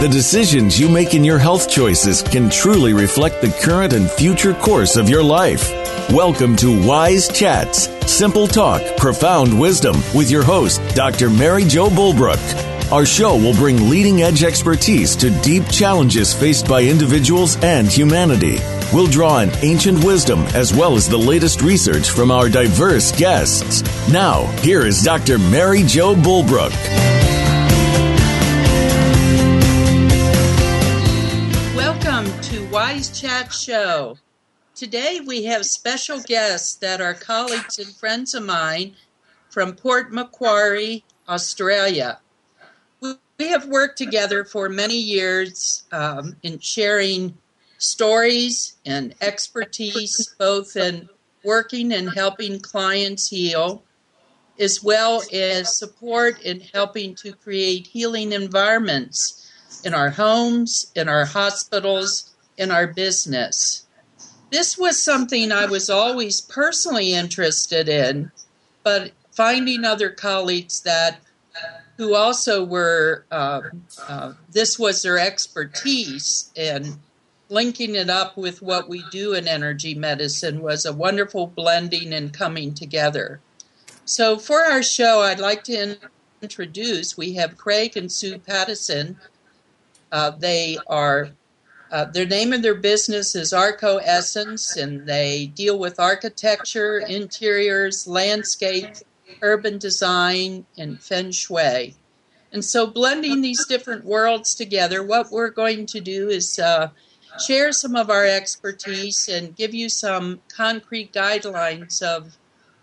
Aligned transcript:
The 0.00 0.08
decisions 0.08 0.78
you 0.78 0.88
make 0.88 1.14
in 1.14 1.24
your 1.24 1.40
health 1.40 1.68
choices 1.68 2.22
can 2.22 2.48
truly 2.50 2.92
reflect 2.92 3.40
the 3.40 3.50
current 3.60 3.92
and 3.92 4.08
future 4.08 4.54
course 4.54 4.94
of 4.94 5.08
your 5.08 5.24
life. 5.24 5.68
Welcome 6.10 6.54
to 6.58 6.86
Wise 6.86 7.26
Chats, 7.26 7.88
simple 8.08 8.46
talk, 8.46 8.80
profound 8.96 9.58
wisdom 9.58 9.96
with 10.14 10.30
your 10.30 10.44
host, 10.44 10.80
Dr. 10.94 11.28
Mary 11.28 11.64
Jo 11.64 11.88
Bulbrook. 11.88 12.38
Our 12.92 13.04
show 13.04 13.34
will 13.34 13.54
bring 13.54 13.90
leading 13.90 14.22
edge 14.22 14.44
expertise 14.44 15.16
to 15.16 15.30
deep 15.42 15.66
challenges 15.68 16.32
faced 16.32 16.68
by 16.68 16.84
individuals 16.84 17.56
and 17.64 17.88
humanity. 17.88 18.58
We'll 18.92 19.08
draw 19.08 19.40
on 19.40 19.50
ancient 19.62 20.04
wisdom 20.04 20.42
as 20.54 20.72
well 20.72 20.94
as 20.94 21.08
the 21.08 21.18
latest 21.18 21.60
research 21.60 22.08
from 22.10 22.30
our 22.30 22.48
diverse 22.48 23.10
guests. 23.18 23.82
Now, 24.12 24.46
here 24.62 24.86
is 24.86 25.02
Dr. 25.02 25.40
Mary 25.40 25.82
Jo 25.82 26.14
Bulbrook. 26.14 27.17
Wise 32.70 33.18
Chat 33.18 33.50
Show. 33.50 34.18
Today 34.74 35.20
we 35.26 35.44
have 35.44 35.64
special 35.64 36.20
guests 36.20 36.74
that 36.76 37.00
are 37.00 37.14
colleagues 37.14 37.78
and 37.78 37.88
friends 37.96 38.34
of 38.34 38.42
mine 38.42 38.94
from 39.48 39.74
Port 39.74 40.12
Macquarie, 40.12 41.02
Australia. 41.26 42.18
We 43.00 43.16
have 43.48 43.66
worked 43.68 43.96
together 43.96 44.44
for 44.44 44.68
many 44.68 44.98
years 44.98 45.84
um, 45.92 46.36
in 46.42 46.58
sharing 46.58 47.38
stories 47.78 48.76
and 48.84 49.14
expertise, 49.22 50.34
both 50.38 50.76
in 50.76 51.08
working 51.44 51.90
and 51.92 52.10
helping 52.10 52.60
clients 52.60 53.30
heal, 53.30 53.82
as 54.60 54.82
well 54.82 55.22
as 55.32 55.78
support 55.78 56.42
in 56.42 56.60
helping 56.60 57.14
to 57.14 57.32
create 57.32 57.86
healing 57.86 58.32
environments 58.32 59.50
in 59.84 59.94
our 59.94 60.10
homes, 60.10 60.92
in 60.94 61.08
our 61.08 61.24
hospitals, 61.24 62.27
in 62.58 62.70
our 62.70 62.86
business. 62.86 63.86
This 64.50 64.76
was 64.76 65.02
something 65.02 65.52
I 65.52 65.66
was 65.66 65.88
always 65.88 66.40
personally 66.40 67.14
interested 67.14 67.88
in, 67.88 68.30
but 68.82 69.12
finding 69.32 69.84
other 69.84 70.10
colleagues 70.10 70.82
that 70.82 71.20
who 71.98 72.14
also 72.14 72.64
were 72.64 73.24
uh, 73.30 73.60
uh, 74.08 74.32
this 74.50 74.78
was 74.78 75.02
their 75.02 75.18
expertise 75.18 76.50
and 76.56 76.96
linking 77.48 77.96
it 77.96 78.08
up 78.08 78.36
with 78.36 78.62
what 78.62 78.88
we 78.88 79.04
do 79.10 79.34
in 79.34 79.48
energy 79.48 79.94
medicine 79.94 80.60
was 80.60 80.84
a 80.86 80.92
wonderful 80.92 81.48
blending 81.48 82.12
and 82.12 82.32
coming 82.32 82.72
together. 82.72 83.40
So 84.04 84.38
for 84.38 84.62
our 84.62 84.82
show, 84.82 85.20
I'd 85.20 85.40
like 85.40 85.64
to 85.64 85.96
introduce 86.40 87.16
we 87.16 87.34
have 87.34 87.58
Craig 87.58 87.96
and 87.96 88.10
Sue 88.10 88.38
Pattison. 88.38 89.16
Uh, 90.12 90.30
they 90.30 90.78
are 90.86 91.30
uh, 91.90 92.04
their 92.04 92.26
name 92.26 92.52
of 92.52 92.62
their 92.62 92.74
business 92.74 93.34
is 93.34 93.52
Arco 93.52 93.96
Essence, 93.98 94.76
and 94.76 95.06
they 95.06 95.46
deal 95.46 95.78
with 95.78 95.98
architecture, 95.98 96.98
interiors, 96.98 98.06
landscape, 98.06 98.94
urban 99.40 99.78
design, 99.78 100.66
and 100.76 101.00
feng 101.02 101.30
shui. 101.30 101.94
And 102.52 102.64
so, 102.64 102.86
blending 102.86 103.40
these 103.40 103.66
different 103.66 104.04
worlds 104.04 104.54
together, 104.54 105.02
what 105.02 105.30
we're 105.30 105.50
going 105.50 105.86
to 105.86 106.00
do 106.00 106.28
is 106.28 106.58
uh, 106.58 106.88
share 107.46 107.72
some 107.72 107.96
of 107.96 108.10
our 108.10 108.24
expertise 108.24 109.28
and 109.28 109.56
give 109.56 109.74
you 109.74 109.88
some 109.88 110.40
concrete 110.48 111.12
guidelines 111.12 112.02
of 112.02 112.36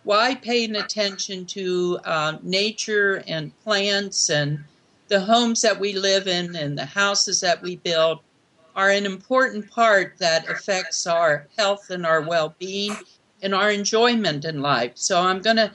why 0.03 0.35
paying 0.35 0.75
attention 0.75 1.45
to 1.47 1.99
uh, 2.05 2.37
nature 2.43 3.23
and 3.27 3.57
plants 3.63 4.29
and 4.29 4.63
the 5.07 5.19
homes 5.19 5.61
that 5.61 5.79
we 5.79 5.93
live 5.93 6.27
in 6.27 6.55
and 6.55 6.77
the 6.77 6.85
houses 6.85 7.39
that 7.41 7.61
we 7.61 7.75
build 7.75 8.19
are 8.75 8.89
an 8.89 9.05
important 9.05 9.69
part 9.71 10.17
that 10.19 10.49
affects 10.49 11.07
our 11.07 11.47
health 11.57 11.89
and 11.89 12.05
our 12.05 12.21
well 12.21 12.55
being 12.59 12.95
and 13.41 13.53
our 13.53 13.71
enjoyment 13.71 14.45
in 14.45 14.61
life. 14.61 14.93
So 14.95 15.21
I'm 15.21 15.41
going 15.41 15.57
to 15.57 15.71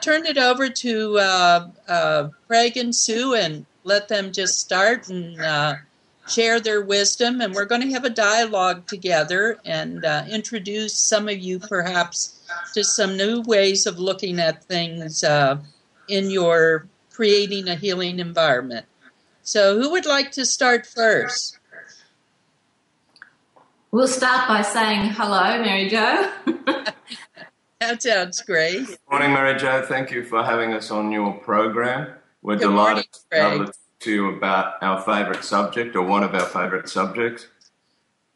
turn 0.00 0.26
it 0.26 0.38
over 0.38 0.68
to 0.68 1.18
uh, 1.18 1.68
uh, 1.88 2.28
Craig 2.46 2.76
and 2.76 2.94
Sue 2.94 3.34
and 3.34 3.66
let 3.84 4.08
them 4.08 4.32
just 4.32 4.58
start 4.58 5.08
and 5.08 5.40
uh, 5.40 5.74
share 6.28 6.60
their 6.60 6.82
wisdom. 6.82 7.40
And 7.40 7.54
we're 7.54 7.64
going 7.64 7.82
to 7.82 7.92
have 7.92 8.04
a 8.04 8.10
dialogue 8.10 8.86
together 8.86 9.58
and 9.64 10.04
uh, 10.04 10.24
introduce 10.28 10.94
some 10.94 11.28
of 11.28 11.38
you 11.38 11.58
perhaps 11.58 12.40
to 12.74 12.84
some 12.84 13.16
new 13.16 13.42
ways 13.42 13.86
of 13.86 13.98
looking 13.98 14.38
at 14.38 14.64
things 14.64 15.24
uh, 15.24 15.58
in 16.08 16.30
your 16.30 16.86
creating 17.10 17.68
a 17.68 17.76
healing 17.76 18.18
environment. 18.18 18.86
So, 19.42 19.78
who 19.80 19.90
would 19.90 20.06
like 20.06 20.30
to 20.32 20.46
start 20.46 20.86
first? 20.86 21.58
We'll 23.92 24.08
start 24.08 24.48
by 24.48 24.62
saying 24.62 25.10
hello, 25.10 25.62
Mary 25.62 25.86
Jo. 25.86 26.32
that 27.78 28.02
sounds 28.02 28.40
great. 28.40 28.86
Good 28.86 28.98
morning, 29.10 29.34
Mary 29.34 29.58
Jo. 29.58 29.84
Thank 29.86 30.10
you 30.10 30.24
for 30.24 30.42
having 30.42 30.72
us 30.72 30.90
on 30.90 31.12
your 31.12 31.34
program. 31.34 32.14
We're 32.40 32.54
Good 32.54 32.68
delighted 32.70 33.06
morning, 33.30 33.58
to 33.58 33.66
talk 33.66 33.76
to 34.00 34.10
you 34.10 34.28
about 34.30 34.82
our 34.82 35.02
favourite 35.02 35.44
subject 35.44 35.94
or 35.94 36.06
one 36.06 36.22
of 36.22 36.34
our 36.34 36.46
favourite 36.46 36.88
subjects. 36.88 37.48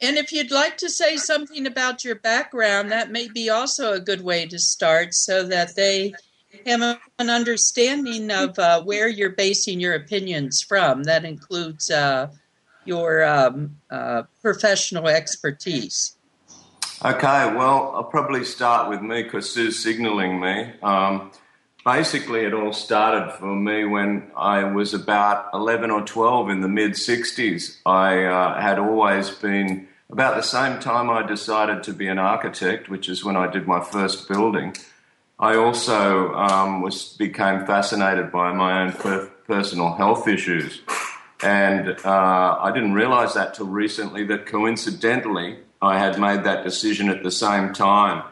And 0.02 0.18
if 0.18 0.30
you'd 0.30 0.50
like 0.50 0.76
to 0.76 0.90
say 0.90 1.16
something 1.16 1.66
about 1.66 2.04
your 2.04 2.16
background, 2.16 2.92
that 2.92 3.10
may 3.10 3.26
be 3.26 3.48
also 3.48 3.94
a 3.94 4.00
good 4.00 4.20
way 4.20 4.44
to 4.44 4.58
start 4.58 5.14
so 5.14 5.42
that 5.44 5.74
they 5.74 6.12
have 6.66 6.98
an 7.18 7.30
understanding 7.30 8.30
of 8.30 8.58
uh, 8.58 8.82
where 8.82 9.08
you're 9.08 9.30
basing 9.30 9.80
your 9.80 9.94
opinions 9.94 10.60
from. 10.60 11.04
That 11.04 11.24
includes 11.24 11.90
uh, 11.90 12.28
your 12.86 13.24
um, 13.24 13.76
uh, 13.90 14.22
professional 14.42 15.08
expertise. 15.08 16.16
Okay, 17.04 17.54
well, 17.54 17.92
I'll 17.94 18.04
probably 18.04 18.44
start 18.44 18.88
with 18.88 19.02
me 19.02 19.22
because 19.22 19.50
Sue's 19.50 19.82
signalling 19.82 20.40
me. 20.40 20.72
Um, 20.82 21.30
basically, 21.84 22.40
it 22.40 22.54
all 22.54 22.72
started 22.72 23.34
for 23.34 23.54
me 23.54 23.84
when 23.84 24.30
I 24.34 24.64
was 24.64 24.94
about 24.94 25.50
11 25.52 25.90
or 25.90 26.02
12 26.02 26.48
in 26.48 26.62
the 26.62 26.68
mid 26.68 26.92
60s. 26.92 27.78
I 27.84 28.24
uh, 28.24 28.60
had 28.60 28.78
always 28.78 29.28
been, 29.28 29.88
about 30.10 30.36
the 30.36 30.42
same 30.42 30.80
time 30.80 31.10
I 31.10 31.22
decided 31.22 31.82
to 31.82 31.92
be 31.92 32.08
an 32.08 32.18
architect, 32.18 32.88
which 32.88 33.10
is 33.10 33.22
when 33.22 33.36
I 33.36 33.46
did 33.50 33.66
my 33.66 33.80
first 33.80 34.26
building. 34.26 34.74
I 35.38 35.56
also 35.56 36.32
um, 36.32 36.80
was 36.80 37.14
became 37.18 37.66
fascinated 37.66 38.32
by 38.32 38.52
my 38.52 38.82
own 38.82 38.92
per- 38.92 39.26
personal 39.46 39.92
health 39.94 40.26
issues. 40.26 40.80
And 41.42 41.96
uh, 42.04 42.58
I 42.60 42.72
didn't 42.72 42.94
realize 42.94 43.34
that 43.34 43.54
till 43.54 43.66
recently 43.66 44.24
that 44.26 44.46
coincidentally 44.46 45.58
I 45.82 45.98
had 45.98 46.18
made 46.18 46.44
that 46.44 46.64
decision 46.64 47.08
at 47.08 47.22
the 47.22 47.30
same 47.30 47.72
time. 47.72 48.24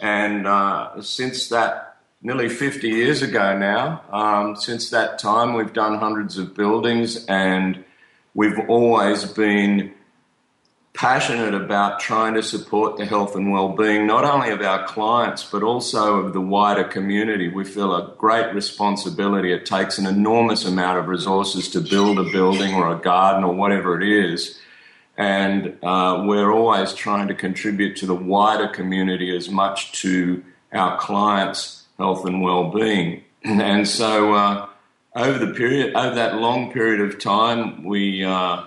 And 0.00 0.46
uh, 0.46 1.00
since 1.02 1.48
that, 1.48 1.96
nearly 2.22 2.48
50 2.48 2.88
years 2.88 3.22
ago 3.22 3.56
now, 3.56 4.02
um, 4.10 4.56
since 4.56 4.90
that 4.90 5.18
time, 5.18 5.54
we've 5.54 5.72
done 5.72 5.98
hundreds 5.98 6.36
of 6.38 6.54
buildings 6.54 7.24
and 7.26 7.84
we've 8.34 8.58
always 8.68 9.24
been 9.24 9.94
passionate 10.98 11.54
about 11.54 12.00
trying 12.00 12.34
to 12.34 12.42
support 12.42 12.96
the 12.96 13.06
health 13.06 13.36
and 13.36 13.52
well-being 13.52 14.04
not 14.04 14.24
only 14.24 14.50
of 14.50 14.60
our 14.60 14.84
clients 14.88 15.44
but 15.44 15.62
also 15.62 16.16
of 16.16 16.32
the 16.32 16.40
wider 16.40 16.82
community. 16.82 17.46
We 17.46 17.64
feel 17.64 17.94
a 17.94 18.12
great 18.18 18.52
responsibility. 18.52 19.52
It 19.52 19.64
takes 19.64 19.98
an 19.98 20.06
enormous 20.06 20.64
amount 20.64 20.98
of 20.98 21.06
resources 21.06 21.70
to 21.70 21.80
build 21.80 22.18
a 22.18 22.24
building 22.24 22.74
or 22.74 22.92
a 22.92 22.98
garden 22.98 23.44
or 23.44 23.54
whatever 23.54 24.00
it 24.02 24.08
is. 24.08 24.58
And 25.16 25.78
uh, 25.84 26.24
we're 26.26 26.50
always 26.50 26.92
trying 26.92 27.28
to 27.28 27.34
contribute 27.34 27.94
to 27.98 28.06
the 28.06 28.16
wider 28.16 28.66
community 28.66 29.36
as 29.36 29.48
much 29.48 29.92
to 30.02 30.42
our 30.72 30.98
clients 30.98 31.86
health 31.96 32.24
and 32.26 32.42
well-being. 32.42 33.22
And 33.44 33.86
so 33.86 34.34
uh, 34.34 34.68
over 35.14 35.38
the 35.38 35.54
period 35.54 35.94
over 35.94 36.16
that 36.16 36.40
long 36.40 36.72
period 36.72 37.00
of 37.00 37.20
time 37.20 37.84
we 37.84 38.24
uh, 38.24 38.64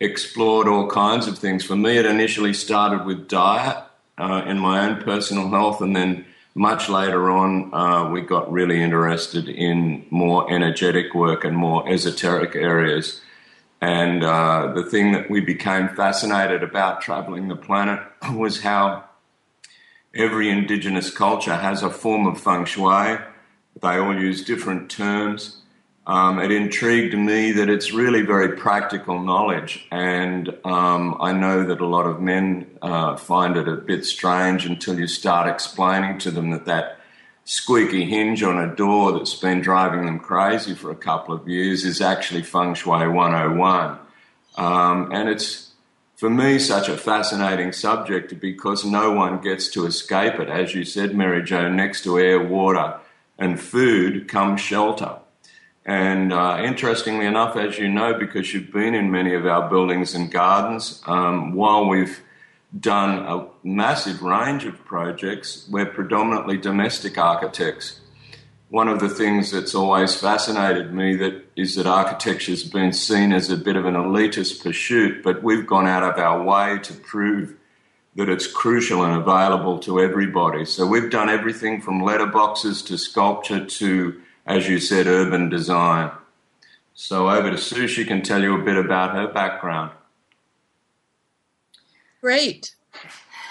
explored 0.00 0.68
all 0.68 0.88
kinds 0.88 1.26
of 1.26 1.38
things. 1.38 1.64
For 1.64 1.76
me, 1.76 1.96
it 1.96 2.06
initially 2.06 2.52
started 2.52 3.04
with 3.04 3.28
diet 3.28 3.82
uh, 4.18 4.42
and 4.46 4.60
my 4.60 4.86
own 4.86 5.02
personal 5.02 5.48
health, 5.48 5.80
and 5.80 5.94
then 5.94 6.24
much 6.54 6.88
later 6.88 7.30
on, 7.30 7.74
uh, 7.74 8.08
we 8.10 8.20
got 8.20 8.50
really 8.50 8.80
interested 8.80 9.48
in 9.48 10.06
more 10.10 10.50
energetic 10.52 11.14
work 11.14 11.44
and 11.44 11.56
more 11.56 11.88
esoteric 11.88 12.54
areas. 12.54 13.20
And 13.80 14.22
uh, 14.22 14.72
the 14.72 14.84
thing 14.84 15.12
that 15.12 15.28
we 15.28 15.40
became 15.40 15.88
fascinated 15.88 16.62
about 16.62 17.00
traveling 17.00 17.48
the 17.48 17.56
planet 17.56 18.00
was 18.32 18.62
how 18.62 19.04
every 20.14 20.48
indigenous 20.48 21.10
culture 21.10 21.56
has 21.56 21.82
a 21.82 21.90
form 21.90 22.26
of 22.26 22.40
feng 22.40 22.64
shui. 22.64 23.18
They 23.82 23.96
all 23.98 24.14
use 24.14 24.44
different 24.44 24.88
terms 24.88 25.62
um, 26.06 26.38
it 26.38 26.50
intrigued 26.50 27.16
me 27.16 27.52
that 27.52 27.70
it's 27.70 27.92
really 27.92 28.20
very 28.20 28.56
practical 28.56 29.22
knowledge, 29.22 29.86
and 29.90 30.48
um, 30.64 31.16
I 31.18 31.32
know 31.32 31.64
that 31.64 31.80
a 31.80 31.86
lot 31.86 32.06
of 32.06 32.20
men 32.20 32.78
uh, 32.82 33.16
find 33.16 33.56
it 33.56 33.68
a 33.68 33.76
bit 33.76 34.04
strange 34.04 34.66
until 34.66 34.98
you 34.98 35.06
start 35.06 35.48
explaining 35.48 36.18
to 36.18 36.30
them 36.30 36.50
that 36.50 36.66
that 36.66 36.98
squeaky 37.44 38.04
hinge 38.04 38.42
on 38.42 38.58
a 38.58 38.74
door 38.74 39.12
that's 39.12 39.34
been 39.34 39.60
driving 39.60 40.06
them 40.06 40.18
crazy 40.18 40.74
for 40.74 40.90
a 40.90 40.96
couple 40.96 41.34
of 41.34 41.48
years 41.48 41.84
is 41.84 42.00
actually 42.00 42.42
Feng 42.42 42.74
Shui 42.74 43.08
101. 43.08 43.98
Um, 44.56 45.10
and 45.12 45.28
it's, 45.28 45.72
for 46.16 46.30
me, 46.30 46.58
such 46.58 46.88
a 46.88 46.96
fascinating 46.96 47.72
subject 47.72 48.40
because 48.40 48.84
no 48.84 49.12
one 49.12 49.40
gets 49.40 49.68
to 49.70 49.84
escape 49.86 50.34
it. 50.40 50.48
As 50.48 50.74
you 50.74 50.84
said, 50.84 51.14
Mary 51.14 51.42
Jo, 51.42 51.68
next 51.70 52.04
to 52.04 52.18
air, 52.18 52.42
water, 52.42 52.98
and 53.38 53.60
food 53.60 54.28
comes 54.28 54.60
shelter. 54.60 55.16
And 55.86 56.32
uh, 56.32 56.62
interestingly 56.64 57.26
enough, 57.26 57.56
as 57.56 57.78
you 57.78 57.88
know, 57.88 58.18
because 58.18 58.54
you've 58.54 58.72
been 58.72 58.94
in 58.94 59.10
many 59.10 59.34
of 59.34 59.44
our 59.44 59.68
buildings 59.68 60.14
and 60.14 60.30
gardens, 60.30 61.02
um, 61.06 61.52
while 61.52 61.86
we've 61.86 62.20
done 62.78 63.18
a 63.18 63.46
massive 63.62 64.22
range 64.22 64.64
of 64.64 64.82
projects, 64.84 65.68
we're 65.70 65.86
predominantly 65.86 66.56
domestic 66.56 67.18
architects. 67.18 68.00
One 68.70 68.88
of 68.88 68.98
the 68.98 69.10
things 69.10 69.52
that's 69.52 69.74
always 69.74 70.18
fascinated 70.18 70.92
me 70.92 71.16
that 71.16 71.44
is 71.54 71.76
that 71.76 71.86
architecture's 71.86 72.64
been 72.64 72.92
seen 72.92 73.32
as 73.32 73.50
a 73.50 73.56
bit 73.56 73.76
of 73.76 73.84
an 73.84 73.94
elitist 73.94 74.62
pursuit, 74.62 75.22
but 75.22 75.42
we've 75.42 75.66
gone 75.66 75.86
out 75.86 76.02
of 76.02 76.18
our 76.18 76.42
way 76.42 76.78
to 76.82 76.94
prove 76.94 77.54
that 78.16 78.28
it's 78.28 78.46
crucial 78.46 79.04
and 79.04 79.20
available 79.20 79.78
to 79.80 80.00
everybody. 80.00 80.64
So 80.64 80.86
we've 80.86 81.10
done 81.10 81.28
everything 81.28 81.80
from 81.80 82.00
letterboxes 82.00 82.84
to 82.86 82.96
sculpture 82.96 83.64
to 83.64 84.20
as 84.46 84.68
you 84.68 84.78
said, 84.78 85.06
urban 85.06 85.48
design. 85.48 86.10
So 86.94 87.28
over 87.28 87.50
to 87.50 87.58
Sue, 87.58 87.88
she 87.88 88.04
can 88.04 88.22
tell 88.22 88.42
you 88.42 88.60
a 88.60 88.62
bit 88.62 88.76
about 88.76 89.14
her 89.14 89.26
background. 89.26 89.90
Great. 92.20 92.74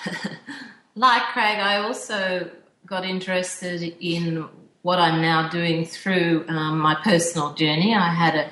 like 0.95 1.23
Craig, 1.33 1.59
I 1.59 1.77
also 1.77 2.49
got 2.85 3.05
interested 3.05 3.95
in 3.99 4.47
what 4.81 4.99
I'm 4.99 5.21
now 5.21 5.49
doing 5.49 5.85
through 5.85 6.45
um, 6.47 6.79
my 6.79 6.95
personal 7.03 7.53
journey. 7.53 7.95
I 7.95 8.13
had 8.13 8.35
a 8.35 8.51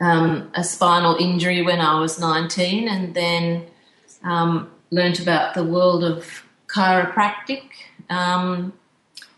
um, 0.00 0.50
a 0.54 0.62
spinal 0.62 1.16
injury 1.16 1.62
when 1.62 1.80
I 1.80 1.98
was 1.98 2.20
19, 2.20 2.88
and 2.88 3.14
then 3.14 3.66
um, 4.22 4.70
learned 4.90 5.20
about 5.20 5.54
the 5.54 5.64
world 5.64 6.04
of 6.04 6.44
chiropractic. 6.68 7.62
Um, 8.08 8.72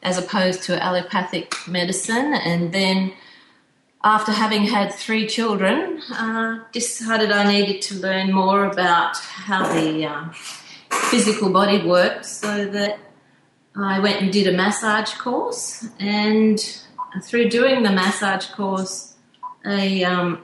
as 0.03 0.19
opposed 0.19 0.63
to 0.65 0.83
allopathic 0.83 1.55
medicine. 1.67 2.35
And 2.35 2.73
then, 2.73 3.13
after 4.03 4.33
having 4.33 4.65
had 4.65 4.93
three 4.95 5.27
children, 5.27 6.01
uh, 6.13 6.61
decided 6.73 7.31
I 7.31 7.51
needed 7.51 7.83
to 7.83 7.97
learn 7.97 8.33
more 8.33 8.65
about 8.65 9.17
how 9.17 9.73
the 9.73 10.07
uh, 10.07 10.29
physical 11.11 11.51
body 11.51 11.85
works 11.87 12.29
so 12.29 12.67
that 12.67 12.99
I 13.77 14.01
went 14.01 14.23
and 14.23 14.33
did 14.33 14.47
a 14.47 14.57
massage 14.57 15.13
course. 15.15 15.89
And 15.99 16.59
through 17.23 17.51
doing 17.51 17.83
the 17.83 17.93
massage 17.93 18.47
course, 18.47 19.15
a 19.67 20.05
um, 20.05 20.43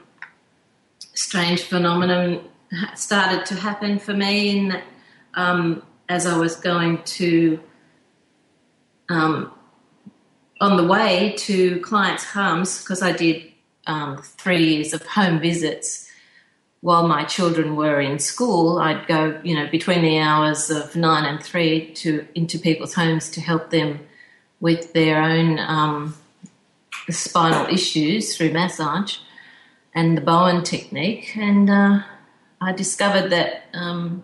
strange 1.13 1.63
phenomenon 1.63 2.41
started 2.95 3.45
to 3.47 3.55
happen 3.55 3.97
for 3.97 4.13
me 4.13 4.57
in 4.57 4.67
that 4.69 4.83
um, 5.33 5.81
as 6.09 6.25
I 6.25 6.37
was 6.37 6.55
going 6.55 7.01
to 7.03 7.59
um, 9.09 9.51
on 10.59 10.77
the 10.77 10.85
way 10.85 11.35
to 11.37 11.79
clients' 11.81 12.23
homes, 12.23 12.81
because 12.81 13.01
I 13.01 13.11
did 13.11 13.51
um, 13.85 14.17
three 14.21 14.75
years 14.75 14.93
of 14.93 15.05
home 15.05 15.39
visits 15.39 16.07
while 16.81 17.07
my 17.07 17.23
children 17.23 17.75
were 17.75 17.99
in 17.99 18.19
school, 18.19 18.77
I'd 18.77 19.07
go, 19.07 19.39
you 19.43 19.55
know, 19.55 19.67
between 19.67 20.01
the 20.03 20.19
hours 20.19 20.69
of 20.69 20.95
nine 20.95 21.25
and 21.25 21.43
three 21.43 21.93
to 21.95 22.27
into 22.35 22.59
people's 22.59 22.93
homes 22.93 23.29
to 23.31 23.41
help 23.41 23.71
them 23.71 23.99
with 24.59 24.93
their 24.93 25.21
own 25.21 25.59
um, 25.59 26.15
spinal 27.09 27.67
issues 27.67 28.35
through 28.37 28.51
massage 28.51 29.17
and 29.93 30.17
the 30.17 30.21
Bowen 30.21 30.63
technique. 30.63 31.35
And 31.35 31.69
uh, 31.69 32.03
I 32.61 32.73
discovered 32.73 33.31
that 33.31 33.65
um, 33.73 34.23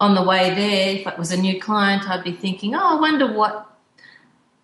on 0.00 0.14
the 0.14 0.22
way 0.22 0.54
there, 0.54 0.96
if 0.96 1.06
it 1.06 1.18
was 1.18 1.32
a 1.32 1.36
new 1.36 1.60
client, 1.60 2.08
I'd 2.08 2.24
be 2.24 2.32
thinking, 2.32 2.74
oh, 2.74 2.96
I 2.96 3.00
wonder 3.00 3.32
what 3.32 3.66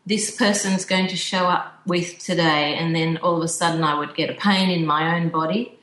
this 0.07 0.35
person's 0.37 0.85
going 0.85 1.09
to 1.09 1.17
show 1.17 1.47
up 1.47 1.81
with 1.87 2.19
today. 2.19 2.77
And 2.77 2.95
then 2.95 3.17
all 3.19 3.37
of 3.37 3.43
a 3.43 3.49
sudden 3.49 3.83
I 3.83 3.99
would 3.99 4.15
get 4.15 4.31
a 4.31 4.35
pain 4.35 4.71
in 4.71 4.87
my 4.87 5.17
own 5.17 5.31
body. 5.31 5.79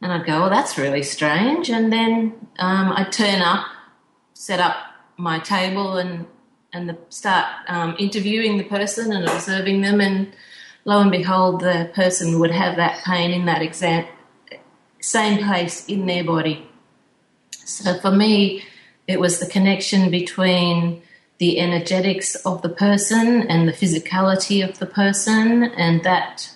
And 0.00 0.12
I'd 0.12 0.26
go, 0.26 0.40
well, 0.40 0.50
that's 0.50 0.78
really 0.78 1.02
strange. 1.02 1.70
And 1.70 1.92
then 1.92 2.48
um, 2.58 2.92
I'd 2.92 3.12
turn 3.12 3.42
up, 3.42 3.66
set 4.32 4.58
up 4.58 4.76
my 5.16 5.38
table, 5.38 5.98
and 5.98 6.26
and 6.72 6.88
the, 6.88 6.96
start 7.08 7.46
um, 7.68 7.96
interviewing 7.98 8.56
the 8.56 8.64
person 8.64 9.12
and 9.12 9.28
observing 9.28 9.82
them. 9.82 10.00
And 10.00 10.32
lo 10.84 11.00
and 11.00 11.10
behold, 11.10 11.60
the 11.60 11.90
person 11.94 12.38
would 12.38 12.52
have 12.52 12.76
that 12.76 13.04
pain 13.04 13.32
in 13.32 13.44
that 13.46 13.60
exact 13.60 14.10
same 15.00 15.44
place 15.44 15.84
in 15.86 16.06
their 16.06 16.24
body. 16.24 16.66
So 17.50 17.98
for 17.98 18.10
me, 18.10 18.62
it 19.06 19.20
was 19.20 19.40
the 19.40 19.46
connection 19.46 20.10
between 20.10 21.02
the 21.40 21.58
energetics 21.58 22.34
of 22.44 22.60
the 22.60 22.68
person 22.68 23.48
and 23.48 23.66
the 23.66 23.72
physicality 23.72 24.62
of 24.62 24.78
the 24.78 24.84
person, 24.84 25.64
and 25.64 26.04
that 26.04 26.54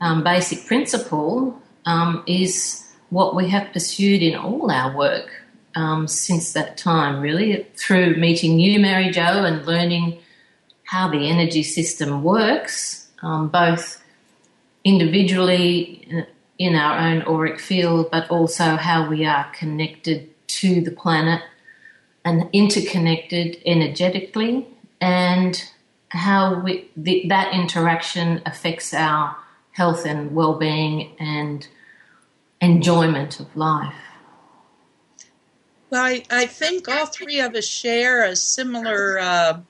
um, 0.00 0.24
basic 0.24 0.66
principle 0.66 1.56
um, 1.86 2.24
is 2.26 2.84
what 3.10 3.36
we 3.36 3.48
have 3.48 3.72
pursued 3.72 4.22
in 4.22 4.34
all 4.34 4.72
our 4.72 4.94
work 4.94 5.30
um, 5.76 6.08
since 6.08 6.52
that 6.52 6.76
time, 6.76 7.20
really, 7.20 7.64
through 7.76 8.16
meeting 8.16 8.58
you, 8.58 8.80
Mary 8.80 9.10
Jo, 9.10 9.22
and 9.22 9.64
learning 9.66 10.18
how 10.82 11.08
the 11.08 11.30
energy 11.30 11.62
system 11.62 12.24
works, 12.24 13.08
um, 13.22 13.48
both 13.48 14.02
individually 14.82 16.08
uh, 16.12 16.22
in 16.58 16.74
our 16.74 16.98
own 16.98 17.22
auric 17.22 17.60
field, 17.60 18.10
but 18.10 18.28
also 18.30 18.74
how 18.74 19.08
we 19.08 19.24
are 19.24 19.48
connected 19.52 20.28
to 20.48 20.80
the 20.80 20.90
planet 20.90 21.40
and 22.24 22.48
interconnected 22.52 23.60
energetically, 23.66 24.66
and 25.00 25.70
how 26.08 26.60
we, 26.60 26.90
the, 26.96 27.26
that 27.28 27.52
interaction 27.52 28.40
affects 28.46 28.94
our 28.94 29.36
health 29.72 30.06
and 30.06 30.34
well-being 30.34 31.14
and 31.18 31.66
enjoyment 32.60 33.40
of 33.40 33.54
life. 33.56 33.94
Well, 35.90 36.04
I, 36.04 36.24
I 36.30 36.46
think 36.46 36.88
all 36.88 37.06
three 37.06 37.40
of 37.40 37.54
us 37.54 37.66
share 37.66 38.24
a 38.24 38.34
similar 38.34 39.18
uh, 39.18 39.60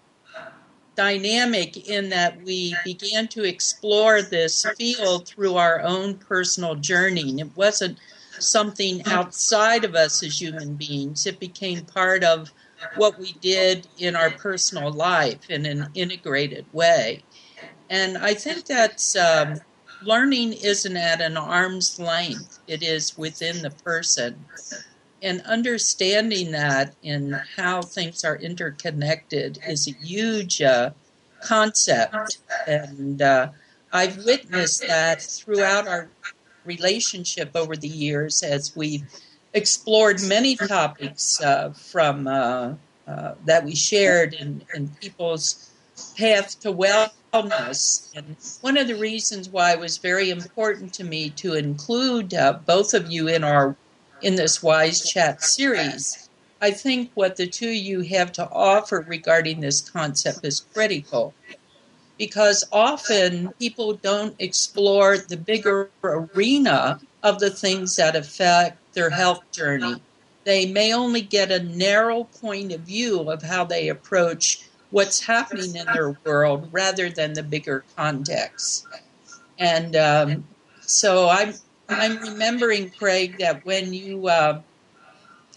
dynamic 0.94 1.88
in 1.88 2.10
that 2.10 2.42
we 2.42 2.76
began 2.84 3.28
to 3.28 3.44
explore 3.44 4.22
this 4.22 4.64
field 4.78 5.26
through 5.26 5.56
our 5.56 5.80
own 5.80 6.14
personal 6.14 6.76
journey. 6.76 7.40
It 7.40 7.56
wasn't 7.56 7.98
something 8.38 9.02
outside 9.06 9.84
of 9.84 9.94
us 9.94 10.22
as 10.22 10.40
human 10.40 10.74
beings. 10.74 11.26
It 11.26 11.40
became 11.40 11.84
part 11.84 12.24
of 12.24 12.52
what 12.96 13.18
we 13.18 13.32
did 13.32 13.86
in 13.98 14.16
our 14.16 14.30
personal 14.30 14.92
life 14.92 15.48
in 15.48 15.66
an 15.66 15.88
integrated 15.94 16.66
way. 16.72 17.24
And 17.88 18.18
I 18.18 18.34
think 18.34 18.66
that 18.66 19.02
um, 19.16 19.60
learning 20.02 20.54
isn't 20.54 20.96
at 20.96 21.20
an 21.20 21.36
arm's 21.36 21.98
length, 21.98 22.58
it 22.66 22.82
is 22.82 23.16
within 23.16 23.62
the 23.62 23.70
person. 23.70 24.44
And 25.22 25.40
understanding 25.42 26.52
that 26.52 26.94
in 27.02 27.40
how 27.56 27.80
things 27.80 28.24
are 28.24 28.36
interconnected 28.36 29.58
is 29.66 29.88
a 29.88 29.92
huge 29.92 30.60
uh, 30.60 30.90
concept. 31.42 32.38
And 32.66 33.22
uh, 33.22 33.48
I've 33.92 34.24
witnessed 34.24 34.86
that 34.86 35.22
throughout 35.22 35.88
our 35.88 36.10
relationship 36.64 37.50
over 37.54 37.76
the 37.76 37.88
years 37.88 38.42
as 38.42 38.74
we've 38.76 39.04
explored 39.52 40.20
many 40.22 40.56
topics 40.56 41.40
uh, 41.40 41.70
from 41.70 42.26
uh, 42.26 42.74
uh, 43.06 43.34
that 43.44 43.64
we 43.64 43.74
shared 43.74 44.34
in, 44.34 44.62
in 44.74 44.88
people's 45.00 45.70
path 46.16 46.58
to 46.60 46.72
wellness. 46.72 48.10
And 48.14 48.36
one 48.60 48.76
of 48.76 48.88
the 48.88 48.96
reasons 48.96 49.48
why 49.48 49.72
it 49.72 49.78
was 49.78 49.98
very 49.98 50.30
important 50.30 50.92
to 50.94 51.04
me 51.04 51.30
to 51.30 51.54
include 51.54 52.34
uh, 52.34 52.54
both 52.66 52.94
of 52.94 53.10
you 53.10 53.28
in 53.28 53.44
our 53.44 53.76
in 54.22 54.36
this 54.36 54.62
Wise 54.62 55.08
Chat 55.08 55.42
series, 55.42 56.28
I 56.60 56.70
think 56.70 57.10
what 57.14 57.36
the 57.36 57.46
two 57.46 57.68
of 57.68 57.74
you 57.74 58.00
have 58.00 58.32
to 58.32 58.48
offer 58.50 59.04
regarding 59.06 59.60
this 59.60 59.82
concept 59.82 60.40
is 60.44 60.60
critical 60.72 61.34
because 62.18 62.64
often 62.72 63.52
people 63.58 63.94
don't 63.94 64.34
explore 64.38 65.18
the 65.18 65.36
bigger 65.36 65.90
arena 66.02 67.00
of 67.22 67.38
the 67.40 67.50
things 67.50 67.96
that 67.96 68.14
affect 68.14 68.78
their 68.94 69.10
health 69.10 69.42
journey. 69.52 70.00
They 70.44 70.66
may 70.66 70.92
only 70.92 71.22
get 71.22 71.50
a 71.50 71.62
narrow 71.62 72.24
point 72.24 72.72
of 72.72 72.82
view 72.82 73.30
of 73.30 73.42
how 73.42 73.64
they 73.64 73.88
approach 73.88 74.68
what's 74.90 75.20
happening 75.20 75.74
in 75.74 75.86
their 75.86 76.16
world 76.24 76.68
rather 76.70 77.10
than 77.10 77.32
the 77.32 77.42
bigger 77.42 77.84
context. 77.96 78.86
And 79.58 79.96
um, 79.96 80.44
so 80.80 81.28
I'm 81.28 81.54
I'm 81.88 82.18
remembering 82.18 82.90
Craig 82.90 83.38
that 83.38 83.64
when 83.64 83.92
you 83.92 84.28
uh, 84.28 84.60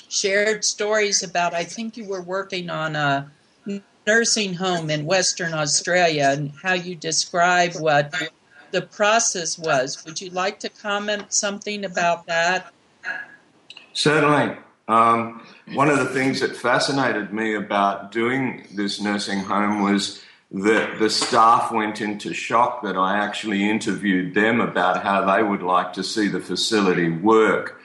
shared 0.09 0.63
stories 0.65 1.23
about, 1.23 1.53
I 1.53 1.63
think 1.63 1.97
you 1.97 2.05
were 2.05 2.21
working 2.21 2.69
on 2.69 2.95
a 2.95 3.31
nursing 4.07 4.53
home 4.53 4.89
in 4.89 5.05
Western 5.05 5.53
Australia 5.53 6.29
and 6.31 6.53
how 6.63 6.73
you 6.73 6.95
describe 6.95 7.73
what 7.75 8.15
the 8.71 8.81
process 8.81 9.59
was. 9.59 10.03
Would 10.05 10.21
you 10.21 10.31
like 10.31 10.59
to 10.61 10.69
comment 10.69 11.33
something 11.33 11.83
about 11.83 12.25
that? 12.25 12.73
Certainly. 13.93 14.57
Um, 14.87 15.45
one 15.73 15.89
of 15.89 15.99
the 15.99 16.05
things 16.05 16.39
that 16.39 16.55
fascinated 16.55 17.33
me 17.33 17.55
about 17.55 18.13
doing 18.13 18.67
this 18.73 19.01
nursing 19.01 19.39
home 19.39 19.83
was 19.83 20.23
that 20.49 20.97
the 20.97 21.09
staff 21.09 21.73
went 21.73 21.99
into 21.99 22.33
shock 22.33 22.81
that 22.83 22.95
I 22.95 23.17
actually 23.17 23.69
interviewed 23.69 24.33
them 24.33 24.61
about 24.61 25.03
how 25.03 25.25
they 25.25 25.43
would 25.43 25.61
like 25.61 25.91
to 25.93 26.03
see 26.03 26.29
the 26.29 26.39
facility 26.39 27.09
work. 27.09 27.81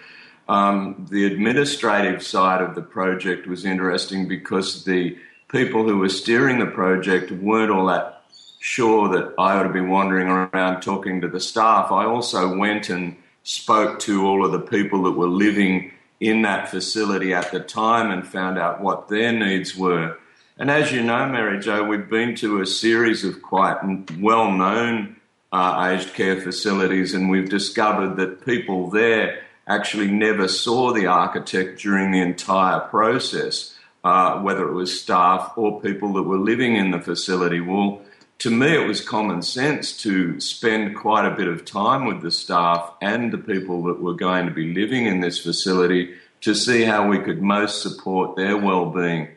Um, 0.48 1.06
the 1.10 1.24
administrative 1.26 2.22
side 2.22 2.60
of 2.60 2.76
the 2.76 2.82
project 2.82 3.48
was 3.48 3.64
interesting 3.64 4.28
because 4.28 4.84
the 4.84 5.16
people 5.52 5.84
who 5.84 5.98
were 5.98 6.08
steering 6.08 6.58
the 6.58 6.66
project 6.66 7.30
weren't 7.30 7.70
all 7.70 7.86
that 7.86 8.24
sure 8.58 9.08
that 9.08 9.34
I 9.38 9.56
ought 9.56 9.64
to 9.64 9.72
be 9.72 9.80
wandering 9.80 10.28
around 10.28 10.80
talking 10.80 11.20
to 11.20 11.28
the 11.28 11.40
staff. 11.40 11.92
I 11.92 12.04
also 12.04 12.56
went 12.56 12.88
and 12.88 13.16
spoke 13.42 13.98
to 14.00 14.26
all 14.26 14.44
of 14.44 14.52
the 14.52 14.60
people 14.60 15.02
that 15.02 15.12
were 15.12 15.28
living 15.28 15.92
in 16.20 16.42
that 16.42 16.68
facility 16.68 17.34
at 17.34 17.50
the 17.50 17.58
time 17.58 18.10
and 18.10 18.26
found 18.26 18.58
out 18.58 18.80
what 18.80 19.08
their 19.08 19.32
needs 19.32 19.76
were. 19.76 20.16
And 20.58 20.70
as 20.70 20.92
you 20.92 21.02
know, 21.02 21.26
Mary 21.26 21.58
Jo, 21.58 21.84
we've 21.84 22.08
been 22.08 22.36
to 22.36 22.60
a 22.60 22.66
series 22.66 23.24
of 23.24 23.42
quite 23.42 23.78
well 24.20 24.52
known 24.52 25.16
uh, 25.50 25.90
aged 25.90 26.14
care 26.14 26.40
facilities, 26.40 27.14
and 27.14 27.28
we've 27.28 27.48
discovered 27.48 28.16
that 28.16 28.46
people 28.46 28.90
there 28.90 29.42
actually 29.66 30.10
never 30.10 30.46
saw 30.46 30.92
the 30.92 31.06
architect 31.06 31.80
during 31.80 32.12
the 32.12 32.20
entire 32.20 32.80
process, 32.80 33.76
uh, 34.04 34.40
whether 34.40 34.68
it 34.68 34.74
was 34.74 35.00
staff 35.00 35.52
or 35.56 35.80
people 35.80 36.12
that 36.14 36.22
were 36.24 36.38
living 36.38 36.76
in 36.76 36.90
the 36.90 37.00
facility. 37.00 37.60
Well, 37.60 38.02
to 38.38 38.50
me, 38.50 38.74
it 38.74 38.88
was 38.88 39.00
common 39.00 39.42
sense 39.42 39.96
to 39.98 40.40
spend 40.40 40.96
quite 40.96 41.24
a 41.24 41.36
bit 41.36 41.46
of 41.46 41.64
time 41.64 42.06
with 42.06 42.22
the 42.22 42.32
staff 42.32 42.92
and 43.00 43.32
the 43.32 43.38
people 43.38 43.84
that 43.84 44.02
were 44.02 44.14
going 44.14 44.46
to 44.46 44.52
be 44.52 44.74
living 44.74 45.06
in 45.06 45.20
this 45.20 45.38
facility 45.38 46.14
to 46.40 46.54
see 46.54 46.82
how 46.82 47.06
we 47.06 47.20
could 47.20 47.40
most 47.40 47.82
support 47.82 48.34
their 48.34 48.56
well-being. 48.56 49.28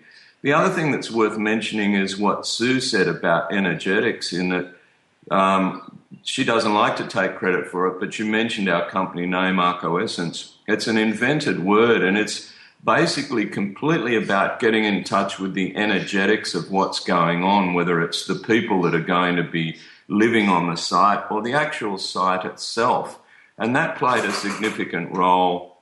The 0.42 0.54
other 0.54 0.74
thing 0.74 0.92
that's 0.92 1.12
worth 1.12 1.38
mentioning 1.38 1.94
is 1.94 2.18
what 2.18 2.48
Sue 2.48 2.80
said 2.80 3.08
about 3.08 3.54
energetics, 3.54 4.34
in 4.34 4.50
that 4.50 4.76
um, 5.30 6.00
she 6.24 6.44
doesn't 6.44 6.74
like 6.74 6.96
to 6.96 7.08
take 7.08 7.36
credit 7.36 7.68
for 7.68 7.88
it, 7.88 8.00
but 8.00 8.18
you 8.18 8.26
mentioned 8.26 8.70
our 8.70 8.90
company 8.90 9.28
name, 9.28 9.60
Arco 9.60 9.98
Essence. 9.98 10.58
It's 10.68 10.88
an 10.88 10.98
invented 10.98 11.64
word, 11.64 12.02
and 12.04 12.18
it's 12.18 12.52
basically 12.84 13.46
completely 13.48 14.16
about 14.16 14.60
getting 14.60 14.86
in 14.86 15.04
touch 15.04 15.40
with 15.40 15.54
the 15.54 15.76
energetics 15.76 16.54
of 16.54 16.72
what's 16.72 17.00
going 17.00 17.44
on, 17.44 17.74
whether 17.74 18.02
it's 18.02 18.26
the 18.26 18.36
people 18.36 18.82
that 18.84 18.94
are 18.94 19.00
going 19.00 19.36
to 19.38 19.44
be 19.44 19.78
living 20.08 20.50
on 20.50 20.70
the 20.70 20.76
site 20.76 21.24
or 21.32 21.42
the 21.42 21.54
actual 21.54 21.98
site 21.98 22.46
itself. 22.46 23.20
And 23.58 23.76
that 23.76 23.98
played 23.98 24.26
a 24.26 24.32
significant 24.32 25.16
role 25.16 25.78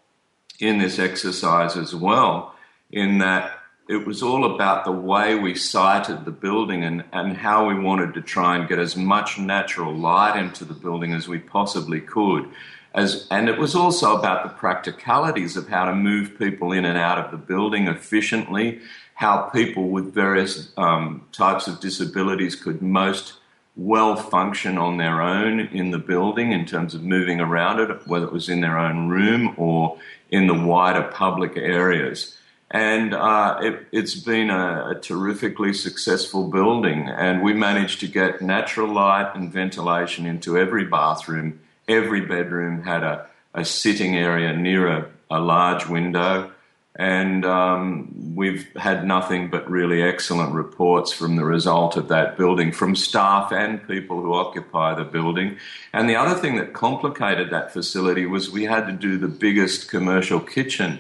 in 0.59 0.77
this 0.77 0.99
exercise 0.99 1.75
as 1.75 1.93
well, 1.93 2.55
in 2.91 3.17
that 3.17 3.59
it 3.89 4.07
was 4.07 4.23
all 4.23 4.55
about 4.55 4.85
the 4.85 4.91
way 4.91 5.35
we 5.35 5.55
sited 5.55 6.23
the 6.23 6.31
building 6.31 6.83
and, 6.83 7.03
and 7.11 7.35
how 7.35 7.67
we 7.67 7.77
wanted 7.77 8.13
to 8.13 8.21
try 8.21 8.55
and 8.55 8.69
get 8.69 8.79
as 8.79 8.95
much 8.95 9.37
natural 9.37 9.93
light 9.93 10.39
into 10.39 10.63
the 10.63 10.73
building 10.73 11.11
as 11.11 11.27
we 11.27 11.39
possibly 11.39 11.99
could. 11.99 12.47
As, 12.93 13.27
and 13.31 13.49
it 13.49 13.57
was 13.57 13.75
also 13.75 14.15
about 14.15 14.43
the 14.43 14.53
practicalities 14.53 15.57
of 15.57 15.67
how 15.67 15.85
to 15.85 15.95
move 15.95 16.37
people 16.37 16.71
in 16.71 16.85
and 16.85 16.97
out 16.97 17.17
of 17.17 17.31
the 17.31 17.37
building 17.37 17.87
efficiently, 17.87 18.79
how 19.15 19.49
people 19.49 19.89
with 19.89 20.13
various 20.13 20.71
um, 20.77 21.25
types 21.31 21.67
of 21.67 21.79
disabilities 21.79 22.55
could 22.55 22.81
most 22.81 23.33
well 23.75 24.15
function 24.15 24.77
on 24.77 24.97
their 24.97 25.21
own 25.21 25.59
in 25.59 25.91
the 25.91 25.97
building 25.97 26.51
in 26.51 26.65
terms 26.65 26.93
of 26.93 27.03
moving 27.03 27.39
around 27.39 27.79
it, 27.79 28.07
whether 28.07 28.25
it 28.25 28.31
was 28.31 28.49
in 28.49 28.61
their 28.61 28.77
own 28.77 29.07
room 29.07 29.55
or 29.57 29.97
in 30.29 30.47
the 30.47 30.53
wider 30.53 31.03
public 31.03 31.57
areas. 31.57 32.37
And 32.69 33.13
uh, 33.13 33.59
it, 33.61 33.87
has 33.93 34.15
been 34.15 34.49
a, 34.49 34.91
a, 34.91 34.99
terrifically 34.99 35.73
successful 35.73 36.49
building, 36.49 37.07
and 37.07 37.43
we 37.43 37.53
managed 37.53 37.99
to 37.99 38.07
get 38.07 38.41
natural 38.41 38.91
light 38.91 39.31
and 39.35 39.53
ventilation 39.53 40.25
into 40.25 40.57
every 40.57 40.85
bathroom. 40.85 41.59
Every 41.87 42.21
bedroom 42.21 42.83
had 42.83 43.03
a, 43.03 43.27
a 43.53 43.65
sitting 43.65 44.15
area 44.15 44.55
near 44.55 44.87
a, 44.87 45.09
a 45.29 45.39
large 45.39 45.87
window, 45.87 46.51
and 46.95 47.43
um, 47.43 48.35
we've 48.35 48.67
had 48.75 49.05
nothing 49.05 49.49
but 49.49 49.69
really 49.69 50.03
excellent 50.03 50.53
reports 50.53 51.11
from 51.11 51.35
the 51.35 51.43
result 51.43 51.97
of 51.97 52.07
that 52.09 52.37
building 52.37 52.71
from 52.71 52.95
staff 52.95 53.51
and 53.51 53.87
people 53.87 54.21
who 54.21 54.33
occupy 54.33 54.93
the 54.93 55.03
building. 55.03 55.57
And 55.91 56.07
the 56.07 56.15
other 56.15 56.39
thing 56.39 56.55
that 56.57 56.73
complicated 56.73 57.49
that 57.49 57.73
facility 57.73 58.25
was 58.27 58.51
we 58.51 58.65
had 58.65 58.85
to 58.85 58.93
do 58.93 59.17
the 59.17 59.27
biggest 59.27 59.89
commercial 59.89 60.39
kitchen 60.39 60.99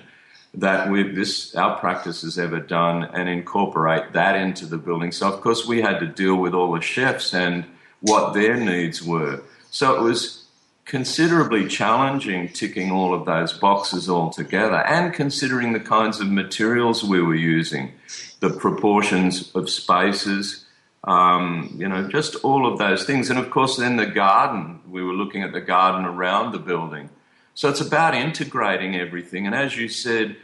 that 0.55 0.89
we 0.89 1.03
this 1.03 1.55
our 1.55 1.79
practice 1.79 2.21
has 2.21 2.37
ever 2.37 2.59
done 2.59 3.03
and 3.05 3.27
incorporate 3.27 4.13
that 4.13 4.35
into 4.35 4.65
the 4.65 4.77
building. 4.77 5.11
So 5.11 5.31
of 5.31 5.41
course 5.41 5.65
we 5.67 5.81
had 5.81 5.99
to 5.99 6.05
deal 6.05 6.35
with 6.35 6.53
all 6.53 6.73
the 6.73 6.81
chefs 6.81 7.33
and 7.33 7.65
what 8.01 8.33
their 8.33 8.55
needs 8.55 9.01
were. 9.01 9.41
So 9.71 9.95
it 9.95 10.01
was 10.01 10.42
considerably 10.85 11.67
challenging 11.67 12.49
ticking 12.49 12.91
all 12.91 13.13
of 13.13 13.25
those 13.25 13.53
boxes 13.53 14.09
all 14.09 14.29
together 14.29 14.85
and 14.85 15.13
considering 15.13 15.73
the 15.73 15.79
kinds 15.79 16.19
of 16.19 16.27
materials 16.27 17.03
we 17.03 17.21
were 17.21 17.35
using, 17.35 17.93
the 18.41 18.49
proportions 18.49 19.51
of 19.55 19.69
spaces, 19.69 20.65
um, 21.05 21.73
you 21.77 21.87
know, 21.87 22.07
just 22.09 22.35
all 22.43 22.71
of 22.71 22.79
those 22.79 23.05
things. 23.05 23.29
And 23.29 23.39
of 23.39 23.49
course, 23.49 23.77
then 23.77 23.95
the 23.95 24.05
garden, 24.05 24.81
we 24.89 25.03
were 25.03 25.13
looking 25.13 25.43
at 25.43 25.53
the 25.53 25.61
garden 25.61 26.05
around 26.05 26.51
the 26.51 26.59
building. 26.59 27.09
So 27.55 27.69
it's 27.69 27.81
about 27.81 28.15
integrating 28.15 28.95
everything. 28.95 29.45
And 29.45 29.55
as 29.55 29.77
you 29.77 29.87
said, 29.87 30.35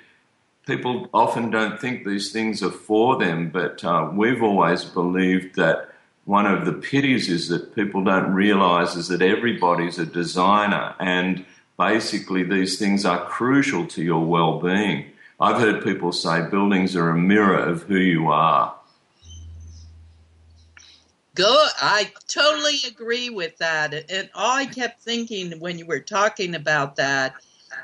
people 0.66 1.10
often 1.14 1.50
don't 1.50 1.80
think 1.80 2.06
these 2.06 2.32
things 2.32 2.62
are 2.62 2.72
for 2.72 3.18
them, 3.18 3.50
but 3.50 3.84
uh, 3.84 4.10
we've 4.14 4.44
always 4.44 4.86
believed 4.86 5.56
that 5.56 5.89
one 6.30 6.46
of 6.46 6.64
the 6.64 6.74
pities 6.74 7.28
is 7.28 7.48
that 7.48 7.74
people 7.74 8.04
don't 8.04 8.32
realize 8.32 8.96
is 8.96 9.08
that 9.08 9.20
everybody's 9.20 9.98
a 9.98 10.06
designer 10.06 10.94
and 11.00 11.44
basically 11.76 12.44
these 12.44 12.78
things 12.78 13.04
are 13.04 13.26
crucial 13.26 13.88
to 13.88 14.04
your 14.04 14.24
well-being. 14.24 15.08
I've 15.40 15.60
heard 15.60 15.84
people 15.84 16.12
say 16.12 16.48
buildings 16.48 16.96
are 16.96 17.10
a 17.10 17.18
mirror 17.18 17.58
of 17.58 17.82
who 17.82 17.98
you 17.98 18.28
are. 18.28 18.76
Go, 21.34 21.66
I 21.82 22.12
totally 22.28 22.78
agree 22.88 23.32
with 23.32 23.58
that. 23.58 24.12
And 24.12 24.30
all 24.36 24.56
I 24.56 24.68
kept 24.68 25.02
thinking 25.02 25.60
when 25.60 25.80
you 25.80 25.88
were 25.88 26.00
talking 26.00 26.54
about 26.54 26.98
that, 26.98 27.34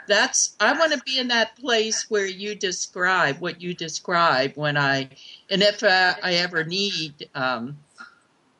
that's 0.08 0.56
I 0.60 0.78
want 0.78 0.94
to 0.94 1.02
be 1.04 1.18
in 1.18 1.30
that 1.30 1.56
place 1.56 2.12
where 2.12 2.28
you 2.28 2.54
describe 2.54 3.40
what 3.40 3.60
you 3.60 3.74
describe 3.74 4.54
when 4.54 4.78
I, 4.78 5.10
and 5.50 5.64
if 5.64 5.82
uh, 5.82 6.14
I 6.22 6.36
ever 6.36 6.64
need 6.64 7.28
um, 7.34 7.78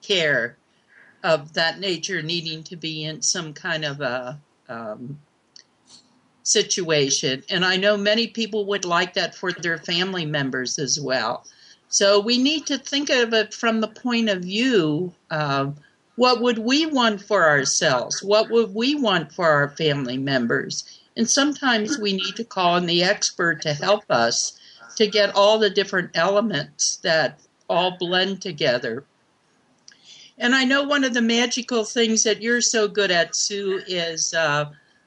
care 0.06 0.58
of 1.24 1.54
that 1.54 1.80
nature 1.80 2.22
needing 2.22 2.64
to 2.64 2.76
be 2.76 3.04
in 3.04 3.22
some 3.22 3.54
kind 3.54 3.84
of 3.84 4.02
a 4.02 4.40
um, 4.70 5.20
situation. 6.44 7.44
And 7.50 7.66
I 7.66 7.78
know 7.78 7.98
many 7.98 8.28
people 8.28 8.66
would 8.66 8.86
like 8.86 9.16
that 9.16 9.36
for 9.36 9.52
their 9.52 9.80
family 9.80 10.26
members 10.26 10.78
as 10.78 11.00
well. 11.00 11.46
So 11.90 12.20
we 12.20 12.38
need 12.38 12.68
to 12.68 12.78
think 12.78 13.10
of 13.10 13.34
it 13.34 13.54
from 13.54 13.82
the 13.82 13.88
point 13.88 14.30
of 14.30 14.44
view 14.44 15.14
of 15.32 15.78
what 16.16 16.42
would 16.42 16.60
we 16.60 16.86
want 16.86 17.22
for 17.22 17.48
ourselves? 17.48 18.24
What 18.24 18.50
would 18.50 18.74
we 18.74 18.96
want 18.96 19.34
for 19.34 19.50
our 19.50 19.70
family 19.70 20.18
members? 20.18 21.00
And 21.18 21.30
sometimes 21.30 21.98
we 21.98 22.14
need 22.14 22.36
to 22.36 22.44
call 22.44 22.78
in 22.78 22.86
the 22.86 23.04
expert 23.04 23.62
to 23.64 23.74
help 23.74 24.04
us 24.10 24.60
to 24.96 25.08
get 25.08 25.36
all 25.36 25.60
the 25.60 25.70
different 25.70 26.12
elements 26.14 26.98
that 26.98 27.40
all 27.70 27.98
blend 27.98 28.42
together 28.42 29.04
and 30.38 30.54
I 30.54 30.66
know 30.66 30.84
one 30.84 31.04
of 31.04 31.14
the 31.14 31.22
magical 31.22 31.86
things 31.86 32.24
that 32.24 32.42
you're 32.42 32.62
so 32.62 32.88
good 32.88 33.12
at, 33.12 33.36
Sue, 33.36 33.82
is 33.88 34.34
uh, 34.34 34.66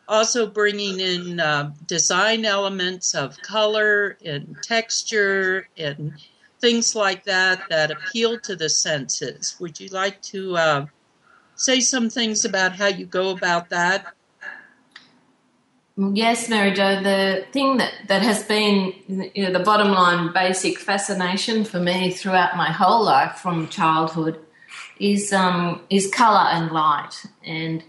also 0.08 0.47
bringing 0.47 1.00
in 1.00 1.38
uh, 1.38 1.73
design 1.87 2.44
elements 2.44 3.14
of 3.14 3.40
color 3.42 4.16
and 4.25 4.56
texture 4.62 5.68
and 5.76 6.14
things 6.61 6.94
like 6.94 7.25
that 7.25 7.68
that 7.68 7.90
appeal 7.90 8.38
to 8.40 8.56
the 8.56 8.70
senses. 8.70 9.56
Would 9.61 9.78
you 9.78 9.88
like 9.90 10.23
to 10.23 10.56
uh, 10.56 10.87
say 11.56 11.80
some 11.80 12.08
things 12.08 12.44
about 12.44 12.76
how 12.76 12.87
you 12.87 13.04
go 13.04 13.30
about 13.30 13.68
that? 13.68 14.14
Yes, 15.99 16.49
Mary 16.49 16.73
Jo. 16.73 17.02
The 17.02 17.44
thing 17.52 17.76
that, 17.78 17.92
that 18.06 18.23
has 18.23 18.44
been 18.44 18.94
you 19.35 19.42
know, 19.42 19.52
the 19.52 19.64
bottom 19.64 19.90
line 19.90 20.32
basic 20.32 20.78
fascination 20.78 21.64
for 21.64 21.80
me 21.80 22.12
throughout 22.12 22.56
my 22.56 22.70
whole 22.70 23.04
life 23.04 23.35
from 23.38 23.68
childhood 23.68 24.38
is 25.00 25.32
um, 25.32 25.80
is 25.90 26.10
color 26.10 26.48
and 26.50 26.70
light. 26.70 27.24
And 27.44 27.82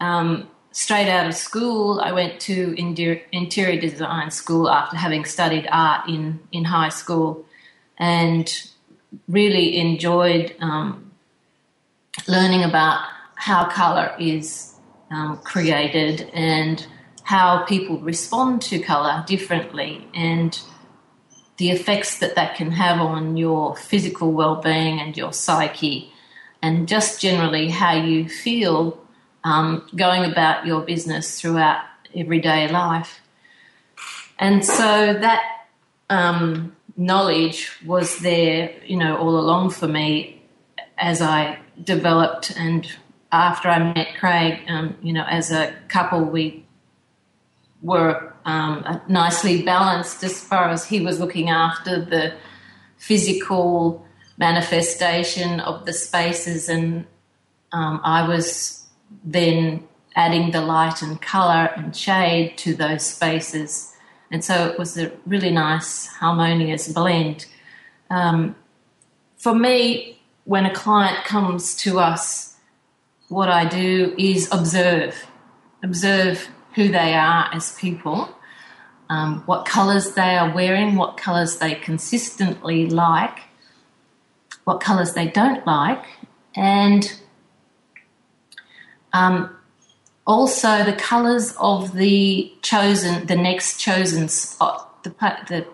um, 0.00 0.48
straight 0.72 1.08
out 1.08 1.26
of 1.26 1.34
school, 1.34 2.00
I 2.00 2.12
went 2.12 2.40
to 2.42 2.74
interior 2.78 3.80
design 3.80 4.30
school 4.30 4.68
after 4.68 4.96
having 4.96 5.24
studied 5.24 5.66
art 5.70 6.08
in 6.08 6.40
in 6.52 6.64
high 6.64 6.90
school, 6.90 7.44
and 7.98 8.52
really 9.28 9.76
enjoyed 9.78 10.54
um, 10.60 11.12
learning 12.26 12.62
about 12.62 13.06
how 13.36 13.68
color 13.68 14.14
is 14.18 14.74
um, 15.10 15.38
created 15.44 16.30
and 16.32 16.86
how 17.24 17.64
people 17.64 17.98
respond 18.00 18.62
to 18.62 18.78
color 18.78 19.24
differently 19.26 20.06
and 20.14 20.60
the 21.56 21.70
effects 21.70 22.18
that 22.18 22.34
that 22.34 22.56
can 22.56 22.70
have 22.70 23.00
on 23.00 23.36
your 23.36 23.76
physical 23.76 24.32
well-being 24.32 25.00
and 25.00 25.16
your 25.16 25.32
psyche 25.32 26.12
and 26.64 26.88
just 26.88 27.20
generally 27.20 27.68
how 27.68 27.92
you 27.92 28.26
feel 28.26 28.98
um, 29.44 29.86
going 29.94 30.24
about 30.24 30.66
your 30.66 30.80
business 30.80 31.38
throughout 31.38 31.84
everyday 32.16 32.68
life. 32.68 33.20
And 34.38 34.64
so 34.64 35.12
that 35.12 35.42
um, 36.08 36.74
knowledge 36.96 37.70
was 37.84 38.18
there 38.20 38.72
you 38.86 38.96
know 38.96 39.16
all 39.16 39.36
along 39.36 39.68
for 39.68 39.88
me 39.88 40.40
as 40.96 41.20
i 41.20 41.58
developed 41.82 42.52
and 42.56 42.88
after 43.32 43.68
i 43.68 43.92
met 43.92 44.14
craig 44.20 44.60
um, 44.68 44.96
you 45.02 45.12
know 45.12 45.24
as 45.28 45.50
a 45.50 45.74
couple 45.88 46.22
we 46.22 46.64
were 47.82 48.32
um, 48.44 49.00
nicely 49.08 49.62
balanced 49.62 50.22
as 50.22 50.40
far 50.40 50.68
as 50.68 50.86
he 50.86 51.00
was 51.00 51.18
looking 51.18 51.48
after 51.50 52.04
the 52.04 52.32
physical 52.96 54.06
manifestation 54.36 55.60
of 55.60 55.86
the 55.86 55.92
spaces, 55.92 56.68
and 56.68 57.06
um, 57.72 58.00
I 58.04 58.26
was 58.26 58.86
then 59.24 59.86
adding 60.16 60.50
the 60.50 60.60
light 60.60 61.02
and 61.02 61.20
color 61.20 61.70
and 61.76 61.94
shade 61.94 62.56
to 62.58 62.74
those 62.74 63.04
spaces. 63.04 63.94
And 64.30 64.44
so 64.44 64.66
it 64.66 64.78
was 64.78 64.96
a 64.96 65.12
really 65.26 65.50
nice, 65.50 66.06
harmonious 66.06 66.92
blend. 66.92 67.46
Um, 68.10 68.56
for 69.36 69.54
me, 69.54 70.20
when 70.44 70.66
a 70.66 70.74
client 70.74 71.24
comes 71.24 71.74
to 71.76 71.98
us, 71.98 72.56
what 73.28 73.48
I 73.48 73.64
do 73.64 74.14
is 74.18 74.48
observe. 74.52 75.26
Observe 75.82 76.48
who 76.74 76.88
they 76.88 77.14
are 77.14 77.48
as 77.52 77.76
people, 77.76 78.28
um, 79.08 79.42
what 79.46 79.64
colours 79.66 80.12
they 80.12 80.36
are 80.36 80.52
wearing, 80.52 80.96
what 80.96 81.16
colours 81.16 81.58
they 81.58 81.74
consistently 81.74 82.88
like, 82.88 83.40
what 84.64 84.80
colours 84.80 85.12
they 85.12 85.28
don't 85.28 85.66
like, 85.66 86.04
and 86.56 87.20
um, 89.12 89.54
also 90.26 90.84
the 90.84 90.92
colours 90.92 91.54
of 91.58 91.94
the 91.94 92.52
chosen, 92.62 93.26
the 93.26 93.36
next 93.36 93.78
chosen 93.78 94.28
spot, 94.28 95.04
the, 95.04 95.10
the 95.48 95.66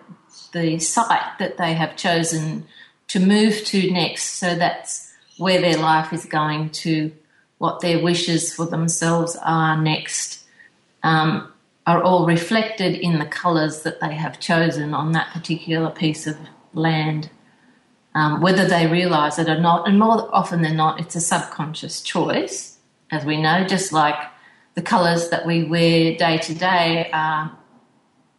the 0.52 0.78
site 0.78 1.38
that 1.38 1.56
they 1.56 1.74
have 1.74 1.96
chosen 1.96 2.66
to 3.08 3.20
move 3.20 3.64
to 3.64 3.90
next. 3.90 4.34
So 4.34 4.54
that's 4.54 5.12
where 5.38 5.60
their 5.60 5.78
life 5.78 6.12
is 6.12 6.26
going 6.26 6.70
to, 6.70 7.12
what 7.58 7.80
their 7.80 8.02
wishes 8.02 8.54
for 8.54 8.66
themselves 8.66 9.36
are 9.42 9.80
next 9.80 10.44
um, 11.02 11.52
are 11.86 12.02
all 12.02 12.26
reflected 12.26 12.94
in 12.94 13.18
the 13.18 13.26
colours 13.26 13.82
that 13.82 14.00
they 14.00 14.14
have 14.14 14.38
chosen 14.38 14.92
on 14.94 15.12
that 15.12 15.32
particular 15.32 15.90
piece 15.90 16.26
of 16.26 16.36
land, 16.74 17.30
um, 18.14 18.40
whether 18.40 18.66
they 18.66 18.86
realise 18.86 19.38
it 19.38 19.48
or 19.48 19.60
not. 19.60 19.88
And 19.88 19.98
more 19.98 20.28
often 20.34 20.62
than 20.62 20.76
not, 20.76 21.00
it's 21.00 21.16
a 21.16 21.20
subconscious 21.20 22.00
choice, 22.02 22.78
as 23.10 23.24
we 23.24 23.40
know, 23.40 23.64
just 23.64 23.92
like 23.92 24.16
the 24.74 24.82
colours 24.82 25.30
that 25.30 25.46
we 25.46 25.64
wear 25.64 26.16
day 26.16 26.38
to 26.38 26.54
day 26.54 27.10
are 27.12 27.56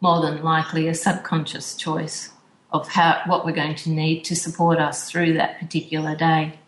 more 0.00 0.20
than 0.20 0.42
likely 0.42 0.88
a 0.88 0.94
subconscious 0.94 1.76
choice 1.76 2.30
of 2.70 2.88
how 2.88 3.22
what 3.26 3.44
we're 3.44 3.52
going 3.52 3.74
to 3.76 3.90
need 3.90 4.24
to 4.24 4.34
support 4.34 4.78
us 4.78 5.10
through 5.10 5.34
that 5.34 5.58
particular 5.58 6.16
day. 6.16 6.58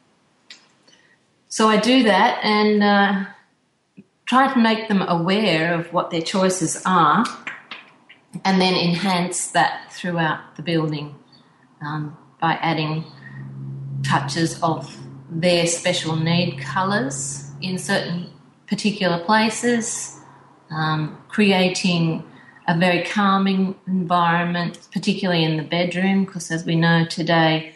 So 1.48 1.68
I 1.68 1.78
do 1.78 2.02
that, 2.02 2.44
and 2.44 2.82
uh, 2.82 3.24
try 4.26 4.52
to 4.52 4.58
make 4.58 4.88
them 4.88 5.02
aware 5.02 5.74
of 5.74 5.92
what 5.92 6.10
their 6.10 6.22
choices 6.22 6.82
are 6.84 7.24
and 8.44 8.60
then 8.60 8.74
enhance 8.74 9.48
that 9.48 9.92
throughout 9.92 10.56
the 10.56 10.62
building 10.62 11.14
um, 11.80 12.16
by 12.44 12.54
adding 12.60 13.02
touches 14.02 14.50
of 14.62 14.78
their 15.30 15.66
special 15.66 16.14
need 16.14 16.58
colours 16.58 17.50
in 17.62 17.78
certain 17.78 18.26
particular 18.66 19.18
places, 19.24 20.20
um, 20.70 21.16
creating 21.28 22.22
a 22.68 22.76
very 22.76 23.02
calming 23.02 23.74
environment, 23.86 24.78
particularly 24.92 25.42
in 25.42 25.56
the 25.56 25.62
bedroom, 25.62 26.26
because 26.26 26.50
as 26.50 26.66
we 26.66 26.76
know 26.76 27.06
today, 27.06 27.74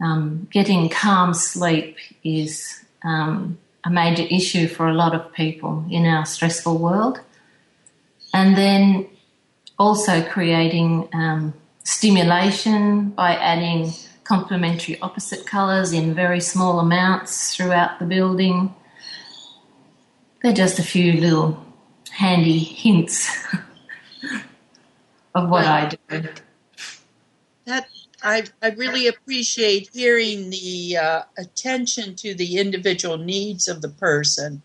um, 0.00 0.48
getting 0.50 0.88
calm 0.88 1.34
sleep 1.34 1.98
is 2.24 2.82
um, 3.04 3.58
a 3.84 3.90
major 3.90 4.26
issue 4.30 4.66
for 4.66 4.88
a 4.88 4.94
lot 4.94 5.14
of 5.14 5.30
people 5.34 5.84
in 5.90 6.06
our 6.06 6.24
stressful 6.24 6.78
world. 6.78 7.20
And 8.32 8.56
then 8.56 9.06
also 9.78 10.22
creating 10.22 10.90
um, 11.12 11.52
stimulation 11.90 13.10
by 13.10 13.34
adding 13.34 13.92
complementary 14.22 14.98
opposite 15.00 15.44
colours 15.44 15.92
in 15.92 16.14
very 16.14 16.40
small 16.40 16.78
amounts 16.78 17.54
throughout 17.56 17.98
the 17.98 18.04
building. 18.04 18.72
They're 20.40 20.52
just 20.52 20.78
a 20.78 20.84
few 20.84 21.14
little 21.14 21.62
handy 22.10 22.60
hints 22.60 23.44
of 25.34 25.48
what 25.50 25.64
well, 25.64 25.72
I 25.72 25.88
do. 25.88 26.28
That 27.64 27.88
I, 28.22 28.44
I 28.62 28.70
really 28.70 29.08
appreciate 29.08 29.90
hearing 29.92 30.50
the 30.50 30.96
uh, 30.96 31.22
attention 31.36 32.14
to 32.16 32.34
the 32.34 32.58
individual 32.58 33.18
needs 33.18 33.66
of 33.66 33.82
the 33.82 33.88
person. 33.88 34.62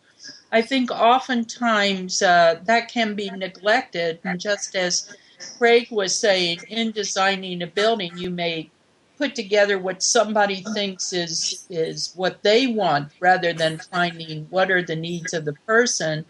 I 0.51 0.61
think 0.61 0.91
oftentimes 0.91 2.21
uh, 2.21 2.59
that 2.65 2.87
can 2.87 3.15
be 3.15 3.31
neglected, 3.31 4.19
and 4.23 4.39
just 4.39 4.75
as 4.75 5.11
Craig 5.57 5.87
was 5.91 6.17
saying, 6.17 6.59
in 6.67 6.91
designing 6.91 7.61
a 7.61 7.67
building, 7.67 8.17
you 8.17 8.29
may 8.29 8.69
put 9.17 9.35
together 9.35 9.79
what 9.79 10.03
somebody 10.03 10.63
thinks 10.73 11.13
is 11.13 11.65
is 11.69 12.11
what 12.15 12.43
they 12.43 12.67
want 12.67 13.11
rather 13.19 13.53
than 13.53 13.79
finding 13.79 14.45
what 14.49 14.69
are 14.69 14.81
the 14.81 14.95
needs 14.95 15.33
of 15.33 15.45
the 15.45 15.53
person 15.65 16.25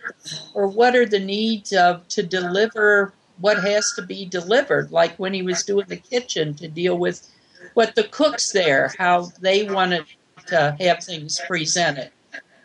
or 0.54 0.68
what 0.68 0.96
are 0.96 1.06
the 1.06 1.20
needs 1.20 1.74
of 1.74 2.08
to 2.08 2.22
deliver 2.22 3.14
what 3.40 3.62
has 3.64 3.92
to 3.94 4.02
be 4.02 4.26
delivered, 4.26 4.92
like 4.92 5.16
when 5.18 5.34
he 5.34 5.42
was 5.42 5.64
doing 5.64 5.86
the 5.88 5.98
kitchen 5.98 6.54
to 6.56 6.68
deal 6.68 6.98
with 6.98 7.28
what 7.74 7.96
the 7.96 8.04
cooks 8.04 8.52
there, 8.52 8.94
how 8.98 9.30
they 9.42 9.64
wanted 9.64 10.06
to 10.48 10.76
have 10.80 11.04
things 11.04 11.42
presented. 11.48 12.12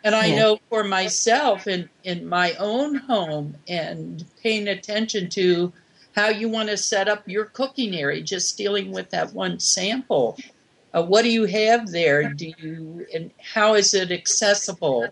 And 0.03 0.15
I 0.15 0.35
know 0.35 0.59
for 0.69 0.83
myself 0.83 1.67
in, 1.67 1.89
in 2.03 2.27
my 2.27 2.53
own 2.53 2.95
home 2.95 3.55
and 3.67 4.25
paying 4.41 4.67
attention 4.67 5.29
to 5.31 5.73
how 6.15 6.29
you 6.29 6.49
want 6.49 6.69
to 6.69 6.77
set 6.77 7.07
up 7.07 7.27
your 7.27 7.45
cooking 7.45 7.95
area, 7.95 8.21
just 8.21 8.57
dealing 8.57 8.91
with 8.91 9.09
that 9.11 9.33
one 9.33 9.59
sample. 9.59 10.37
Uh, 10.93 11.03
what 11.03 11.21
do 11.23 11.31
you 11.31 11.45
have 11.45 11.91
there? 11.91 12.33
Do 12.33 12.51
you 12.57 13.05
and 13.13 13.31
how 13.39 13.75
is 13.75 13.93
it 13.93 14.11
accessible? 14.11 15.07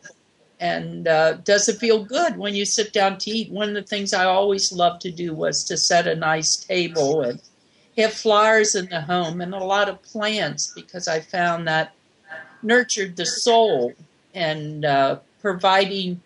and 0.59 1.07
uh, 1.07 1.33
does 1.33 1.69
it 1.69 1.77
feel 1.77 2.03
good 2.03 2.37
when 2.37 2.53
you 2.53 2.65
sit 2.65 2.91
down 2.91 3.17
to 3.19 3.31
eat? 3.31 3.51
One 3.51 3.69
of 3.69 3.75
the 3.75 3.83
things 3.83 4.13
I 4.13 4.25
always 4.25 4.71
loved 4.71 5.01
to 5.01 5.11
do 5.11 5.33
was 5.33 5.63
to 5.65 5.77
set 5.77 6.05
a 6.05 6.15
nice 6.15 6.57
table 6.57 7.21
and 7.21 7.41
have 7.97 8.13
flowers 8.13 8.75
in 8.75 8.87
the 8.89 9.01
home 9.01 9.39
and 9.41 9.53
a 9.53 9.63
lot 9.63 9.87
of 9.87 10.01
plants 10.03 10.71
because 10.75 11.07
I 11.07 11.21
found 11.21 11.67
that 11.67 11.93
nurtured 12.61 13.15
the 13.15 13.25
soul 13.25 13.93
and 14.35 14.83
uh, 14.83 15.19
providing 15.41 16.21